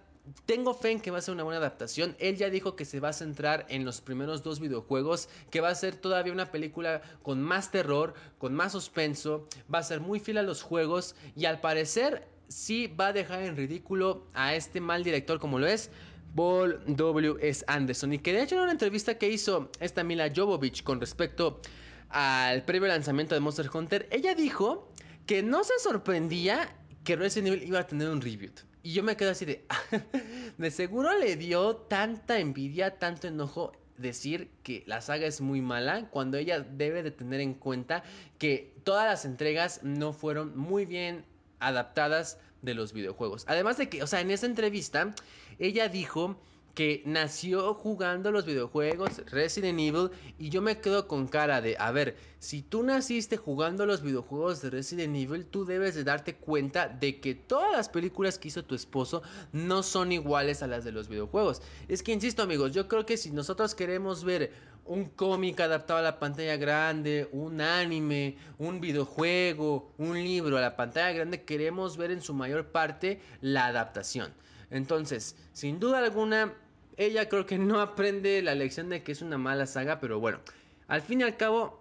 tengo 0.46 0.74
fe 0.74 0.92
en 0.92 1.00
que 1.00 1.12
va 1.12 1.20
a 1.20 1.22
ser 1.22 1.34
una 1.34 1.44
buena 1.44 1.60
adaptación. 1.60 2.16
Él 2.20 2.38
ya 2.38 2.50
dijo 2.50 2.76
que 2.76 2.86
se 2.86 3.00
va 3.00 3.10
a 3.10 3.14
centrar 3.14 3.66
en 3.70 3.86
los 3.86 4.02
primeros 4.02 4.44
dos 4.44 4.60
videojuegos, 4.60 5.30
que 5.50 5.62
va 5.62 5.70
a 5.70 5.76
ser 5.76 5.96
todavía 5.96 6.34
una 6.34 6.52
película 6.52 7.02
con 7.24 7.42
más 7.42 7.72
terror, 7.72 8.14
con 8.38 8.54
más 8.54 8.72
suspenso, 8.72 9.48
va 9.74 9.80
a 9.80 9.84
ser 9.84 10.00
muy 10.02 10.20
fiel 10.20 10.38
a 10.38 10.44
los 10.44 10.62
juegos 10.62 11.16
y 11.36 11.46
al 11.46 11.62
parecer 11.62 12.28
sí 12.48 12.88
va 12.88 13.08
a 13.08 13.14
dejar 13.14 13.44
en 13.44 13.56
ridículo 13.56 14.28
a 14.34 14.56
este 14.56 14.82
mal 14.82 15.04
director 15.04 15.40
como 15.40 15.60
lo 15.60 15.68
es 15.68 15.92
Paul 16.36 16.80
W. 16.86 17.38
S. 17.42 17.64
Anderson. 17.68 18.14
Y 18.14 18.20
que 18.20 18.34
de 18.34 18.44
hecho 18.44 18.56
en 18.56 18.62
una 18.62 18.72
entrevista 18.72 19.18
que 19.18 19.30
hizo 19.30 19.72
esta 19.80 20.04
Mila 20.04 20.32
Jovovich 20.36 20.84
con 20.84 21.00
respecto 21.00 21.62
al 22.10 22.64
previo 22.64 22.88
lanzamiento 22.88 23.36
de 23.36 23.42
Monster 23.42 23.70
Hunter, 23.74 24.08
ella 24.12 24.36
dijo 24.36 24.92
que 25.26 25.44
no 25.44 25.64
se 25.64 25.78
sorprendía 25.80 26.76
que 27.04 27.16
Resident 27.16 27.48
Evil 27.54 27.68
iba 27.68 27.80
a 27.80 27.88
tener 27.88 28.10
un 28.10 28.22
reboot. 28.22 28.69
Y 28.90 28.94
yo 28.94 29.04
me 29.04 29.16
quedo 29.16 29.30
así 29.30 29.46
de... 29.46 29.64
de 30.58 30.72
seguro 30.72 31.16
le 31.16 31.36
dio 31.36 31.76
tanta 31.76 32.40
envidia, 32.40 32.98
tanto 32.98 33.28
enojo 33.28 33.72
decir 33.98 34.50
que 34.64 34.84
la 34.88 35.00
saga 35.00 35.28
es 35.28 35.42
muy 35.42 35.62
mala 35.62 36.10
cuando 36.10 36.38
ella 36.38 36.62
debe 36.62 37.04
de 37.04 37.12
tener 37.12 37.40
en 37.40 37.54
cuenta 37.54 38.02
que 38.40 38.74
todas 38.84 39.06
las 39.06 39.26
entregas 39.26 39.82
no 39.84 40.12
fueron 40.12 40.58
muy 40.58 40.88
bien 40.88 41.24
adaptadas 41.60 42.40
de 42.64 42.74
los 42.74 42.92
videojuegos. 42.92 43.46
Además 43.48 43.78
de 43.78 43.90
que, 43.90 44.02
o 44.02 44.08
sea, 44.08 44.22
en 44.22 44.32
esa 44.32 44.48
entrevista 44.48 45.14
ella 45.60 45.88
dijo 45.88 46.42
que 46.74 47.04
nació 47.06 47.74
jugando 47.74 48.32
los 48.32 48.46
videojuegos 48.46 49.22
Resident 49.32 49.80
Evil 49.80 50.12
y 50.38 50.50
yo 50.50 50.62
me 50.62 50.80
quedo 50.80 51.08
con 51.08 51.28
cara 51.28 51.62
de, 51.62 51.76
a 51.80 51.92
ver, 51.92 52.16
si 52.40 52.62
tú 52.62 52.84
naciste 52.84 53.38
jugando 53.38 53.86
los 53.86 54.02
videojuegos 54.02 54.62
de 54.62 54.70
Resident 54.70 55.16
Evil, 55.16 55.46
tú 55.46 55.66
debes 55.66 55.96
de 55.96 56.04
darte 56.04 56.36
cuenta 56.36 56.88
de 56.88 57.20
que 57.20 57.36
todas 57.36 57.72
las 57.72 57.90
películas 57.90 58.38
que 58.38 58.48
hizo 58.48 58.64
tu 58.64 58.76
esposo 58.76 59.22
no 59.52 59.84
son 59.84 60.12
iguales 60.12 60.64
a 60.64 60.68
las 60.68 60.84
de 60.84 60.92
los 60.92 61.10
videojuegos. 61.10 61.62
Es 61.88 62.02
que, 62.02 62.14
insisto 62.14 62.44
amigos, 62.44 62.74
yo 62.74 62.88
creo 62.88 63.06
que 63.06 63.18
si 63.18 63.32
nosotros 63.32 63.76
queremos 63.76 64.24
ver 64.24 64.52
un 64.86 65.06
cómic 65.06 65.60
adaptado 65.60 66.00
a 66.00 66.04
la 66.04 66.18
pantalla 66.18 66.58
grande, 66.58 67.30
un 67.32 67.62
anime, 67.62 68.38
un 68.58 68.82
videojuego, 68.82 69.94
un 69.98 70.16
libro 70.16 70.58
a 70.58 70.62
la 70.62 70.76
pantalla 70.76 71.12
grande, 71.12 71.44
queremos 71.44 71.98
ver 71.98 72.12
en 72.12 72.22
su 72.22 72.34
mayor 72.34 72.68
parte 72.72 73.22
la 73.42 73.68
adaptación. 73.68 74.34
Entonces, 74.72 75.36
sin 75.54 75.80
duda 75.80 76.00
alguna, 76.00 76.54
ella 76.98 77.30
creo 77.30 77.46
que 77.46 77.58
no 77.58 77.82
aprende 77.82 78.42
la 78.42 78.56
lección 78.56 78.90
de 78.90 79.04
que 79.04 79.12
es 79.12 79.22
una 79.22 79.38
mala 79.38 79.66
saga, 79.66 80.00
pero 80.00 80.20
bueno, 80.20 80.40
al 80.88 81.02
fin 81.02 81.22
y 81.22 81.24
al 81.24 81.38
cabo, 81.38 81.80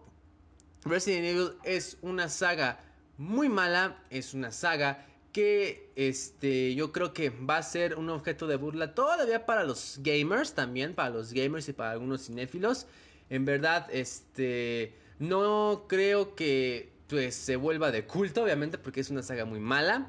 Resident 0.84 1.26
Evil 1.26 1.50
es 1.64 1.98
una 2.02 2.28
saga 2.28 2.80
muy 3.16 3.48
mala, 3.48 4.02
es 4.10 4.32
una 4.32 4.52
saga 4.52 5.04
que 5.32 5.90
este 5.96 6.74
yo 6.74 6.92
creo 6.92 7.12
que 7.12 7.30
va 7.30 7.58
a 7.58 7.62
ser 7.62 7.96
un 7.96 8.08
objeto 8.10 8.46
de 8.46 8.56
burla 8.56 8.94
todavía 8.94 9.44
para 9.44 9.64
los 9.64 9.98
gamers 10.02 10.54
también, 10.54 10.94
para 10.94 11.10
los 11.10 11.32
gamers 11.32 11.68
y 11.68 11.72
para 11.72 11.90
algunos 11.90 12.26
cinéfilos. 12.26 12.86
En 13.28 13.44
verdad, 13.44 13.88
este 13.92 14.94
no 15.18 15.84
creo 15.88 16.34
que 16.34 16.92
pues 17.08 17.34
se 17.34 17.56
vuelva 17.56 17.90
de 17.90 18.06
culto, 18.06 18.44
obviamente, 18.44 18.78
porque 18.78 19.00
es 19.00 19.10
una 19.10 19.22
saga 19.22 19.44
muy 19.44 19.60
mala, 19.60 20.06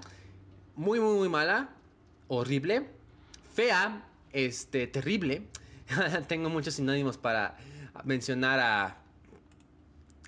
muy 0.75 0.99
muy 0.99 1.17
muy 1.17 1.29
mala 1.29 1.69
horrible, 2.29 2.87
fea, 3.53 4.07
este, 4.31 4.87
terrible. 4.87 5.41
Tengo 6.29 6.49
muchos 6.49 6.75
sinónimos 6.75 7.17
para 7.17 7.57
mencionar 8.05 8.59
a 8.59 8.95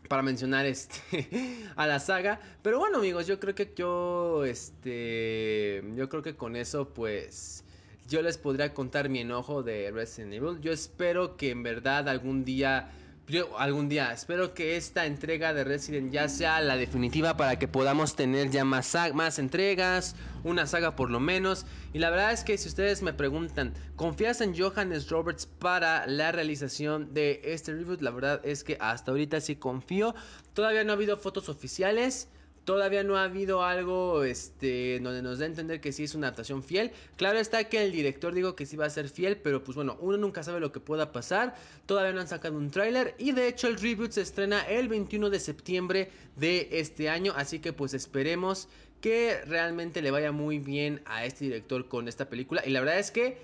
para 0.09 0.23
mencionar 0.23 0.65
este 0.65 1.57
a 1.77 1.87
la 1.87 1.99
saga, 1.99 2.41
pero 2.61 2.79
bueno, 2.79 2.97
amigos, 2.97 3.27
yo 3.27 3.39
creo 3.39 3.55
que 3.55 3.71
yo 3.73 4.43
este 4.43 5.81
yo 5.95 6.09
creo 6.09 6.21
que 6.21 6.35
con 6.35 6.57
eso 6.57 6.89
pues 6.89 7.63
yo 8.09 8.21
les 8.21 8.37
podría 8.37 8.73
contar 8.73 9.07
mi 9.07 9.19
enojo 9.19 9.63
de 9.63 9.89
Resident 9.89 10.33
Evil. 10.33 10.59
Yo 10.59 10.73
espero 10.73 11.37
que 11.37 11.51
en 11.51 11.63
verdad 11.63 12.09
algún 12.09 12.43
día 12.43 12.91
yo 13.31 13.57
algún 13.57 13.87
día 13.87 14.11
espero 14.11 14.53
que 14.53 14.75
esta 14.75 15.05
entrega 15.05 15.53
de 15.53 15.63
Resident 15.63 16.11
ya 16.11 16.27
sea 16.27 16.59
la 16.59 16.75
definitiva 16.75 17.37
para 17.37 17.57
que 17.57 17.67
podamos 17.67 18.13
tener 18.15 18.51
ya 18.51 18.65
más, 18.65 18.93
más 19.13 19.39
entregas, 19.39 20.17
una 20.43 20.67
saga 20.67 20.97
por 20.97 21.09
lo 21.09 21.21
menos. 21.21 21.65
Y 21.93 21.99
la 21.99 22.09
verdad 22.09 22.33
es 22.33 22.43
que 22.43 22.57
si 22.57 22.67
ustedes 22.67 23.01
me 23.01 23.13
preguntan, 23.13 23.73
¿confías 23.95 24.41
en 24.41 24.53
Johannes 24.55 25.09
Roberts 25.09 25.45
para 25.45 26.05
la 26.07 26.33
realización 26.33 27.13
de 27.13 27.41
este 27.45 27.73
reboot? 27.73 28.01
La 28.01 28.11
verdad 28.11 28.41
es 28.43 28.65
que 28.65 28.77
hasta 28.81 29.11
ahorita 29.11 29.39
sí 29.39 29.55
confío. 29.55 30.13
Todavía 30.53 30.83
no 30.83 30.91
ha 30.91 30.95
habido 30.95 31.15
fotos 31.15 31.47
oficiales. 31.47 32.27
Todavía 32.71 33.03
no 33.03 33.17
ha 33.17 33.25
habido 33.25 33.65
algo 33.65 34.23
este, 34.23 35.01
donde 35.01 35.21
nos 35.21 35.39
dé 35.39 35.43
a 35.43 35.47
entender 35.47 35.81
que 35.81 35.91
sí 35.91 36.05
es 36.05 36.15
una 36.15 36.27
adaptación 36.27 36.63
fiel. 36.63 36.93
Claro 37.17 37.37
está 37.37 37.65
que 37.65 37.83
el 37.83 37.91
director 37.91 38.33
dijo 38.33 38.55
que 38.55 38.65
sí 38.65 38.77
va 38.77 38.85
a 38.85 38.89
ser 38.89 39.09
fiel, 39.09 39.35
pero 39.35 39.61
pues 39.61 39.75
bueno, 39.75 39.97
uno 39.99 40.15
nunca 40.15 40.41
sabe 40.41 40.61
lo 40.61 40.71
que 40.71 40.79
pueda 40.79 41.11
pasar. 41.11 41.53
Todavía 41.85 42.13
no 42.13 42.21
han 42.21 42.29
sacado 42.29 42.57
un 42.57 42.71
tráiler 42.71 43.13
y 43.17 43.33
de 43.33 43.49
hecho 43.49 43.67
el 43.67 43.75
reboot 43.77 44.11
se 44.11 44.21
estrena 44.21 44.61
el 44.61 44.87
21 44.87 45.29
de 45.29 45.41
septiembre 45.41 46.11
de 46.37 46.69
este 46.71 47.09
año, 47.09 47.33
así 47.35 47.59
que 47.59 47.73
pues 47.73 47.93
esperemos 47.93 48.69
que 49.01 49.41
realmente 49.47 50.01
le 50.01 50.09
vaya 50.09 50.31
muy 50.31 50.59
bien 50.59 51.01
a 51.03 51.25
este 51.25 51.43
director 51.43 51.89
con 51.89 52.07
esta 52.07 52.29
película. 52.29 52.63
Y 52.65 52.69
la 52.69 52.79
verdad 52.79 52.99
es 52.99 53.11
que 53.11 53.37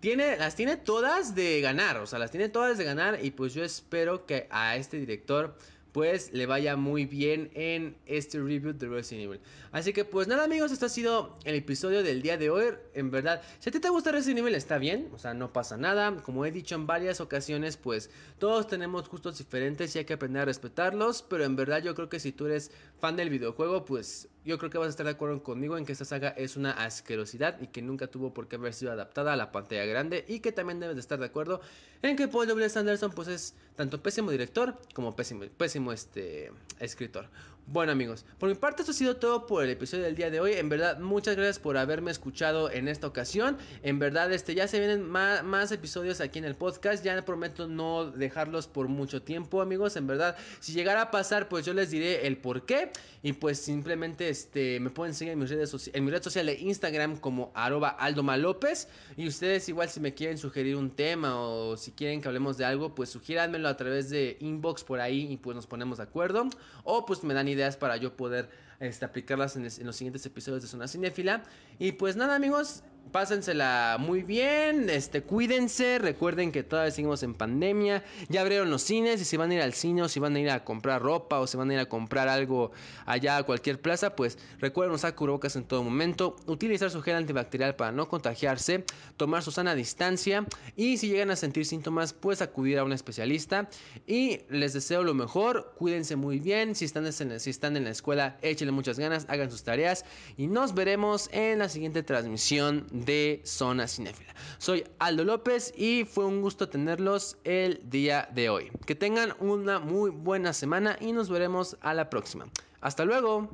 tiene, 0.00 0.38
las 0.38 0.56
tiene 0.56 0.78
todas 0.78 1.34
de 1.34 1.60
ganar, 1.60 1.98
o 1.98 2.06
sea, 2.06 2.18
las 2.18 2.30
tiene 2.30 2.48
todas 2.48 2.78
de 2.78 2.84
ganar 2.84 3.18
y 3.22 3.32
pues 3.32 3.52
yo 3.52 3.64
espero 3.64 4.24
que 4.24 4.46
a 4.50 4.76
este 4.76 4.96
director 4.96 5.58
pues 5.92 6.32
le 6.32 6.46
vaya 6.46 6.76
muy 6.76 7.04
bien 7.04 7.50
en 7.54 7.96
este 8.06 8.38
review 8.38 8.72
de 8.72 8.88
Resident 8.88 9.26
Evil. 9.26 9.40
Así 9.70 9.92
que 9.92 10.04
pues 10.04 10.26
nada 10.26 10.44
amigos, 10.44 10.72
este 10.72 10.86
ha 10.86 10.88
sido 10.88 11.38
el 11.44 11.54
episodio 11.54 12.02
del 12.02 12.22
día 12.22 12.38
de 12.38 12.50
hoy. 12.50 12.64
En 12.94 13.10
verdad, 13.10 13.42
si 13.58 13.68
a 13.68 13.72
ti 13.72 13.78
te 13.78 13.90
gusta 13.90 14.10
Resident 14.10 14.40
Evil 14.40 14.54
está 14.54 14.78
bien, 14.78 15.10
o 15.12 15.18
sea, 15.18 15.34
no 15.34 15.52
pasa 15.52 15.76
nada. 15.76 16.16
Como 16.22 16.46
he 16.46 16.50
dicho 16.50 16.74
en 16.74 16.86
varias 16.86 17.20
ocasiones, 17.20 17.76
pues 17.76 18.10
todos 18.38 18.66
tenemos 18.66 19.08
gustos 19.08 19.38
diferentes 19.38 19.94
y 19.94 19.98
hay 19.98 20.04
que 20.04 20.14
aprender 20.14 20.42
a 20.42 20.46
respetarlos. 20.46 21.22
Pero 21.22 21.44
en 21.44 21.56
verdad 21.56 21.82
yo 21.82 21.94
creo 21.94 22.08
que 22.08 22.20
si 22.20 22.32
tú 22.32 22.46
eres 22.46 22.70
fan 22.98 23.16
del 23.16 23.30
videojuego, 23.30 23.84
pues 23.84 24.28
yo 24.44 24.58
creo 24.58 24.70
que 24.70 24.78
vas 24.78 24.88
a 24.88 24.90
estar 24.90 25.06
de 25.06 25.12
acuerdo 25.12 25.42
conmigo 25.42 25.78
en 25.78 25.84
que 25.84 25.92
esta 25.92 26.04
saga 26.04 26.30
es 26.30 26.56
una 26.56 26.72
asquerosidad 26.72 27.60
y 27.60 27.68
que 27.68 27.82
nunca 27.82 28.08
tuvo 28.08 28.34
por 28.34 28.48
qué 28.48 28.56
haber 28.56 28.74
sido 28.74 28.92
adaptada 28.92 29.32
a 29.32 29.36
la 29.36 29.52
pantalla 29.52 29.84
grande 29.84 30.24
y 30.26 30.40
que 30.40 30.52
también 30.52 30.80
debes 30.80 30.96
de 30.96 31.00
estar 31.00 31.18
de 31.18 31.26
acuerdo 31.26 31.60
en 32.02 32.16
que 32.16 32.28
Paul 32.28 32.48
W. 32.48 32.70
Anderson 32.74 33.12
pues 33.12 33.28
es 33.28 33.54
tanto 33.76 34.02
pésimo 34.02 34.30
director 34.30 34.76
como 34.94 35.14
pésimo, 35.14 35.44
pésimo 35.56 35.92
este, 35.92 36.50
escritor. 36.80 37.28
Bueno 37.66 37.92
amigos, 37.92 38.24
por 38.38 38.48
mi 38.48 38.54
parte 38.56 38.82
esto 38.82 38.90
ha 38.90 38.94
sido 38.94 39.16
todo 39.16 39.46
por 39.46 39.62
el 39.62 39.70
episodio 39.70 40.02
del 40.02 40.16
día 40.16 40.30
de 40.30 40.40
hoy. 40.40 40.54
En 40.54 40.68
verdad, 40.68 40.98
muchas 40.98 41.36
gracias 41.36 41.60
por 41.60 41.78
haberme 41.78 42.10
escuchado 42.10 42.70
en 42.70 42.88
esta 42.88 43.06
ocasión. 43.06 43.56
En 43.82 43.98
verdad, 44.00 44.32
este 44.32 44.54
ya 44.54 44.66
se 44.66 44.80
vienen 44.80 45.08
más, 45.08 45.44
más, 45.44 45.70
episodios 45.70 46.20
aquí 46.20 46.40
en 46.40 46.44
el 46.44 46.56
podcast. 46.56 47.04
Ya 47.04 47.22
prometo 47.24 47.68
no 47.68 48.10
dejarlos 48.10 48.66
por 48.66 48.88
mucho 48.88 49.22
tiempo, 49.22 49.62
amigos. 49.62 49.96
En 49.96 50.08
verdad, 50.08 50.36
si 50.58 50.72
llegara 50.72 51.02
a 51.02 51.10
pasar, 51.10 51.48
pues 51.48 51.64
yo 51.64 51.72
les 51.72 51.90
diré 51.90 52.26
el 52.26 52.36
por 52.36 52.66
qué. 52.66 52.90
Y 53.22 53.34
pues 53.34 53.58
simplemente 53.58 54.28
este, 54.28 54.80
me 54.80 54.90
pueden 54.90 55.14
seguir 55.14 55.32
en, 55.32 55.38
mis 55.38 55.48
redes 55.48 55.90
en 55.94 56.04
mi 56.04 56.10
red 56.10 56.22
social 56.22 56.44
de 56.46 56.58
Instagram 56.58 57.16
como 57.18 57.52
arroba 57.54 57.90
aldomalopez. 57.90 58.88
Y 59.16 59.28
ustedes 59.28 59.68
igual 59.68 59.88
si 59.88 60.00
me 60.00 60.12
quieren 60.12 60.36
sugerir 60.36 60.74
un 60.74 60.90
tema 60.90 61.40
o 61.40 61.76
si 61.76 61.92
quieren 61.92 62.20
que 62.20 62.26
hablemos 62.26 62.58
de 62.58 62.64
algo, 62.64 62.94
pues 62.94 63.10
sugiéranmelo 63.10 63.68
a 63.68 63.76
través 63.76 64.10
de 64.10 64.36
inbox 64.40 64.82
por 64.82 65.00
ahí 65.00 65.32
y 65.32 65.36
pues 65.36 65.54
nos 65.54 65.68
ponemos 65.68 65.98
de 65.98 66.04
acuerdo. 66.04 66.48
O 66.82 67.06
pues 67.06 67.22
me 67.22 67.32
dan 67.32 67.51
ideas 67.52 67.76
para 67.76 67.96
yo 67.96 68.16
poder 68.16 68.50
este, 68.80 69.04
aplicarlas 69.04 69.56
en, 69.56 69.64
en, 69.64 69.86
los 69.86 69.96
siguientes 69.96 70.26
episodios 70.26 70.62
de 70.62 70.68
Zona 70.68 70.88
Cinéfila. 70.88 71.42
Y 71.78 71.92
pues 71.92 72.16
nada 72.16 72.34
amigos, 72.34 72.82
Pásensela 73.10 73.96
muy 74.00 74.22
bien, 74.22 74.88
este, 74.88 75.22
cuídense, 75.22 75.98
recuerden 75.98 76.50
que 76.50 76.62
todavía 76.62 76.90
seguimos 76.90 77.22
en 77.22 77.34
pandemia, 77.34 78.02
ya 78.30 78.40
abrieron 78.40 78.70
los 78.70 78.82
cines 78.82 79.20
y 79.20 79.24
si 79.26 79.36
van 79.36 79.50
a 79.50 79.54
ir 79.54 79.60
al 79.60 79.74
cine 79.74 80.02
o 80.02 80.08
si 80.08 80.18
van 80.18 80.34
a 80.34 80.40
ir 80.40 80.48
a 80.48 80.64
comprar 80.64 81.02
ropa 81.02 81.38
o 81.40 81.46
si 81.46 81.58
van 81.58 81.70
a 81.70 81.74
ir 81.74 81.78
a 81.78 81.86
comprar 81.86 82.28
algo 82.28 82.72
allá 83.04 83.36
a 83.36 83.42
cualquier 83.42 83.82
plaza, 83.82 84.16
pues 84.16 84.38
recuerden 84.60 84.94
usar 84.94 85.14
cubrebocas 85.14 85.56
en 85.56 85.64
todo 85.64 85.82
momento, 85.82 86.36
utilizar 86.46 86.90
su 86.90 87.02
gel 87.02 87.16
antibacterial 87.16 87.76
para 87.76 87.92
no 87.92 88.08
contagiarse, 88.08 88.84
tomar 89.18 89.42
su 89.42 89.50
sana 89.50 89.74
distancia 89.74 90.46
y 90.74 90.96
si 90.96 91.08
llegan 91.08 91.30
a 91.30 91.36
sentir 91.36 91.66
síntomas, 91.66 92.14
pues 92.14 92.40
acudir 92.40 92.78
a 92.78 92.84
un 92.84 92.92
especialista 92.92 93.68
y 94.06 94.40
les 94.48 94.72
deseo 94.72 95.02
lo 95.02 95.12
mejor, 95.12 95.74
cuídense 95.76 96.16
muy 96.16 96.38
bien, 96.38 96.74
si 96.74 96.86
están 96.86 97.12
si 97.12 97.50
están 97.50 97.76
en 97.76 97.84
la 97.84 97.90
escuela, 97.90 98.38
échenle 98.40 98.72
muchas 98.72 98.98
ganas, 98.98 99.26
hagan 99.28 99.50
sus 99.50 99.64
tareas 99.64 100.06
y 100.38 100.46
nos 100.46 100.74
veremos 100.74 101.28
en 101.32 101.58
la 101.58 101.68
siguiente 101.68 102.02
transmisión 102.02 102.86
de 102.92 103.40
Zona 103.44 103.88
Cinéfila. 103.88 104.34
Soy 104.58 104.84
Aldo 104.98 105.24
López 105.24 105.72
y 105.76 106.04
fue 106.04 106.24
un 106.24 106.40
gusto 106.42 106.68
tenerlos 106.68 107.36
el 107.44 107.80
día 107.84 108.28
de 108.32 108.50
hoy. 108.50 108.70
Que 108.86 108.94
tengan 108.94 109.34
una 109.40 109.78
muy 109.80 110.10
buena 110.10 110.52
semana 110.52 110.96
y 111.00 111.12
nos 111.12 111.28
veremos 111.28 111.76
a 111.80 111.94
la 111.94 112.08
próxima. 112.10 112.46
Hasta 112.80 113.04
luego. 113.04 113.48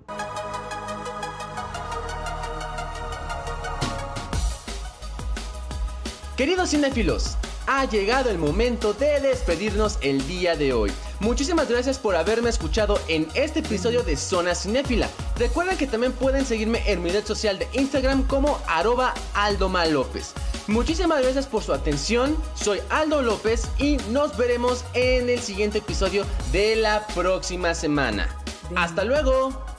Queridos 6.37 6.71
cinéfilos, 6.71 7.37
ha 7.67 7.85
llegado 7.85 8.31
el 8.31 8.39
momento 8.39 8.93
de 8.93 9.21
despedirnos 9.21 9.99
el 10.03 10.25
día 10.29 10.55
de 10.55 10.73
hoy. 10.73 10.93
Muchísimas 11.21 11.69
gracias 11.69 11.99
por 11.99 12.15
haberme 12.15 12.49
escuchado 12.49 12.99
en 13.09 13.27
este 13.35 13.61
episodio 13.61 14.03
de 14.05 14.17
Zona 14.17 14.55
Cinéfila. 14.55 15.09
Recuerden 15.37 15.77
que 15.77 15.87
también 15.87 16.13
pueden 16.13 16.47
seguirme 16.47 16.83
en 16.87 17.03
mi 17.03 17.11
red 17.11 17.25
social 17.25 17.59
de 17.59 17.69
Instagram 17.73 18.25
como 18.27 18.61
arroba 18.69 19.15
Aldo 19.35 19.69
López. 19.91 20.33
Muchísimas 20.69 21.23
gracias 21.23 21.47
por 21.47 21.63
su 21.63 21.73
atención, 21.73 22.37
soy 22.55 22.81
Aldo 22.91 23.23
López 23.23 23.69
y 23.79 23.97
nos 24.11 24.37
veremos 24.37 24.85
en 24.95 25.29
el 25.29 25.41
siguiente 25.41 25.79
episodio 25.79 26.25
de 26.53 26.77
la 26.77 27.07
próxima 27.09 27.75
semana. 27.75 28.29
Hasta 28.77 29.03
luego. 29.05 29.78